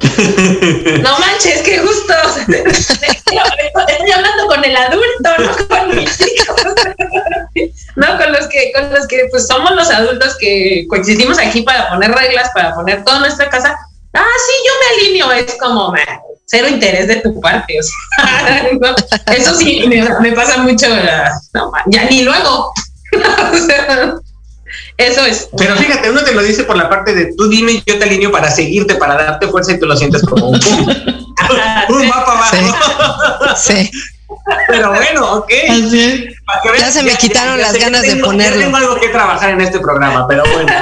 no 0.00 1.18
manches, 1.18 1.62
qué 1.62 1.80
gusto. 1.80 2.14
Estoy 2.48 4.10
hablando 4.12 4.46
con 4.48 4.64
el 4.64 4.76
adulto, 4.76 5.30
no 5.38 5.68
con 5.68 5.96
mis 5.96 6.20
hijos. 6.20 6.56
no, 7.96 8.18
con 8.18 8.32
los 8.32 8.48
que, 8.48 8.72
con 8.72 8.92
los 8.92 9.06
que 9.06 9.28
pues 9.30 9.46
somos 9.46 9.70
los 9.72 9.90
adultos 9.90 10.36
que 10.38 10.86
coexistimos 10.88 11.38
aquí 11.38 11.62
para 11.62 11.88
poner 11.88 12.10
reglas, 12.12 12.50
para 12.52 12.74
poner 12.74 13.04
toda 13.04 13.20
nuestra 13.20 13.48
casa. 13.48 13.76
Ah, 14.12 14.24
sí, 14.46 14.52
yo 14.66 14.72
me 14.80 15.04
alineo. 15.04 15.32
Es 15.32 15.56
como, 15.56 15.92
man, 15.92 16.02
cero 16.46 16.68
interés 16.68 17.08
de 17.08 17.16
tu 17.16 17.40
parte. 17.40 17.78
O 17.78 17.82
sea, 17.82 18.68
no, 18.80 18.94
eso 19.34 19.54
sí, 19.54 19.84
me, 19.86 20.08
me, 20.20 20.32
pasa 20.32 20.58
mucho. 20.58 20.86
No, 21.52 21.70
man, 21.70 21.82
ya 21.86 22.04
ni 22.04 22.22
luego. 22.22 22.72
o 23.52 23.56
sea, 23.56 24.14
eso 24.96 25.24
es. 25.24 25.48
Pero 25.56 25.76
fíjate, 25.76 26.10
uno 26.10 26.22
te 26.22 26.32
lo 26.32 26.42
dice 26.42 26.64
por 26.64 26.76
la 26.76 26.88
parte 26.88 27.14
de 27.14 27.34
tú 27.36 27.48
dime, 27.48 27.82
yo 27.86 27.98
te 27.98 28.04
alineo 28.04 28.32
para 28.32 28.50
seguirte, 28.50 28.94
para 28.94 29.14
darte 29.14 29.48
fuerza 29.48 29.72
y 29.72 29.78
tú 29.78 29.86
lo 29.86 29.96
sientes 29.96 30.22
como 30.22 30.48
un 30.48 30.58
pum. 30.58 30.86
un 31.90 32.08
mapa 32.08 32.32
abajo. 32.32 33.56
Sí. 33.56 33.74
sí. 33.74 33.90
Pero 34.68 34.92
bueno, 34.92 35.34
ok. 35.34 35.52
Ya 36.78 36.90
se 36.90 37.02
me 37.02 37.10
ya, 37.10 37.16
quitaron 37.16 37.58
ya, 37.58 37.62
las 37.66 37.78
ganas 37.78 38.02
tengo, 38.02 38.16
de 38.16 38.22
ponerlo. 38.22 38.60
tengo 38.60 38.76
algo 38.76 39.00
que 39.00 39.08
trabajar 39.08 39.50
en 39.50 39.60
este 39.60 39.78
programa, 39.80 40.26
pero 40.26 40.44
bueno. 40.52 40.72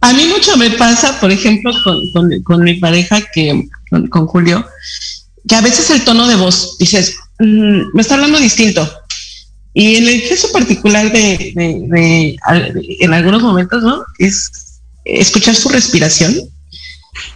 A 0.00 0.12
mí 0.12 0.24
mucho 0.26 0.56
me 0.56 0.70
pasa, 0.70 1.18
por 1.20 1.32
ejemplo, 1.32 1.72
con, 1.82 2.42
con, 2.42 2.62
mi 2.62 2.74
pareja, 2.74 3.20
que 3.32 3.68
con, 3.90 4.26
Julio, 4.26 4.64
que 5.48 5.54
a 5.54 5.60
veces 5.60 5.90
el 5.90 6.04
tono 6.04 6.28
de 6.28 6.36
voz, 6.36 6.78
dices, 6.78 7.16
mmm, 7.40 7.80
me 7.92 8.02
está 8.02 8.14
hablando 8.14 8.38
distinto. 8.38 8.88
Y 9.74 9.96
en 9.96 10.08
el 10.08 10.28
caso 10.28 10.50
particular 10.52 11.10
de, 11.10 12.36
en 13.00 13.12
algunos 13.12 13.42
momentos, 13.42 13.82
¿no? 13.82 14.04
Es 14.18 14.80
escuchar 15.04 15.54
su 15.54 15.68
respiración, 15.68 16.36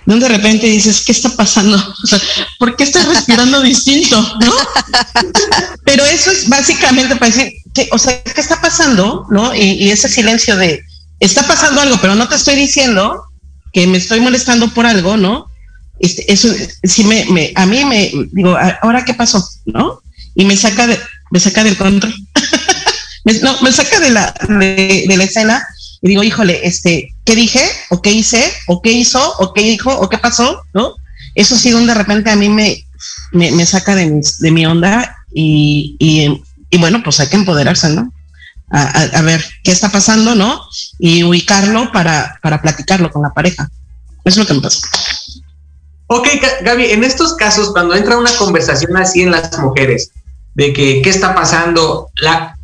donde 0.06 0.28
de 0.28 0.36
repente 0.36 0.66
dices, 0.66 1.02
¿qué 1.04 1.12
está 1.12 1.30
pasando? 1.30 1.76
O 2.02 2.06
sea, 2.06 2.20
¿por 2.58 2.76
qué 2.76 2.84
estás 2.84 3.06
respirando 3.06 3.60
distinto? 3.60 4.20
¿No? 4.40 4.52
Pero 5.84 6.04
eso 6.04 6.30
es 6.30 6.48
básicamente 6.48 7.16
para 7.16 7.32
decir, 7.32 7.52
que, 7.74 7.88
o 7.90 7.98
sea, 7.98 8.22
¿qué 8.22 8.40
está 8.40 8.60
pasando? 8.60 9.26
¿No? 9.30 9.54
Y 9.54 9.90
ese 9.90 10.08
silencio 10.08 10.56
de, 10.56 10.84
está 11.24 11.46
pasando 11.46 11.80
algo, 11.80 11.98
pero 12.00 12.14
no 12.14 12.28
te 12.28 12.34
estoy 12.34 12.56
diciendo 12.56 13.24
que 13.72 13.86
me 13.86 13.98
estoy 13.98 14.20
molestando 14.20 14.68
por 14.74 14.86
algo, 14.86 15.16
¿no? 15.16 15.46
Este, 16.00 16.30
eso 16.32 16.48
sí 16.82 17.04
me, 17.04 17.52
a 17.54 17.64
mí 17.64 17.84
me 17.84 18.10
digo, 18.32 18.56
¿ahora 18.82 19.04
qué 19.04 19.14
pasó? 19.14 19.48
¿No? 19.66 20.00
Y 20.34 20.44
me 20.44 20.56
saca 20.56 20.86
de, 20.86 20.98
me 21.30 21.38
saca 21.38 21.62
del 21.62 21.76
control. 21.76 22.12
no, 23.42 23.60
me 23.62 23.72
saca 23.72 24.00
de 24.00 24.10
la, 24.10 24.34
de, 24.48 25.14
la 25.16 25.24
escena 25.24 25.64
y 26.00 26.08
digo, 26.08 26.24
híjole, 26.24 26.60
este, 26.66 27.14
¿qué 27.24 27.36
dije? 27.36 27.62
¿O 27.90 28.02
qué 28.02 28.10
hice? 28.10 28.42
¿O 28.66 28.82
qué 28.82 28.90
hizo? 28.90 29.36
¿O 29.38 29.54
qué 29.54 29.62
dijo? 29.62 29.96
¿O 29.96 30.08
qué 30.08 30.18
pasó? 30.18 30.62
¿No? 30.74 30.94
Eso 31.36 31.56
sí, 31.56 31.70
donde 31.70 31.92
de 31.92 31.98
repente 31.98 32.30
a 32.30 32.36
mí 32.36 32.48
me, 32.48 32.84
me, 33.30 33.52
me 33.52 33.64
saca 33.64 33.94
de 33.94 34.06
mi, 34.06 34.20
de 34.40 34.50
mi 34.50 34.66
onda 34.66 35.16
y, 35.32 35.96
y, 36.00 36.42
y 36.68 36.78
bueno, 36.78 37.00
pues 37.04 37.20
hay 37.20 37.28
que 37.28 37.36
empoderarse, 37.36 37.90
¿no? 37.90 38.12
A, 38.74 39.20
ver 39.20 39.44
qué 39.62 39.70
está 39.70 39.90
pasando, 39.92 40.34
¿no? 40.34 40.62
Y 40.98 41.22
ubicarlo 41.24 41.92
para, 41.92 42.38
para 42.42 42.62
platicarlo 42.62 43.10
con 43.10 43.20
la 43.22 43.34
pareja. 43.34 43.68
Es 44.24 44.36
lo 44.38 44.46
que 44.46 44.54
me 44.54 44.62
pasa. 44.62 44.88
Ok, 46.06 46.28
Gaby, 46.62 46.90
en 46.90 47.04
estos 47.04 47.34
casos, 47.34 47.72
cuando 47.72 47.94
entra 47.94 48.18
una 48.18 48.30
conversación 48.36 48.96
así 48.96 49.22
en 49.22 49.30
las 49.30 49.58
mujeres, 49.58 50.10
de 50.54 50.72
que 50.72 51.00
qué 51.02 51.10
está 51.10 51.34
pasando, 51.34 52.10
la, 52.16 52.58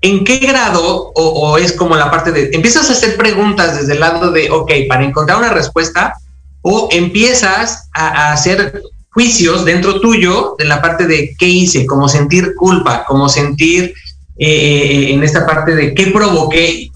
¿en 0.00 0.24
qué 0.24 0.38
grado 0.38 1.12
o, 1.14 1.56
es 1.56 1.72
como 1.72 1.96
la 1.96 2.10
parte 2.10 2.32
de, 2.32 2.50
empiezas 2.52 2.90
a 2.90 2.92
hacer 2.92 3.16
preguntas 3.16 3.76
desde 3.76 3.92
el 3.92 4.00
lado 4.00 4.32
de, 4.32 4.50
ok, 4.50 4.70
para 4.88 5.04
encontrar 5.04 5.38
una 5.38 5.50
respuesta, 5.50 6.14
o 6.62 6.88
empiezas 6.90 7.88
a, 7.94 8.32
hacer 8.32 8.82
juicios 9.12 9.64
dentro 9.64 10.00
tuyo 10.00 10.56
de 10.58 10.64
la 10.64 10.82
parte 10.82 11.06
de 11.06 11.36
qué 11.38 11.46
hice, 11.46 11.86
como 11.86 12.08
sentir 12.08 12.54
culpa, 12.56 13.04
como 13.04 13.28
sentir 13.28 13.94
eh, 14.38 15.12
en 15.12 15.22
esta 15.22 15.46
parte 15.46 15.74
de 15.74 15.94
qué 15.94 16.08
provoqué, 16.08 16.90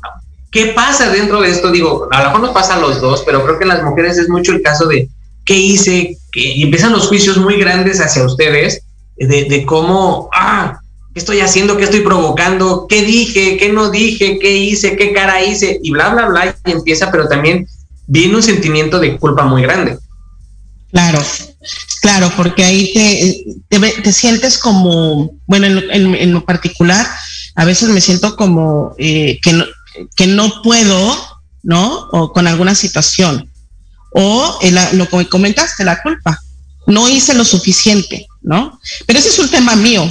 qué 0.51 0.67
pasa 0.75 1.11
dentro 1.11 1.41
de 1.41 1.51
esto, 1.51 1.71
digo, 1.71 2.09
a 2.11 2.23
lo 2.23 2.25
mejor 2.27 2.41
nos 2.41 2.51
pasa 2.51 2.75
a 2.75 2.81
los 2.81 3.01
dos, 3.01 3.23
pero 3.25 3.45
creo 3.45 3.59
que 3.59 3.65
en 3.65 3.69
las 3.69 3.83
mujeres 3.83 4.19
es 4.19 4.29
mucho 4.29 4.53
el 4.53 4.63
caso 4.63 4.87
de 4.87 5.09
qué 5.45 5.55
hice, 5.55 6.19
y 6.35 6.63
empiezan 6.63 6.93
los 6.93 7.09
juicios 7.09 7.39
muy 7.39 7.59
grandes 7.59 8.01
hacia 8.01 8.25
ustedes 8.25 8.83
de, 9.17 9.65
cómo, 9.67 10.29
ah, 10.33 10.79
¿qué 11.13 11.21
estoy 11.21 11.41
haciendo? 11.41 11.77
¿Qué 11.77 11.85
estoy 11.85 12.01
provocando? 12.01 12.87
¿Qué 12.89 13.03
dije? 13.03 13.57
¿Qué 13.57 13.73
no 13.73 13.91
dije? 13.91 14.39
¿Qué 14.39 14.57
hice? 14.57 14.97
¿Qué 14.97 15.13
cara 15.13 15.43
hice? 15.43 15.81
Y 15.83 15.91
bla, 15.91 16.11
bla, 16.11 16.27
bla, 16.27 16.57
y 16.67 16.71
empieza, 16.71 17.11
pero 17.11 17.29
también 17.29 17.67
viene 18.07 18.37
un 18.37 18.43
sentimiento 18.43 19.01
de 19.01 19.17
culpa 19.17 19.45
muy 19.45 19.63
grande. 19.63 19.99
Claro, 20.91 21.23
claro, 22.01 22.33
porque 22.37 22.65
ahí 22.65 22.93
te, 23.69 23.81
te, 24.03 24.13
sientes 24.13 24.57
como, 24.57 25.33
bueno, 25.47 25.67
en 25.67 26.33
lo, 26.33 26.45
particular, 26.45 27.07
a 27.59 27.65
veces 27.65 27.89
me 27.89 28.01
siento 28.01 28.37
como 28.37 28.95
eh, 28.99 29.41
que, 29.43 29.53
no, 29.53 29.65
que 30.15 30.29
no 30.29 30.63
puedo, 30.63 31.19
¿no? 31.65 32.09
O 32.13 32.33
con 32.33 32.47
alguna 32.47 32.77
situación 32.77 33.51
o 34.13 34.59
lo 34.93 35.09
que 35.09 35.29
comentaste, 35.29 35.85
la 35.85 36.01
culpa. 36.01 36.41
No 36.87 37.09
hice 37.09 37.35
lo 37.35 37.45
suficiente, 37.45 38.27
¿no? 38.43 38.79
Pero 39.07 39.19
ese 39.19 39.29
es 39.29 39.39
un 39.39 39.51
tema 39.51 39.77
mío. 39.77 40.09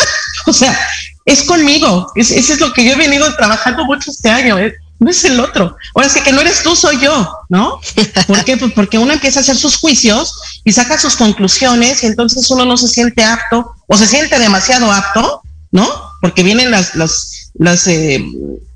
o 0.46 0.52
sea, 0.52 0.78
es 1.26 1.42
conmigo. 1.42 2.10
ese 2.14 2.38
es 2.38 2.60
lo 2.60 2.72
que 2.72 2.84
yo 2.84 2.92
he 2.92 2.96
venido 2.96 3.34
trabajando 3.34 3.84
mucho 3.84 4.10
este 4.10 4.30
año. 4.30 4.56
¿eh? 4.58 4.74
No 5.00 5.10
es 5.10 5.24
el 5.24 5.38
otro. 5.40 5.76
Ahora 5.94 6.08
sí 6.08 6.20
que 6.20 6.32
no 6.32 6.40
eres 6.40 6.62
tú, 6.62 6.74
soy 6.74 7.00
yo, 7.00 7.28
¿no? 7.48 7.80
¿Por 8.26 8.44
qué? 8.44 8.56
Pues 8.56 8.72
porque 8.72 8.98
uno 8.98 9.12
empieza 9.12 9.40
a 9.40 9.42
hacer 9.42 9.56
sus 9.56 9.76
juicios 9.78 10.60
y 10.64 10.72
saca 10.72 10.96
sus 10.96 11.16
conclusiones 11.16 12.04
y 12.04 12.06
entonces 12.06 12.48
uno 12.50 12.64
no 12.64 12.76
se 12.76 12.88
siente 12.88 13.24
apto 13.24 13.74
o 13.86 13.96
se 13.96 14.06
siente 14.06 14.38
demasiado 14.38 14.90
apto, 14.90 15.42
¿no? 15.72 16.13
Porque 16.24 16.42
vienen 16.42 16.70
las, 16.70 17.86
eh, 17.86 18.24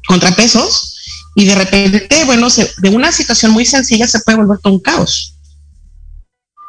contrapesos 0.06 1.24
y 1.34 1.46
de 1.46 1.54
repente, 1.54 2.24
bueno, 2.26 2.48
de 2.50 2.90
una 2.90 3.10
situación 3.10 3.52
muy 3.52 3.64
sencilla 3.64 4.06
se 4.06 4.20
puede 4.20 4.36
volver 4.36 4.58
todo 4.58 4.74
un 4.74 4.80
caos. 4.80 5.34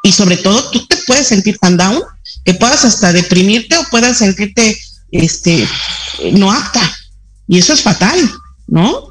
Y 0.04 0.14
sobre 0.14 0.38
todo, 0.38 0.72
tú 0.72 0.88
te 0.88 0.96
puedes 1.06 1.28
sentir 1.28 1.58
tan 1.58 1.76
down 1.76 2.02
que 2.46 2.54
puedas 2.54 2.86
hasta 2.86 3.12
deprimirte 3.12 3.76
o 3.78 3.84
puedas 3.92 4.20
sentirte 4.20 4.80
este, 5.12 5.68
no 6.32 6.50
apta. 6.50 6.80
Y 7.46 7.60
eso 7.60 7.74
es 7.74 7.82
fatal, 7.82 8.18
¿no? 8.68 9.10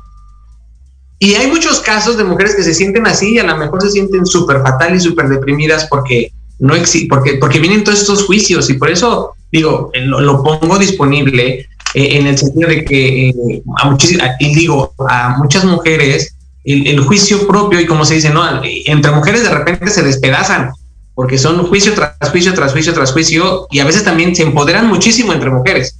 Y 1.18 1.34
hay 1.34 1.48
muchos 1.48 1.80
casos 1.80 2.16
de 2.16 2.24
mujeres 2.24 2.54
que 2.54 2.62
se 2.62 2.72
sienten 2.72 3.06
así 3.06 3.34
y 3.34 3.40
a 3.40 3.44
lo 3.44 3.58
mejor 3.58 3.82
se 3.82 3.90
sienten 3.90 4.24
súper 4.24 4.62
fatal 4.62 4.96
y 4.96 5.00
súper 5.00 5.28
deprimidas 5.28 5.86
porque 5.90 6.32
no 6.60 6.72
porque, 7.10 7.34
porque 7.34 7.60
vienen 7.60 7.84
todos 7.84 8.00
estos 8.00 8.24
juicios 8.24 8.70
y 8.70 8.74
por 8.78 8.90
eso 8.90 9.34
digo, 9.50 9.90
lo 9.94 10.42
pongo 10.42 10.78
disponible 10.78 11.68
eh, 11.94 12.18
en 12.18 12.26
el 12.26 12.36
sentido 12.36 12.68
de 12.68 12.84
que 12.84 13.30
eh, 13.30 13.62
a 13.82 14.36
digo, 14.38 14.94
a 15.08 15.36
muchas 15.38 15.64
mujeres 15.64 16.34
el, 16.64 17.00
juicio 17.00 17.46
propio 17.46 17.80
y 17.80 17.86
como 17.86 18.04
se 18.04 18.14
dice, 18.14 18.30
¿no? 18.30 18.42
Entre 18.62 19.10
mujeres 19.10 19.42
de 19.42 19.50
repente 19.50 19.88
se 19.88 20.02
despedazan 20.02 20.72
porque 21.14 21.38
son 21.38 21.66
juicio 21.66 21.94
tras 21.94 22.30
juicio, 22.30 22.52
tras 22.52 22.72
juicio, 22.72 22.92
tras 22.92 23.12
juicio 23.12 23.66
y 23.70 23.78
a 23.78 23.84
veces 23.84 24.04
también 24.04 24.36
se 24.36 24.42
empoderan 24.42 24.86
muchísimo 24.86 25.32
entre 25.32 25.50
mujeres. 25.50 25.98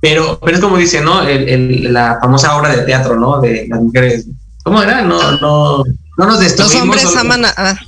Pero, 0.00 0.38
pero 0.42 0.56
es 0.56 0.62
como 0.62 0.76
dice, 0.76 1.00
¿no? 1.00 1.22
la 1.22 2.18
famosa 2.20 2.56
obra 2.56 2.74
de 2.74 2.82
teatro, 2.82 3.18
¿no? 3.18 3.40
De 3.40 3.66
las 3.68 3.80
mujeres. 3.80 4.26
¿Cómo 4.62 4.82
era? 4.82 5.02
No, 5.02 5.38
no, 5.38 5.84
no 6.16 6.26
nos 6.26 6.40
destruimos. 6.40 6.74
Los 6.74 7.04
hombres 7.04 7.16
aman 7.16 7.44
a... 7.44 7.78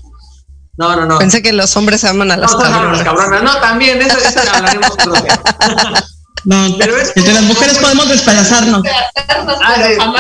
No, 0.78 0.94
no, 0.94 1.06
no. 1.06 1.18
Pensé 1.18 1.42
que 1.42 1.52
los 1.52 1.76
hombres 1.76 2.04
aman 2.04 2.30
a 2.30 2.36
las 2.36 2.54
cabronas. 2.54 3.42
No, 3.42 3.60
también, 3.60 4.00
eso, 4.00 4.16
eso 4.16 4.40
hablaremos 4.54 4.90
no, 6.44 6.76
pero 6.78 6.96
es 6.96 7.12
entre 7.16 7.34
las 7.34 7.42
mujeres 7.42 7.78
podemos 7.78 8.08
despedazarnos. 8.08 8.82
Ah, 9.16 9.74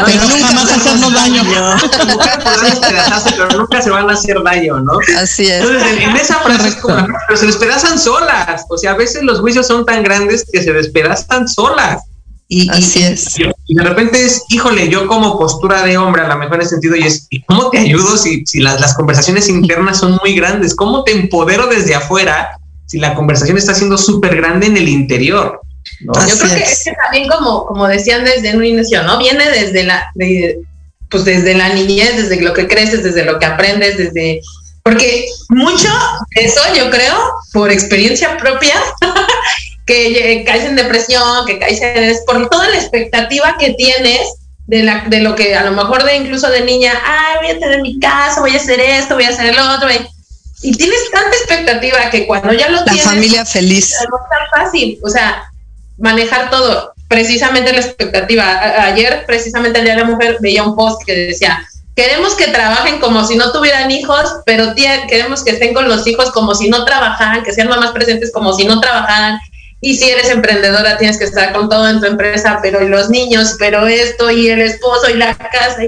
pero 0.04 0.20
nunca 0.20 0.46
jamás 0.48 0.72
hacernos 0.72 1.14
daño. 1.14 1.44
Las 1.44 1.84
mujeres 2.08 2.38
podrán 2.38 3.22
pero 3.24 3.58
nunca 3.58 3.80
se 3.80 3.90
van 3.90 4.10
a 4.10 4.14
hacer 4.14 4.42
daño, 4.42 4.80
¿no? 4.80 4.98
Así 5.16 5.46
es. 5.46 5.62
Entonces, 5.62 6.02
en, 6.02 6.16
esa 6.16 6.40
frase 6.40 6.68
es 6.68 6.74
como, 6.76 7.06
pero 7.28 7.38
se 7.38 7.46
despedazan 7.46 7.96
solas. 7.96 8.64
O 8.68 8.76
sea, 8.76 8.92
a 8.92 8.96
veces 8.96 9.22
los 9.22 9.38
juicios 9.38 9.68
son 9.68 9.86
tan 9.86 10.02
grandes 10.02 10.44
que 10.52 10.60
se 10.60 10.72
despedazan 10.72 11.48
solas. 11.48 12.02
Y, 12.48 12.68
Así 12.68 13.04
es. 13.04 13.36
Y, 13.68 13.74
de 13.74 13.84
repente 13.84 14.24
es, 14.24 14.44
híjole, 14.48 14.88
yo 14.88 15.06
como 15.06 15.38
postura 15.38 15.82
de 15.82 15.96
hombre, 15.96 16.22
a 16.22 16.28
lo 16.28 16.36
mejor 16.38 16.56
en 16.56 16.62
ese 16.62 16.70
sentido, 16.70 16.96
y 16.96 17.04
es, 17.04 17.28
¿cómo 17.46 17.70
te 17.70 17.78
ayudo 17.78 18.16
si, 18.16 18.44
si 18.46 18.60
las, 18.60 18.80
las 18.80 18.94
conversaciones 18.94 19.48
internas 19.48 19.98
son 19.98 20.18
muy 20.22 20.34
grandes? 20.34 20.74
¿Cómo 20.74 21.04
te 21.04 21.12
empodero 21.12 21.66
desde 21.66 21.94
afuera 21.94 22.58
si 22.86 22.98
la 22.98 23.14
conversación 23.14 23.58
está 23.58 23.74
siendo 23.74 23.98
súper 23.98 24.36
grande 24.36 24.66
en 24.66 24.76
el 24.76 24.88
interior? 24.88 25.60
Yo 26.00 26.12
creo 26.12 26.54
que 26.54 26.62
es 26.62 26.84
que 26.84 26.92
también 26.92 27.28
como, 27.28 27.66
como 27.66 27.86
decían 27.86 28.24
desde 28.24 28.56
un 28.56 28.64
inicio, 28.64 29.02
¿no? 29.02 29.18
Viene 29.18 29.48
desde 29.50 29.84
la, 29.84 30.10
pues 31.10 31.24
desde 31.24 31.54
la 31.54 31.70
niñez, 31.70 32.16
desde 32.16 32.40
lo 32.40 32.52
que 32.52 32.68
creces, 32.68 33.02
desde 33.02 33.24
lo 33.24 33.38
que 33.38 33.46
aprendes, 33.46 33.96
desde 33.98 34.40
porque 34.88 35.26
mucho 35.50 35.88
de 36.34 36.46
eso 36.46 36.60
yo 36.74 36.90
creo, 36.90 37.14
por 37.52 37.70
experiencia 37.70 38.38
propia, 38.38 38.74
que 39.88 40.44
caes 40.46 40.64
en 40.64 40.76
depresión, 40.76 41.46
que 41.46 41.58
caes 41.58 41.80
en 41.80 42.04
es 42.04 42.22
por 42.26 42.48
toda 42.50 42.68
la 42.68 42.76
expectativa 42.76 43.56
que 43.58 43.72
tienes 43.72 44.34
de, 44.66 44.82
la, 44.82 45.04
de 45.08 45.20
lo 45.20 45.34
que 45.34 45.56
a 45.56 45.64
lo 45.64 45.72
mejor 45.72 46.04
de 46.04 46.14
incluso 46.14 46.48
de 46.50 46.60
niña, 46.60 46.92
ay, 47.04 47.36
voy 47.40 47.56
a 47.56 47.58
tener 47.58 47.80
mi 47.80 47.98
casa, 47.98 48.40
voy 48.40 48.52
a 48.52 48.58
hacer 48.58 48.78
esto, 48.78 49.14
voy 49.14 49.24
a 49.24 49.30
hacer 49.30 49.46
el 49.46 49.58
otro. 49.58 49.88
Y, 50.60 50.72
tienes 50.72 51.10
tanta 51.10 51.34
expectativa 51.36 52.10
que 52.10 52.26
cuando 52.26 52.52
ya 52.52 52.68
lo 52.68 52.84
tienes. 52.84 53.04
La 53.06 53.12
familia 53.12 53.46
feliz. 53.46 53.94
No 54.10 54.16
es 54.18 54.28
tan 54.28 54.64
fácil. 54.64 54.98
O 55.02 55.08
sea, 55.08 55.50
manejar 55.96 56.50
todo. 56.50 56.92
Precisamente 57.08 57.72
la 57.72 57.80
expectativa. 57.80 58.84
ayer, 58.84 59.24
precisamente 59.26 59.78
el 59.78 59.86
Día 59.86 59.94
de 59.94 60.00
la 60.02 60.06
Mujer, 60.06 60.36
veía 60.40 60.64
un 60.64 60.76
post 60.76 61.02
que 61.06 61.14
decía, 61.14 61.66
queremos 61.96 62.34
que 62.34 62.48
trabajen 62.48 63.00
como 63.00 63.24
si 63.24 63.36
no 63.36 63.52
tuvieran 63.52 63.90
hijos, 63.90 64.42
pero 64.44 64.74
queremos 65.08 65.42
que 65.42 65.52
estén 65.52 65.72
con 65.72 65.88
los 65.88 66.06
hijos 66.06 66.30
como 66.32 66.54
si 66.54 66.68
no 66.68 66.84
trabajaran, 66.84 67.42
que 67.42 67.52
sean 67.52 67.68
mamás 67.68 67.92
presentes 67.92 68.30
como 68.32 68.52
si 68.52 68.66
no 68.66 68.80
trabajaran. 68.80 69.38
Y 69.80 69.96
si 69.96 70.10
eres 70.10 70.28
emprendedora, 70.30 70.98
tienes 70.98 71.18
que 71.18 71.24
estar 71.24 71.52
con 71.52 71.68
todo 71.68 71.88
en 71.88 72.00
tu 72.00 72.06
empresa, 72.06 72.58
pero 72.62 72.84
y 72.84 72.88
los 72.88 73.10
niños, 73.10 73.56
pero 73.58 73.86
esto, 73.86 74.30
y 74.30 74.48
el 74.48 74.60
esposo, 74.60 75.08
y 75.10 75.14
la 75.14 75.36
casa. 75.36 75.82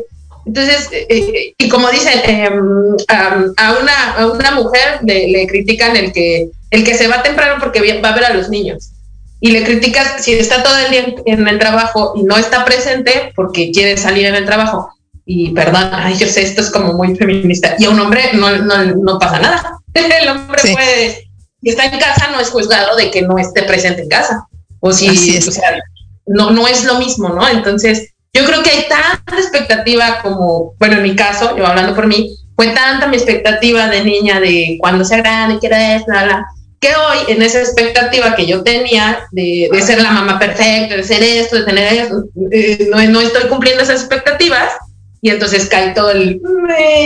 Entonces, 0.47 0.89
eh, 0.93 1.07
eh, 1.09 1.55
y 1.59 1.69
como 1.69 1.91
dicen, 1.91 2.21
em, 2.25 2.97
a, 3.09 3.77
una, 3.81 4.15
a 4.17 4.27
una 4.27 4.51
mujer 4.53 5.01
le, 5.03 5.29
le, 5.29 5.47
critican 5.47 5.97
el 5.97 6.13
que, 6.13 6.49
el 6.71 6.85
que 6.85 6.95
se 6.95 7.09
va 7.09 7.23
temprano 7.23 7.57
porque 7.61 8.01
va 8.01 8.11
a 8.11 8.15
ver 8.15 8.25
a 8.25 8.35
los 8.35 8.49
niños 8.49 8.93
y 9.41 9.51
le 9.53 9.65
criticas 9.65 10.23
si 10.23 10.35
está 10.35 10.63
todo 10.63 10.77
el 10.79 10.91
día 10.91 11.15
en 11.25 11.49
el 11.49 11.59
trabajo 11.59 12.13
y 12.15 12.23
no 12.23 12.37
está 12.37 12.65
presente 12.65 13.33
porque 13.35 13.71
quiere 13.73 13.97
salir 13.97 14.27
en 14.27 14.35
el 14.35 14.45
trabajo. 14.45 14.91
Y 15.25 15.51
perdón, 15.53 15.91
ay, 15.93 16.17
yo 16.19 16.27
sé, 16.27 16.43
esto 16.43 16.61
es 16.61 16.71
como 16.71 16.93
muy 16.93 17.17
feminista. 17.17 17.77
Y 17.79 17.85
a 17.85 17.91
un 17.91 18.01
hombre 18.01 18.23
no, 18.35 18.51
no, 18.59 18.85
no 18.85 19.19
pasa 19.19 19.39
nada. 19.39 19.79
el 19.95 20.29
hombre 20.29 20.61
puede, 20.73 21.30
si 21.63 21.71
está 21.71 21.87
en 21.87 21.99
casa, 21.99 22.31
no 22.31 22.41
es 22.41 22.51
juzgado 22.51 22.97
de 22.97 23.11
que 23.11 23.23
no 23.23 23.39
esté 23.39 23.63
presente 23.63 24.03
en 24.03 24.09
casa. 24.09 24.47
O 24.81 24.93
si, 24.93 25.09
o 25.39 25.51
sea, 25.51 25.79
no, 26.27 26.51
no 26.51 26.67
es 26.67 26.85
lo 26.85 26.99
mismo, 26.99 27.29
¿no? 27.29 27.47
Entonces, 27.49 28.13
yo 28.33 28.45
creo 28.45 28.63
que 28.63 28.71
hay 28.71 28.87
tanta 28.89 29.41
expectativa 29.41 30.21
como, 30.23 30.75
bueno, 30.79 30.97
en 30.97 31.03
mi 31.03 31.17
caso, 31.17 31.57
yo 31.57 31.67
hablando 31.67 31.95
por 31.95 32.07
mí, 32.07 32.35
fue 32.57 32.69
tanta 32.69 33.07
mi 33.07 33.17
expectativa 33.17 33.89
de 33.89 34.05
niña 34.05 34.41
de 34.41 34.77
cuando 34.81 35.05
sea 35.05 35.19
grande, 35.19 35.59
quiera 35.59 35.97
esto, 35.97 36.13
la, 36.13 36.27
la 36.27 36.47
que 36.81 36.89
hoy 36.89 37.19
en 37.29 37.43
esa 37.43 37.61
expectativa 37.61 38.35
que 38.35 38.47
yo 38.47 38.63
tenía 38.63 39.29
de, 39.33 39.69
ser 39.85 40.01
la 40.01 40.13
mamá 40.13 40.39
perfecta, 40.39 40.97
de 40.97 41.05
ser 41.05 41.23
esto, 41.23 41.57
de 41.57 41.65
tener 41.65 41.93
eso, 41.93 42.25
eh, 42.51 42.89
no, 42.91 43.21
estoy 43.21 43.49
cumpliendo 43.49 43.83
esas 43.83 44.01
expectativas 44.01 44.73
y 45.21 45.29
entonces 45.29 45.69
cae 45.69 45.91
todo 45.91 46.11
el, 46.11 46.41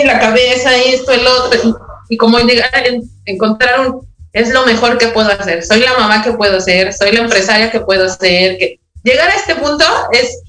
la 0.05 0.21
cabeza, 0.21 0.71
esto, 0.77 1.11
el 1.11 1.27
otro, 1.27 1.77
y, 2.09 2.17
como 2.17 2.39
llegar 2.39 2.71
a 2.73 2.85
encontrar 3.25 3.81
un, 3.81 4.07
es 4.35 4.51
lo 4.51 4.67
mejor 4.67 4.99
que 4.99 5.09
puedo 5.09 5.31
hacer, 5.31 5.65
soy 5.65 5.81
la 5.81 5.97
mamá 5.97 6.23
que 6.23 6.33
puedo 6.33 6.61
ser, 6.61 6.93
soy 6.93 7.13
la 7.13 7.21
empresaria 7.21 7.71
que 7.71 7.81
puedo 7.81 8.09
ser, 8.09 8.59
que 8.59 8.81
llegar 9.03 9.31
a 9.31 9.37
este 9.37 9.55
punto 9.55 9.85
es 10.13 10.41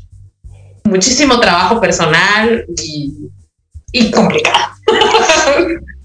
muchísimo 0.84 1.40
trabajo 1.40 1.80
personal 1.80 2.66
y, 2.84 3.14
y 3.92 4.12
complicado. 4.12 4.74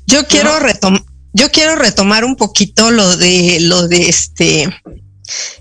Yo 0.06 0.26
quiero 0.26 0.60
retomar 0.60 1.02
yo 1.32 1.50
quiero 1.50 1.76
retomar 1.76 2.24
un 2.24 2.36
poquito 2.36 2.90
lo 2.90 3.16
de 3.16 3.58
lo 3.60 3.86
de 3.88 4.08
este 4.08 4.68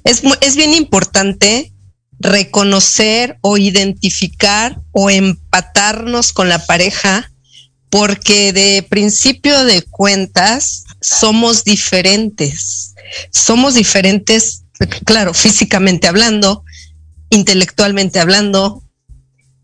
Es, 0.03 0.24
es 0.41 0.55
bien 0.55 0.74
importante 0.74 1.72
reconocer 2.20 3.38
o 3.41 3.57
identificar 3.57 4.82
o 4.91 5.09
empatarnos 5.09 6.34
con 6.34 6.49
la 6.49 6.65
pareja 6.65 7.32
porque 7.89 8.51
de 8.51 8.84
principio 8.88 9.63
de 9.63 9.84
cuentas 9.84 10.86
somos 11.02 11.64
diferentes. 11.64 12.95
Somos 13.32 13.76
diferentes, 13.76 14.64
claro, 15.06 15.34
físicamente 15.34 16.08
hablando, 16.08 16.64
intelectualmente 17.30 18.20
hablando. 18.20 18.84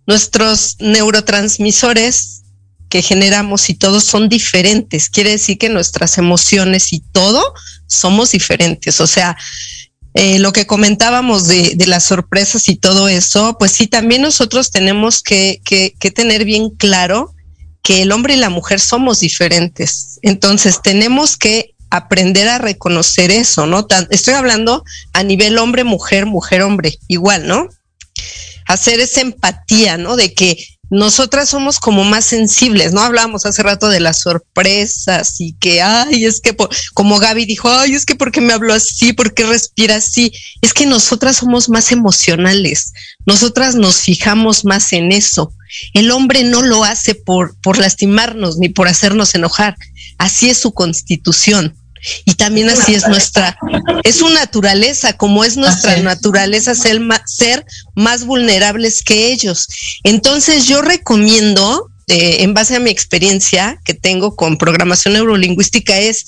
Nuestros 0.08 0.78
neurotransmisores 0.80 2.44
que 2.90 3.02
generamos 3.02 3.70
y 3.70 3.74
todos 3.74 4.04
son 4.04 4.30
diferentes. 4.30 5.10
Quiere 5.10 5.32
decir 5.32 5.58
que 5.58 5.70
nuestras 5.70 6.18
emociones 6.18 6.94
y 6.94 7.00
todo 7.12 7.54
somos 7.88 8.32
diferentes. 8.32 9.02
O 9.02 9.08
sea, 9.08 9.36
eh, 10.14 10.40
lo 10.40 10.54
que 10.54 10.68
comentábamos 10.68 11.48
de, 11.48 11.76
las 11.88 12.06
sorpresas 12.06 12.70
y 12.70 12.76
todo 12.76 13.10
eso, 13.10 13.58
pues 13.60 13.72
sí, 13.72 13.88
también 13.88 14.22
nosotros 14.22 14.72
tenemos 14.72 15.22
que, 15.22 15.62
que 15.66 16.12
tener 16.12 16.46
bien 16.46 16.70
claro 16.70 17.35
que 17.86 18.02
el 18.02 18.12
hombre 18.12 18.34
y 18.34 18.38
la 18.38 18.50
mujer 18.50 18.80
somos 18.80 19.20
diferentes. 19.20 20.18
Entonces 20.24 20.82
tenemos 20.82 21.38
que 21.38 21.76
aprender 21.92 22.48
a 22.48 22.58
reconocer 22.58 23.30
eso, 23.30 23.68
¿no? 23.68 23.86
Estoy 24.10 24.34
hablando 24.34 24.84
a 25.14 25.22
nivel 25.22 25.60
hombre, 25.60 25.84
mujer, 25.84 26.26
mujer, 26.26 26.64
hombre, 26.64 26.98
igual, 27.08 27.46
¿no? 27.46 27.70
Hacer 28.66 29.00
esa 29.00 29.22
empatía, 29.22 29.98
¿no? 29.98 30.16
De 30.16 30.34
que 30.34 30.58
nosotras 30.90 31.50
somos 31.50 31.80
como 31.80 32.04
más 32.04 32.26
sensibles, 32.26 32.94
¿no? 32.94 33.02
Hablábamos 33.02 33.46
hace 33.46 33.64
rato 33.64 33.90
de 33.90 34.00
las 34.00 34.22
sorpresas 34.22 35.40
y 35.40 35.54
que, 35.54 35.82
ay, 35.82 36.26
es 36.26 36.42
que, 36.42 36.56
como 36.94 37.20
Gaby 37.20 37.46
dijo, 37.46 37.70
ay, 37.70 37.94
es 37.94 38.06
que 38.06 38.16
porque 38.16 38.42
me 38.42 38.54
habló 38.54 38.74
así, 38.74 39.14
porque 39.14 39.46
respira 39.46 39.96
así, 39.96 40.32
es 40.62 40.74
que 40.74 40.86
nosotras 40.86 41.38
somos 41.38 41.70
más 41.70 41.92
emocionales, 41.92 42.94
nosotras 43.26 43.76
nos 43.76 43.98
fijamos 43.98 44.66
más 44.66 44.94
en 44.94 45.12
eso. 45.12 45.54
El 45.94 46.12
hombre 46.12 46.44
no 46.44 46.62
lo 46.62 46.84
hace 46.84 47.16
por, 47.16 47.56
por 47.62 47.78
lastimarnos 47.78 48.58
ni 48.58 48.70
por 48.70 48.88
hacernos 48.88 49.36
enojar. 49.36 49.76
Así 50.18 50.50
es 50.50 50.58
su 50.58 50.74
constitución. 50.74 51.76
Y 52.26 52.36
también 52.36 52.70
así 52.70 52.93
es 52.93 53.08
nuestra, 53.08 53.58
es 54.03 54.16
su 54.16 54.30
naturaleza, 54.30 55.14
como 55.14 55.43
es 55.43 55.58
nuestra 55.58 55.97
naturaleza 55.97 56.76
ser, 56.76 57.01
ser 57.26 57.66
más 57.95 58.26
vulnerables 58.26 59.03
que 59.03 59.32
ellos. 59.32 59.68
Entonces 60.03 60.68
yo 60.68 60.82
recomiendo, 60.82 61.89
eh, 62.08 62.38
en 62.43 62.53
base 62.53 62.76
a 62.76 62.80
mi 62.80 62.89
experiencia 62.89 63.80
que 63.84 63.93
tengo 63.93 64.36
con 64.36 64.58
programación 64.58 65.14
neurolingüística, 65.14 65.97
es, 65.97 66.26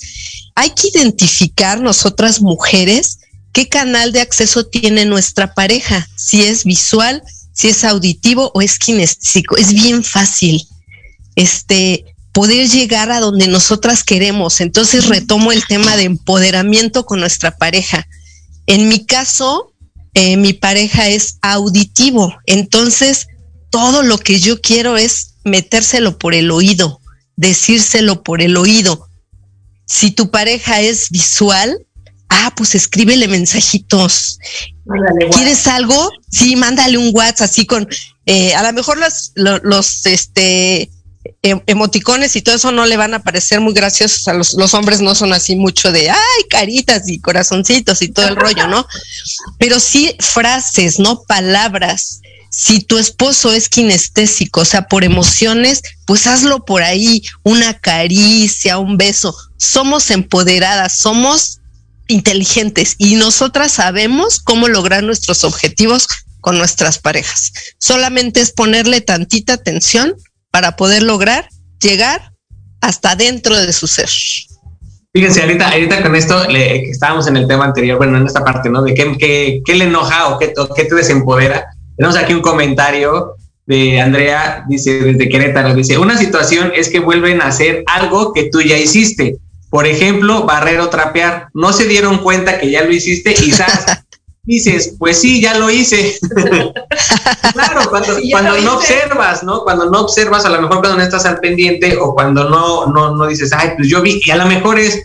hay 0.54 0.70
que 0.70 0.88
identificar 0.88 1.80
nosotras 1.80 2.40
mujeres 2.40 3.18
qué 3.52 3.68
canal 3.68 4.12
de 4.12 4.20
acceso 4.20 4.66
tiene 4.66 5.04
nuestra 5.04 5.54
pareja, 5.54 6.08
si 6.16 6.42
es 6.42 6.64
visual, 6.64 7.22
si 7.52 7.68
es 7.68 7.84
auditivo 7.84 8.52
o 8.54 8.62
es 8.62 8.78
kinestésico. 8.78 9.56
Es 9.56 9.72
bien 9.72 10.04
fácil 10.04 10.66
este, 11.34 12.04
poder 12.32 12.68
llegar 12.68 13.10
a 13.10 13.20
donde 13.20 13.48
nosotras 13.48 14.04
queremos. 14.04 14.60
Entonces 14.60 15.06
retomo 15.06 15.52
el 15.52 15.66
tema 15.66 15.96
de 15.96 16.04
empoderamiento 16.04 17.04
con 17.06 17.20
nuestra 17.20 17.56
pareja. 17.56 18.06
En 18.66 18.88
mi 18.88 19.04
caso, 19.04 19.72
eh, 20.14 20.36
mi 20.36 20.52
pareja 20.52 21.08
es 21.08 21.38
auditivo. 21.42 22.34
Entonces, 22.46 23.28
todo 23.70 24.02
lo 24.02 24.18
que 24.18 24.40
yo 24.40 24.60
quiero 24.60 24.96
es 24.96 25.34
metérselo 25.44 26.18
por 26.18 26.34
el 26.34 26.50
oído, 26.50 27.00
decírselo 27.36 28.22
por 28.22 28.42
el 28.42 28.56
oído. 28.56 29.08
Si 29.86 30.10
tu 30.10 30.30
pareja 30.30 30.80
es 30.80 31.10
visual, 31.10 31.86
ah, 32.28 32.52
pues 32.56 32.74
escríbele 32.74 33.28
mensajitos. 33.28 34.38
¿Quieres 35.32 35.66
algo? 35.66 36.10
Sí, 36.30 36.56
mándale 36.56 36.98
un 36.98 37.10
WhatsApp 37.14 37.48
así 37.50 37.66
con, 37.66 37.88
eh, 38.26 38.54
a 38.54 38.62
lo 38.62 38.72
mejor 38.72 38.98
los, 38.98 39.32
los, 39.34 40.06
este, 40.06 40.82
em, 40.82 40.88
emoticones 41.42 42.34
y 42.34 42.42
todo 42.42 42.56
eso 42.56 42.72
no 42.72 42.84
le 42.84 42.96
van 42.96 43.14
a 43.14 43.22
parecer 43.22 43.60
muy 43.60 43.72
graciosos 43.72 44.26
a 44.26 44.34
los, 44.34 44.54
los 44.54 44.74
hombres 44.74 45.00
no 45.00 45.14
son 45.14 45.32
así 45.32 45.54
mucho 45.54 45.92
de 45.92 46.10
ay 46.10 46.44
caritas 46.50 47.08
y 47.08 47.20
corazoncitos 47.20 48.02
y 48.02 48.08
todo 48.08 48.26
el 48.26 48.36
rollo, 48.36 48.66
¿no? 48.66 48.86
Pero 49.58 49.78
sí 49.78 50.16
frases, 50.18 50.98
no 50.98 51.22
palabras. 51.22 52.20
Si 52.50 52.80
tu 52.80 52.98
esposo 52.98 53.52
es 53.52 53.68
kinestésico, 53.68 54.62
o 54.62 54.64
sea, 54.64 54.88
por 54.88 55.04
emociones, 55.04 55.82
pues 56.06 56.26
hazlo 56.26 56.64
por 56.64 56.82
ahí, 56.82 57.22
una 57.44 57.74
caricia, 57.78 58.78
un 58.78 58.96
beso. 58.96 59.36
Somos 59.58 60.10
empoderadas, 60.10 60.94
somos 60.94 61.60
inteligentes 62.08 62.94
y 62.98 63.14
nosotras 63.14 63.72
sabemos 63.72 64.40
cómo 64.40 64.66
lograr 64.66 65.04
nuestros 65.04 65.44
objetivos 65.44 66.08
con 66.40 66.58
nuestras 66.58 66.98
parejas. 66.98 67.52
Solamente 67.78 68.40
es 68.40 68.50
ponerle 68.50 69.02
tantita 69.02 69.52
atención 69.52 70.14
para 70.50 70.76
poder 70.76 71.02
lograr 71.02 71.48
llegar 71.80 72.32
hasta 72.80 73.16
dentro 73.16 73.56
de 73.56 73.72
su 73.72 73.86
ser. 73.86 74.08
Fíjense, 75.12 75.42
ahorita, 75.42 75.68
ahorita 75.70 76.02
con 76.02 76.14
esto 76.14 76.48
le, 76.48 76.90
estábamos 76.90 77.26
en 77.26 77.36
el 77.36 77.48
tema 77.48 77.64
anterior, 77.64 77.98
bueno, 77.98 78.18
en 78.18 78.26
esta 78.26 78.44
parte, 78.44 78.68
¿no? 78.68 78.82
De 78.82 78.94
qué, 78.94 79.62
qué, 79.64 79.74
le 79.74 79.84
enoja 79.84 80.28
o 80.28 80.38
qué, 80.38 80.52
qué 80.76 80.84
te 80.84 80.94
desempodera. 80.94 81.66
Tenemos 81.96 82.16
aquí 82.16 82.34
un 82.34 82.42
comentario 82.42 83.34
de 83.66 84.00
Andrea, 84.00 84.64
dice 84.68 85.00
desde 85.00 85.28
Querétaro, 85.28 85.74
dice, 85.74 85.98
una 85.98 86.16
situación 86.16 86.72
es 86.74 86.88
que 86.88 87.00
vuelven 87.00 87.40
a 87.42 87.48
hacer 87.48 87.82
algo 87.86 88.32
que 88.32 88.48
tú 88.50 88.60
ya 88.60 88.76
hiciste 88.78 89.38
por 89.70 89.86
ejemplo, 89.86 90.44
barrer 90.44 90.80
o 90.80 90.88
trapear. 90.88 91.48
No 91.54 91.72
se 91.72 91.86
dieron 91.86 92.18
cuenta 92.18 92.58
que 92.58 92.70
ya 92.70 92.84
lo 92.84 92.92
hiciste 92.92 93.32
y 93.32 93.52
dices, 94.48 94.96
pues 94.98 95.20
sí, 95.20 95.42
ya 95.42 95.58
lo 95.58 95.70
hice. 95.70 96.18
claro, 97.52 97.82
cuando, 97.90 98.58
no 98.62 98.76
observas, 98.76 99.42
¿no? 99.42 99.62
Cuando 99.62 99.90
no 99.90 100.00
observas, 100.00 100.46
a 100.46 100.48
lo 100.48 100.62
mejor 100.62 100.80
cuando 100.80 100.96
no 100.96 101.02
estás 101.02 101.26
al 101.26 101.38
pendiente 101.38 101.98
o 102.00 102.14
cuando 102.14 102.48
no, 102.48 102.86
no, 102.86 103.14
no 103.14 103.26
dices, 103.26 103.52
ay, 103.52 103.72
pues 103.76 103.88
yo 103.88 104.00
vi, 104.00 104.20
y 104.24 104.30
a 104.30 104.36
lo 104.36 104.46
mejor 104.46 104.78
es 104.78 105.02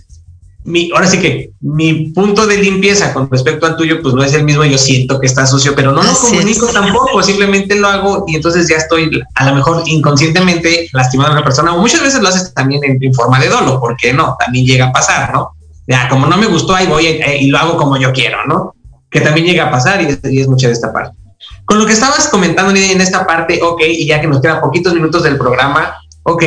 mi, 0.64 0.90
ahora 0.94 1.08
sí 1.08 1.20
que 1.20 1.52
mi 1.60 2.12
punto 2.12 2.48
de 2.48 2.56
limpieza 2.56 3.14
con 3.14 3.30
respecto 3.30 3.66
al 3.66 3.76
tuyo, 3.76 4.02
pues 4.02 4.16
no 4.16 4.24
es 4.24 4.34
el 4.34 4.46
mismo, 4.46 4.64
yo 4.64 4.78
siento 4.78 5.20
que 5.20 5.28
está 5.28 5.46
sucio, 5.46 5.76
pero 5.76 5.92
no 5.92 6.02
lo 6.02 6.14
comunico 6.14 6.68
tampoco, 6.68 7.22
simplemente 7.22 7.76
lo 7.76 7.90
hago 7.90 8.24
y 8.30 8.38
entonces 8.38 8.70
ya 8.70 8.78
estoy 8.78 9.12
a 9.36 9.46
lo 9.50 9.56
mejor 9.56 9.84
inconscientemente 9.86 10.88
lastimando 10.94 11.32
a 11.32 11.36
una 11.36 11.44
persona, 11.44 11.74
o 11.74 11.82
muchas 11.82 12.02
veces 12.02 12.22
lo 12.22 12.30
haces 12.30 12.54
también 12.54 12.82
en, 12.86 13.14
forma 13.14 13.42
de 13.42 13.50
dolo, 13.50 13.82
porque 13.82 14.14
no, 14.14 14.38
también 14.40 14.66
llega 14.66 14.86
a 14.88 14.92
pasar, 14.94 15.34
¿no? 15.34 15.52
Ya, 15.86 16.08
como 16.08 16.28
no 16.28 16.38
me 16.38 16.46
gustó, 16.46 16.74
ahí 16.74 16.88
voy 16.88 17.08
eh, 17.08 17.40
y, 17.42 17.48
lo 17.48 17.58
hago 17.58 17.76
como 17.76 17.98
yo 17.98 18.14
quiero, 18.14 18.46
¿no? 18.46 18.74
Que 19.14 19.22
también 19.22 19.48
llega 19.48 19.68
a 19.68 19.72
pasar 19.72 20.02
y, 20.02 20.20
y 20.30 20.42
es 20.42 20.48
mucha 20.48 20.68
de 20.68 20.74
esta 20.74 20.92
parte. 20.92 21.16
Con 21.66 21.80
lo 21.80 21.86
que 21.86 21.94
estabas 21.94 22.28
comentando 22.28 22.72
en 22.76 23.00
esta 23.00 23.26
parte, 23.26 23.60
ok, 23.62 23.82
y 23.88 24.08
ya 24.08 24.20
que 24.20 24.28
nos 24.28 24.42
quedan 24.42 24.60
poquitos 24.60 24.94
minutos 24.94 25.24
del 25.24 25.38
programa, 25.38 25.96
ok, 26.24 26.44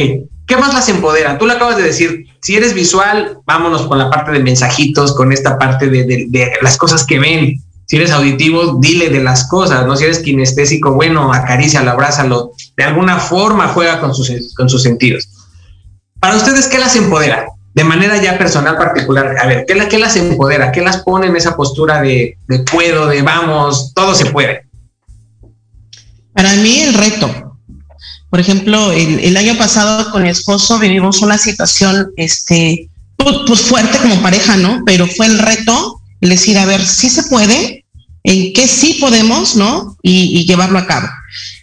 ¿Qué 0.47 0.57
más 0.57 0.73
las 0.73 0.89
empodera? 0.89 1.39
Tú 1.39 1.47
lo 1.47 1.55
acabas 1.55 1.77
de 1.77 1.83
decir, 1.83 2.27
si 2.41 2.55
eres 2.55 2.73
visual, 2.73 3.41
vámonos 3.47 3.83
con 3.89 3.99
la 3.99 4.11
parte 4.11 4.31
de 4.31 4.39
mensajitos, 4.39 5.15
con 5.17 5.33
esta 5.33 5.59
parte 5.59 5.89
de, 5.89 6.53
las 6.63 6.77
cosas 6.77 7.05
que 7.05 7.19
ven. 7.19 7.63
Si 7.87 7.97
eres 7.97 8.13
auditivo, 8.13 8.79
dile 8.81 9.11
de 9.11 9.23
las 9.23 9.49
cosas, 9.49 9.87
¿no? 9.87 9.97
Si 9.97 10.05
eres 10.05 10.21
kinestésico, 10.21 10.93
bueno, 10.93 11.33
acarícialo, 11.33 11.91
abrázalo. 11.91 12.53
De 12.77 12.85
alguna 12.85 13.19
forma 13.19 13.69
juega 13.69 14.01
con 14.01 14.15
sus, 14.15 14.55
con 14.55 14.69
sus 14.69 14.83
sentidos. 14.83 15.29
Para 16.21 16.37
ustedes, 16.37 16.69
¿qué 16.69 16.79
las 16.79 16.95
empodera? 16.95 17.47
De 17.77 17.85
manera 17.85 18.17
ya 18.23 18.39
personal 18.39 18.79
particular, 18.79 19.37
a 19.39 19.47
ver, 19.47 19.67
¿qué, 19.69 19.77
qué 19.91 19.99
las 19.99 20.17
empodera? 20.17 20.73
¿Qué 20.73 20.81
las 20.81 21.03
pone 21.03 21.27
en 21.27 21.37
esa 21.37 21.55
postura 21.55 22.01
de, 22.01 22.39
puedo, 22.73 23.07
de 23.07 23.21
vamos, 23.21 23.93
todo 23.95 24.15
se 24.15 24.25
puede? 24.31 24.63
Para 26.33 26.55
mí 26.55 26.81
el 26.81 26.95
reto, 26.95 27.59
por 28.31 28.41
ejemplo, 28.41 28.93
el, 28.93 29.37
año 29.37 29.59
pasado 29.59 30.11
con 30.11 30.23
mi 30.23 30.31
esposo 30.31 30.79
vivimos 30.79 31.21
una 31.21 31.37
situación, 31.37 32.13
este, 32.17 32.89
pues, 33.19 33.37
pues, 33.47 33.61
fuerte 33.61 33.99
como 33.99 34.23
pareja, 34.23 34.57
¿no? 34.57 34.83
Pero 34.87 35.07
fue 35.07 35.27
el 35.27 35.39
reto 35.39 36.01
el 36.23 36.31
decir, 36.31 36.57
a 36.57 36.65
ver, 36.65 36.83
si 36.83 37.11
se 37.11 37.25
puede, 37.25 37.85
en 38.25 38.55
qué 38.55 38.67
sí 38.67 38.97
podemos, 39.03 39.55
¿no? 39.55 39.99
Y, 40.03 40.47
llevarlo 40.47 40.79
a 40.79 40.87
cabo. 40.87 41.09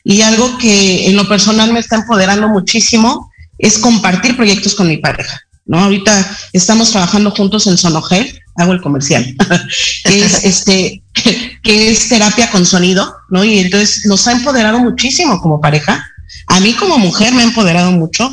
Y 0.04 0.22
algo 0.22 0.60
que 0.60 1.08
en 1.08 1.16
lo 1.16 1.28
personal 1.28 1.74
me 1.74 1.80
está 1.80 1.96
empoderando 1.96 2.50
muchísimo 2.50 3.32
es 3.58 3.80
compartir 3.80 4.38
proyectos 4.38 4.76
con 4.76 4.88
mi 4.88 4.98
pareja, 4.98 5.42
¿no? 5.66 5.80
Ahorita 5.80 6.38
estamos 6.54 6.92
trabajando 6.92 7.32
juntos 7.32 7.68
en 7.68 7.78
Sonogel, 7.78 8.40
hago 8.56 8.74
el 8.74 8.82
comercial, 8.82 9.36
que 10.04 10.20
es 10.20 10.44
este, 10.44 11.04
que 11.14 11.92
es 11.92 12.10
terapia 12.10 12.50
con 12.52 12.66
sonido, 12.66 13.16
¿no? 13.30 13.44
Y 13.44 13.60
entonces 13.60 14.06
nos 14.06 14.28
ha 14.28 14.34
empoderado 14.34 14.80
muchísimo 14.80 15.40
como 15.42 15.62
pareja 15.62 16.06
a 16.48 16.60
mí 16.60 16.74
como 16.74 16.98
mujer 16.98 17.34
me 17.34 17.42
ha 17.42 17.46
empoderado 17.46 17.92
mucho, 17.92 18.32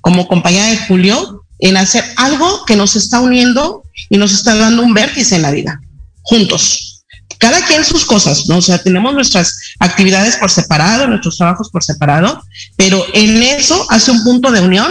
como 0.00 0.26
compañera 0.26 0.66
de 0.66 0.78
Julio, 0.78 1.44
en 1.58 1.76
hacer 1.76 2.04
algo 2.16 2.64
que 2.64 2.76
nos 2.76 2.96
está 2.96 3.20
uniendo 3.20 3.82
y 4.08 4.16
nos 4.16 4.32
está 4.32 4.54
dando 4.54 4.82
un 4.82 4.94
vértice 4.94 5.36
en 5.36 5.42
la 5.42 5.50
vida, 5.50 5.80
juntos. 6.22 7.04
Cada 7.38 7.64
quien 7.66 7.84
sus 7.84 8.04
cosas, 8.04 8.48
¿no? 8.48 8.58
O 8.58 8.62
sea, 8.62 8.82
tenemos 8.82 9.14
nuestras 9.14 9.56
actividades 9.78 10.36
por 10.36 10.50
separado, 10.50 11.06
nuestros 11.06 11.38
trabajos 11.38 11.70
por 11.70 11.82
separado, 11.82 12.42
pero 12.76 13.02
en 13.14 13.42
eso 13.42 13.86
hace 13.90 14.10
un 14.10 14.22
punto 14.24 14.50
de 14.50 14.60
unión 14.60 14.90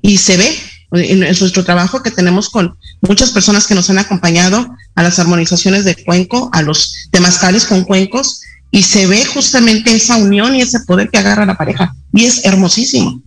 y 0.00 0.16
se 0.16 0.36
ve 0.36 0.58
en, 0.92 1.20
nuestro 1.20 1.64
trabajo 1.64 2.02
que 2.02 2.10
tenemos 2.10 2.48
con 2.48 2.76
muchas 3.00 3.30
personas 3.30 3.66
que 3.66 3.74
nos 3.74 3.90
han 3.90 3.98
acompañado 3.98 4.74
a 4.94 5.02
las 5.02 5.18
armonizaciones 5.18 5.84
de 5.84 5.96
cuenco, 6.04 6.50
a 6.52 6.62
los 6.62 7.08
temazcales 7.10 7.64
con 7.64 7.84
cuencos, 7.84 8.42
y 8.70 8.82
se 8.82 9.06
ve 9.06 9.24
justamente 9.24 9.92
esa 9.92 10.16
unión 10.16 10.54
y 10.54 10.62
ese 10.62 10.80
poder 10.80 11.10
que 11.10 11.18
agarra 11.18 11.46
la 11.46 11.56
pareja. 11.56 11.94
Y 12.12 12.24
es 12.24 12.44
hermosísimo. 12.44 13.22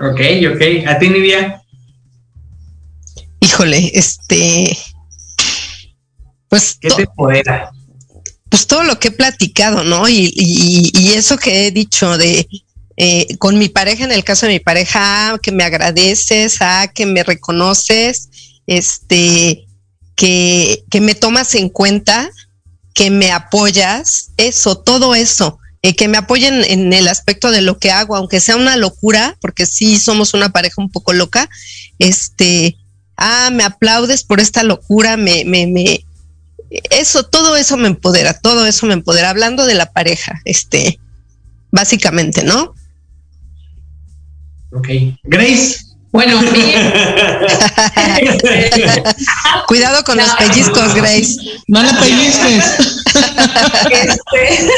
Ok, 0.00 0.20
ok. 0.52 0.86
¿A 0.86 0.98
ti, 0.98 1.08
Nidia? 1.08 1.62
Híjole, 3.40 3.90
este. 3.94 4.76
Pues. 6.48 6.76
¿Qué 6.80 6.88
te 6.88 7.02
empodera? 7.02 7.70
Pues 8.48 8.66
todo 8.68 8.84
lo 8.84 9.00
que 9.00 9.08
he 9.08 9.12
platicado, 9.12 9.82
¿no? 9.82 10.08
Y, 10.08 10.32
y 10.36 11.12
eso 11.14 11.36
que 11.36 11.66
he 11.66 11.70
dicho 11.72 12.16
de 12.16 12.46
eh, 12.96 13.36
con 13.38 13.58
mi 13.58 13.68
pareja, 13.68 14.04
en 14.04 14.12
el 14.12 14.24
caso 14.24 14.46
de 14.46 14.52
mi 14.52 14.60
pareja, 14.60 15.32
ah, 15.32 15.38
que 15.38 15.52
me 15.52 15.64
agradeces, 15.64 16.58
ah, 16.60 16.90
que 16.94 17.06
me 17.06 17.24
reconoces, 17.24 18.28
este, 18.66 19.66
que, 20.14 20.84
que 20.90 21.00
me 21.00 21.14
tomas 21.14 21.54
en 21.54 21.68
cuenta, 21.68 22.30
que 22.94 23.10
me 23.10 23.32
apoyas, 23.32 24.30
eso, 24.36 24.78
todo 24.78 25.16
eso, 25.16 25.58
eh, 25.82 25.96
que 25.96 26.06
me 26.06 26.18
apoyen 26.18 26.62
en 26.64 26.92
el 26.92 27.08
aspecto 27.08 27.50
de 27.50 27.62
lo 27.62 27.78
que 27.78 27.90
hago, 27.90 28.14
aunque 28.14 28.40
sea 28.40 28.56
una 28.56 28.76
locura, 28.76 29.36
porque 29.40 29.66
sí 29.66 29.98
somos 29.98 30.32
una 30.32 30.50
pareja 30.50 30.80
un 30.80 30.90
poco 30.90 31.12
loca, 31.12 31.50
este, 31.98 32.76
ah, 33.16 33.50
me 33.52 33.64
aplaudes 33.64 34.22
por 34.22 34.38
esta 34.38 34.62
locura, 34.62 35.16
me, 35.16 35.44
me, 35.44 35.66
me, 35.66 36.04
eso, 36.90 37.24
todo 37.24 37.56
eso 37.56 37.76
me 37.76 37.88
empodera, 37.88 38.38
todo 38.38 38.66
eso 38.66 38.86
me 38.86 38.94
empodera, 38.94 39.30
hablando 39.30 39.66
de 39.66 39.74
la 39.74 39.92
pareja, 39.92 40.40
este, 40.44 41.00
básicamente, 41.72 42.44
¿no? 42.44 42.72
Ok. 44.74 44.88
Grace. 45.24 45.78
Bueno, 46.12 46.40
cuidado 49.66 50.04
con 50.04 50.16
los 50.16 50.30
pellizcos, 50.34 50.94
Grace. 50.94 51.34
No 51.66 51.82
la 51.82 51.90
pellizques. 51.98 52.94
Este, 53.90 54.68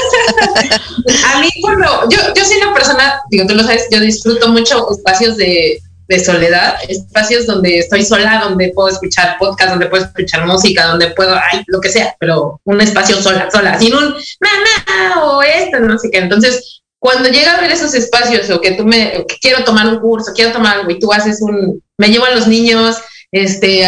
a 1.26 1.40
mí, 1.40 1.48
bueno, 1.60 2.08
yo, 2.08 2.18
yo 2.34 2.42
soy 2.42 2.56
una 2.56 2.72
persona, 2.72 3.20
digo, 3.30 3.46
tú 3.46 3.54
lo 3.54 3.64
sabes, 3.64 3.86
yo 3.90 4.00
disfruto 4.00 4.48
mucho 4.48 4.90
espacios 4.90 5.36
de, 5.36 5.78
de 6.08 6.24
soledad, 6.24 6.76
espacios 6.88 7.46
donde 7.46 7.80
estoy 7.80 8.04
sola, 8.04 8.40
donde 8.42 8.72
puedo 8.74 8.88
escuchar 8.88 9.36
podcast, 9.38 9.70
donde 9.70 9.86
puedo 9.86 10.04
escuchar 10.04 10.46
música, 10.46 10.86
donde 10.86 11.10
puedo, 11.10 11.34
ay, 11.34 11.64
lo 11.66 11.80
que 11.80 11.90
sea, 11.90 12.16
pero 12.18 12.60
un 12.64 12.80
espacio 12.80 13.20
sola, 13.20 13.50
sola, 13.50 13.78
sin 13.78 13.94
un 13.94 14.14
mamá 14.40 15.24
o 15.24 15.42
esto, 15.42 15.80
no 15.80 15.98
sé 15.98 16.10
qué. 16.10 16.18
Entonces, 16.18 16.82
cuando 16.98 17.28
llega 17.28 17.54
a 17.54 17.60
ver 17.60 17.70
esos 17.70 17.94
espacios 17.94 18.50
o 18.50 18.60
que 18.60 18.72
tú 18.72 18.84
me 18.84 19.24
quiero 19.40 19.64
tomar 19.64 19.88
un 19.88 20.00
curso, 20.00 20.32
quiero 20.34 20.52
tomar 20.52 20.78
algo 20.78 20.90
y 20.90 20.98
tú 20.98 21.12
haces 21.12 21.40
un, 21.40 21.82
me 21.98 22.08
llevo 22.08 22.24
a 22.24 22.34
los 22.34 22.46
niños, 22.46 22.96
este, 23.32 23.84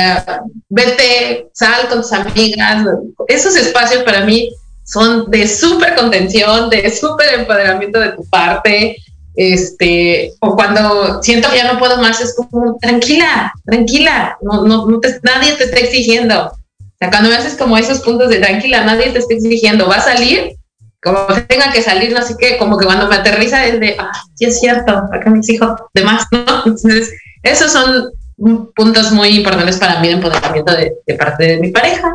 vete, 0.69 1.49
sal 1.53 1.89
con 1.89 2.03
tus 2.03 2.13
amigas, 2.13 2.87
esos 3.29 3.57
espacios 3.57 4.03
para 4.03 4.25
mí 4.25 4.51
son 4.85 5.31
de 5.31 5.47
súper 5.49 5.95
contención, 5.95 6.71
de 6.71 6.91
súper 6.91 7.35
empoderamiento 7.35 7.99
de 8.01 8.13
tu 8.13 8.25
parte, 8.29 8.97
este, 9.37 10.33
o 10.41 10.57
cuando 10.57 11.23
siento 11.23 11.49
que 11.51 11.59
ya 11.59 11.73
no 11.73 11.79
puedo 11.79 11.99
más, 11.99 12.21
es 12.21 12.35
como, 12.35 12.77
tranquila, 12.79 13.53
tranquila, 13.65 14.37
no, 14.43 14.65
no, 14.65 14.87
nadie 15.23 15.53
te 15.53 15.65
está 15.65 15.79
exigiendo. 15.79 16.47
O 16.49 16.99
sea, 16.99 17.11
cuando 17.11 17.31
me 17.31 17.37
haces 17.37 17.55
como 17.55 17.79
esos 17.79 18.01
puntos 18.01 18.31
de 18.31 18.39
tranquila, 18.39 18.85
nadie 18.85 19.11
te 19.11 19.21
está 19.21 19.35
exigiendo, 19.35 19.87
va 19.87 19.97
a 19.97 20.01
salir 20.03 20.58
como 21.03 21.27
tenga 21.49 21.73
que 21.73 21.83
salir, 21.83 22.13
no 22.13 22.23
sé 22.23 22.37
qué, 22.39 22.59
como 22.59 22.79
que 22.79 22.87
cuando 22.87 23.09
me 23.09 23.17
aterriza 23.17 23.65
es 23.65 23.79
de, 23.79 23.97
ah, 23.99 24.11
sí 24.35 24.47
es 24.47 24.59
cierto, 24.59 24.93
acá 25.13 25.31
mis 25.31 25.49
hijos, 25.49 25.73
demás, 25.95 26.27
¿no? 26.33 26.45
Entonces, 26.67 27.13
esos 27.43 27.73
son 27.73 28.11
puntos 28.75 29.11
muy 29.13 29.29
importantes 29.29 29.79
para 29.79 30.01
mí 30.01 30.09
de 30.09 30.15
empoderamiento 30.15 30.73
de, 30.75 31.15
parte 31.17 31.45
de 31.45 31.57
mi 31.59 31.71
pareja. 31.71 32.15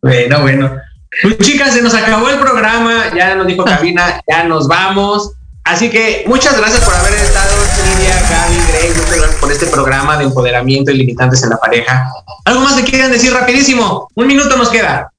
Bueno, 0.00 0.40
bueno. 0.40 0.76
Pues 1.22 1.38
chicas, 1.38 1.74
se 1.74 1.82
nos 1.82 1.94
acabó 1.94 2.30
el 2.30 2.38
programa, 2.38 3.14
ya 3.14 3.34
nos 3.34 3.46
dijo 3.46 3.64
Cabina, 3.64 4.22
ya 4.26 4.44
nos 4.44 4.66
vamos. 4.66 5.32
Así 5.64 5.90
que 5.90 6.24
muchas 6.26 6.58
gracias 6.58 6.80
por 6.80 6.94
haber 6.94 7.12
estado, 7.12 7.54
Lidia, 7.84 8.14
Gaby, 8.28 8.56
Grey, 8.68 8.88
muchas 8.88 9.16
gracias 9.16 9.40
por 9.40 9.52
este 9.52 9.66
programa 9.66 10.16
de 10.16 10.24
empoderamiento 10.24 10.90
y 10.90 10.96
limitantes 10.96 11.42
en 11.42 11.50
la 11.50 11.58
pareja. 11.58 12.10
¿Algo 12.46 12.62
más 12.62 12.74
que 12.74 12.84
quieran 12.84 13.12
decir 13.12 13.32
rapidísimo? 13.32 14.08
Un 14.14 14.26
minuto 14.26 14.56
nos 14.56 14.70
queda. 14.70 15.11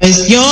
Pues 0.00 0.28
yo 0.28 0.42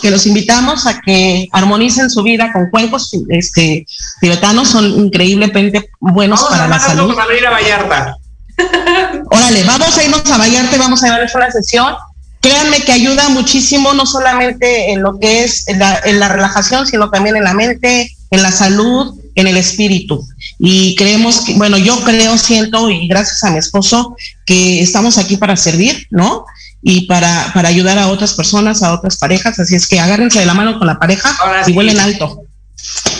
que 0.00 0.10
los 0.10 0.26
invitamos 0.26 0.86
a 0.86 0.98
que 1.00 1.46
armonicen 1.52 2.08
su 2.08 2.22
vida 2.22 2.50
con 2.54 2.70
cuencos 2.70 3.12
este, 3.28 3.86
tibetanos, 4.20 4.68
son 4.68 4.86
increíblemente 4.86 5.90
buenos 6.00 6.42
para 6.44 6.66
la 6.66 6.78
salud. 6.80 7.14
Vamos 7.14 7.30
a 7.30 7.34
ir 7.36 7.46
a 7.46 7.50
Vallarta. 7.50 8.16
Órale, 9.30 9.62
vamos 9.64 9.98
a 9.98 10.02
irnos 10.02 10.30
a 10.30 10.38
Vallarta 10.38 10.74
y 10.74 10.78
vamos 10.78 11.02
a 11.02 11.06
llevarles 11.06 11.34
una 11.34 11.50
sesión. 11.50 11.94
Créanme 12.40 12.80
que 12.80 12.92
ayuda 12.92 13.28
muchísimo, 13.28 13.92
no 13.92 14.06
solamente 14.06 14.90
en 14.90 15.02
lo 15.02 15.18
que 15.18 15.44
es 15.44 15.68
en 15.68 15.80
la, 15.80 16.00
en 16.04 16.18
la 16.18 16.28
relajación, 16.28 16.86
sino 16.86 17.10
también 17.10 17.36
en 17.36 17.44
la 17.44 17.52
mente, 17.52 18.16
en 18.30 18.42
la 18.42 18.52
salud, 18.52 19.20
en 19.34 19.48
el 19.48 19.58
espíritu. 19.58 20.26
Y 20.58 20.94
creemos 20.96 21.42
que, 21.42 21.54
bueno, 21.54 21.76
yo 21.76 22.00
creo, 22.04 22.38
siento, 22.38 22.90
y 22.90 23.06
gracias 23.06 23.44
a 23.44 23.50
mi 23.50 23.58
esposo, 23.58 24.16
que 24.46 24.80
estamos 24.80 25.18
aquí 25.18 25.36
para 25.36 25.56
servir, 25.56 26.06
¿no? 26.10 26.46
Y 26.82 27.06
para, 27.06 27.50
para 27.54 27.68
ayudar 27.68 27.98
a 27.98 28.08
otras 28.08 28.34
personas, 28.34 28.82
a 28.82 28.94
otras 28.94 29.16
parejas. 29.16 29.58
Así 29.58 29.74
es 29.74 29.86
que 29.86 30.00
agárrense 30.00 30.40
de 30.40 30.46
la 30.46 30.54
mano 30.54 30.78
con 30.78 30.86
la 30.86 30.98
pareja 30.98 31.34
y 31.66 31.72
vuelen 31.72 31.98
alto. 31.98 32.42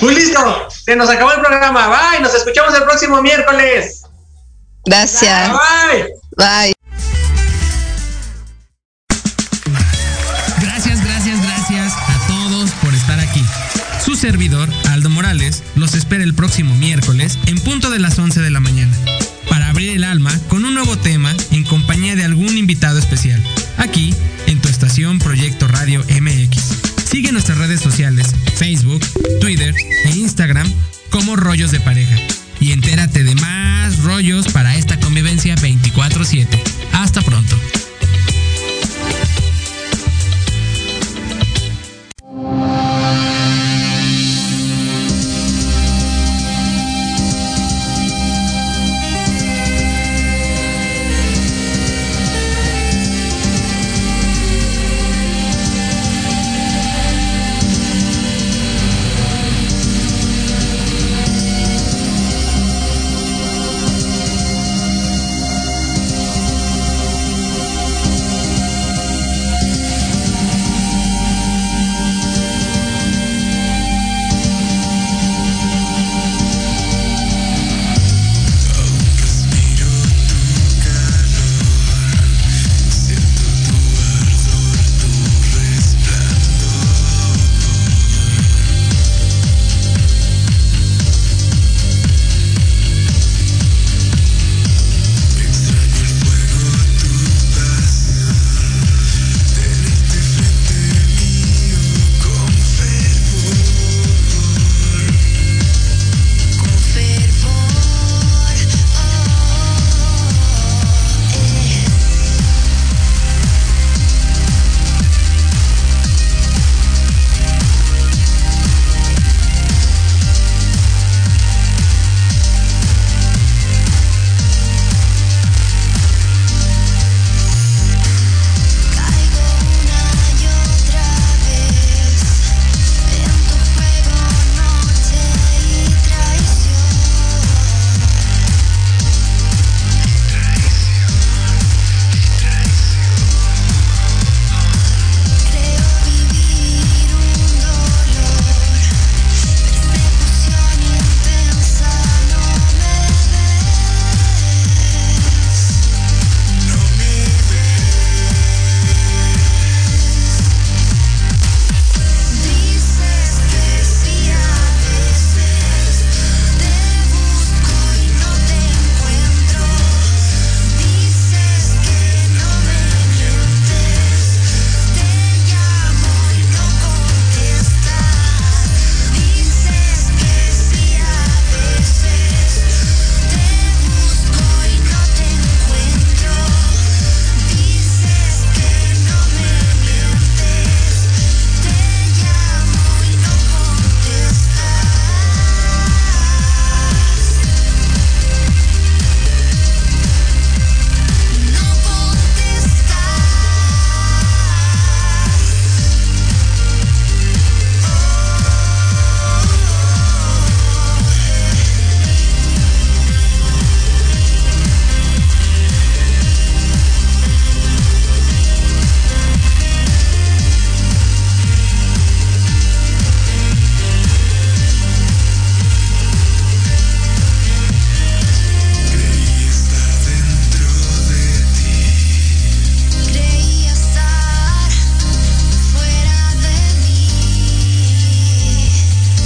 Muy 0.01 0.15
listo, 0.15 0.69
se 0.85 0.97
nos 0.97 1.11
acabó 1.11 1.33
el 1.33 1.41
programa. 1.41 1.89
Bye, 1.89 2.21
nos 2.21 2.35
escuchamos 2.35 2.75
el 2.75 2.85
próximo 2.85 3.21
miércoles. 3.21 4.03
Gracias. 4.87 5.51
Bye. 5.51 6.05
Bye. 6.37 6.75
Gracias, 10.61 11.05
gracias, 11.05 11.43
gracias 11.43 11.93
a 11.93 12.27
todos 12.29 12.71
por 12.83 12.95
estar 12.95 13.19
aquí. 13.21 13.45
Su 14.05 14.15
servidor, 14.15 14.69
Aldo 14.91 15.11
Morales, 15.11 15.63
los 15.75 15.95
espera 15.95 16.23
el 16.23 16.35
próximo 16.35 16.75
miércoles 16.77 17.39
en 17.47 17.59
punto 17.59 17.91
de 17.91 17.99
las 17.99 18.19
11 18.19 18.41
de 18.41 18.51
la 18.51 18.61
mañana 18.61 18.97
para 19.49 19.68
abrir 19.68 19.90
el 19.90 20.05
alma 20.05 20.32
con 20.49 20.64
un 20.64 20.74
nuevo 20.74 20.96
tema 20.99 21.34
en 21.51 21.64
compañía 21.64 22.16
de 22.16 22.24
algún 22.24 22.57
invitado 22.57 22.99
especial, 22.99 23.42
aquí 23.76 24.14
en 24.46 24.61
tu 24.61 24.68
estación 24.68 25.18
Proyecto 25.18 25.68
Radio 25.68 26.05
MX. 26.20 27.09
Sigue 27.11 27.32
nuestras 27.32 27.59
redes 27.59 27.80
sociales, 27.80 28.34
Facebook, 28.57 29.05
Twitter 29.40 29.74
e 30.05 30.11
Instagram 30.11 30.70
como 31.11 31.36
Rollos 31.36 31.70
de 31.70 31.80
Pareja 31.80 32.16
y 32.61 32.72
entérate 32.72 33.24
de 33.24 33.34
más 33.36 34.03
rollos 34.03 34.49
para 34.49 34.76
esta 34.76 34.99
convivencia 34.99 35.55
24/7. 35.57 36.62
Hasta 36.92 37.22
pronto. 37.22 37.57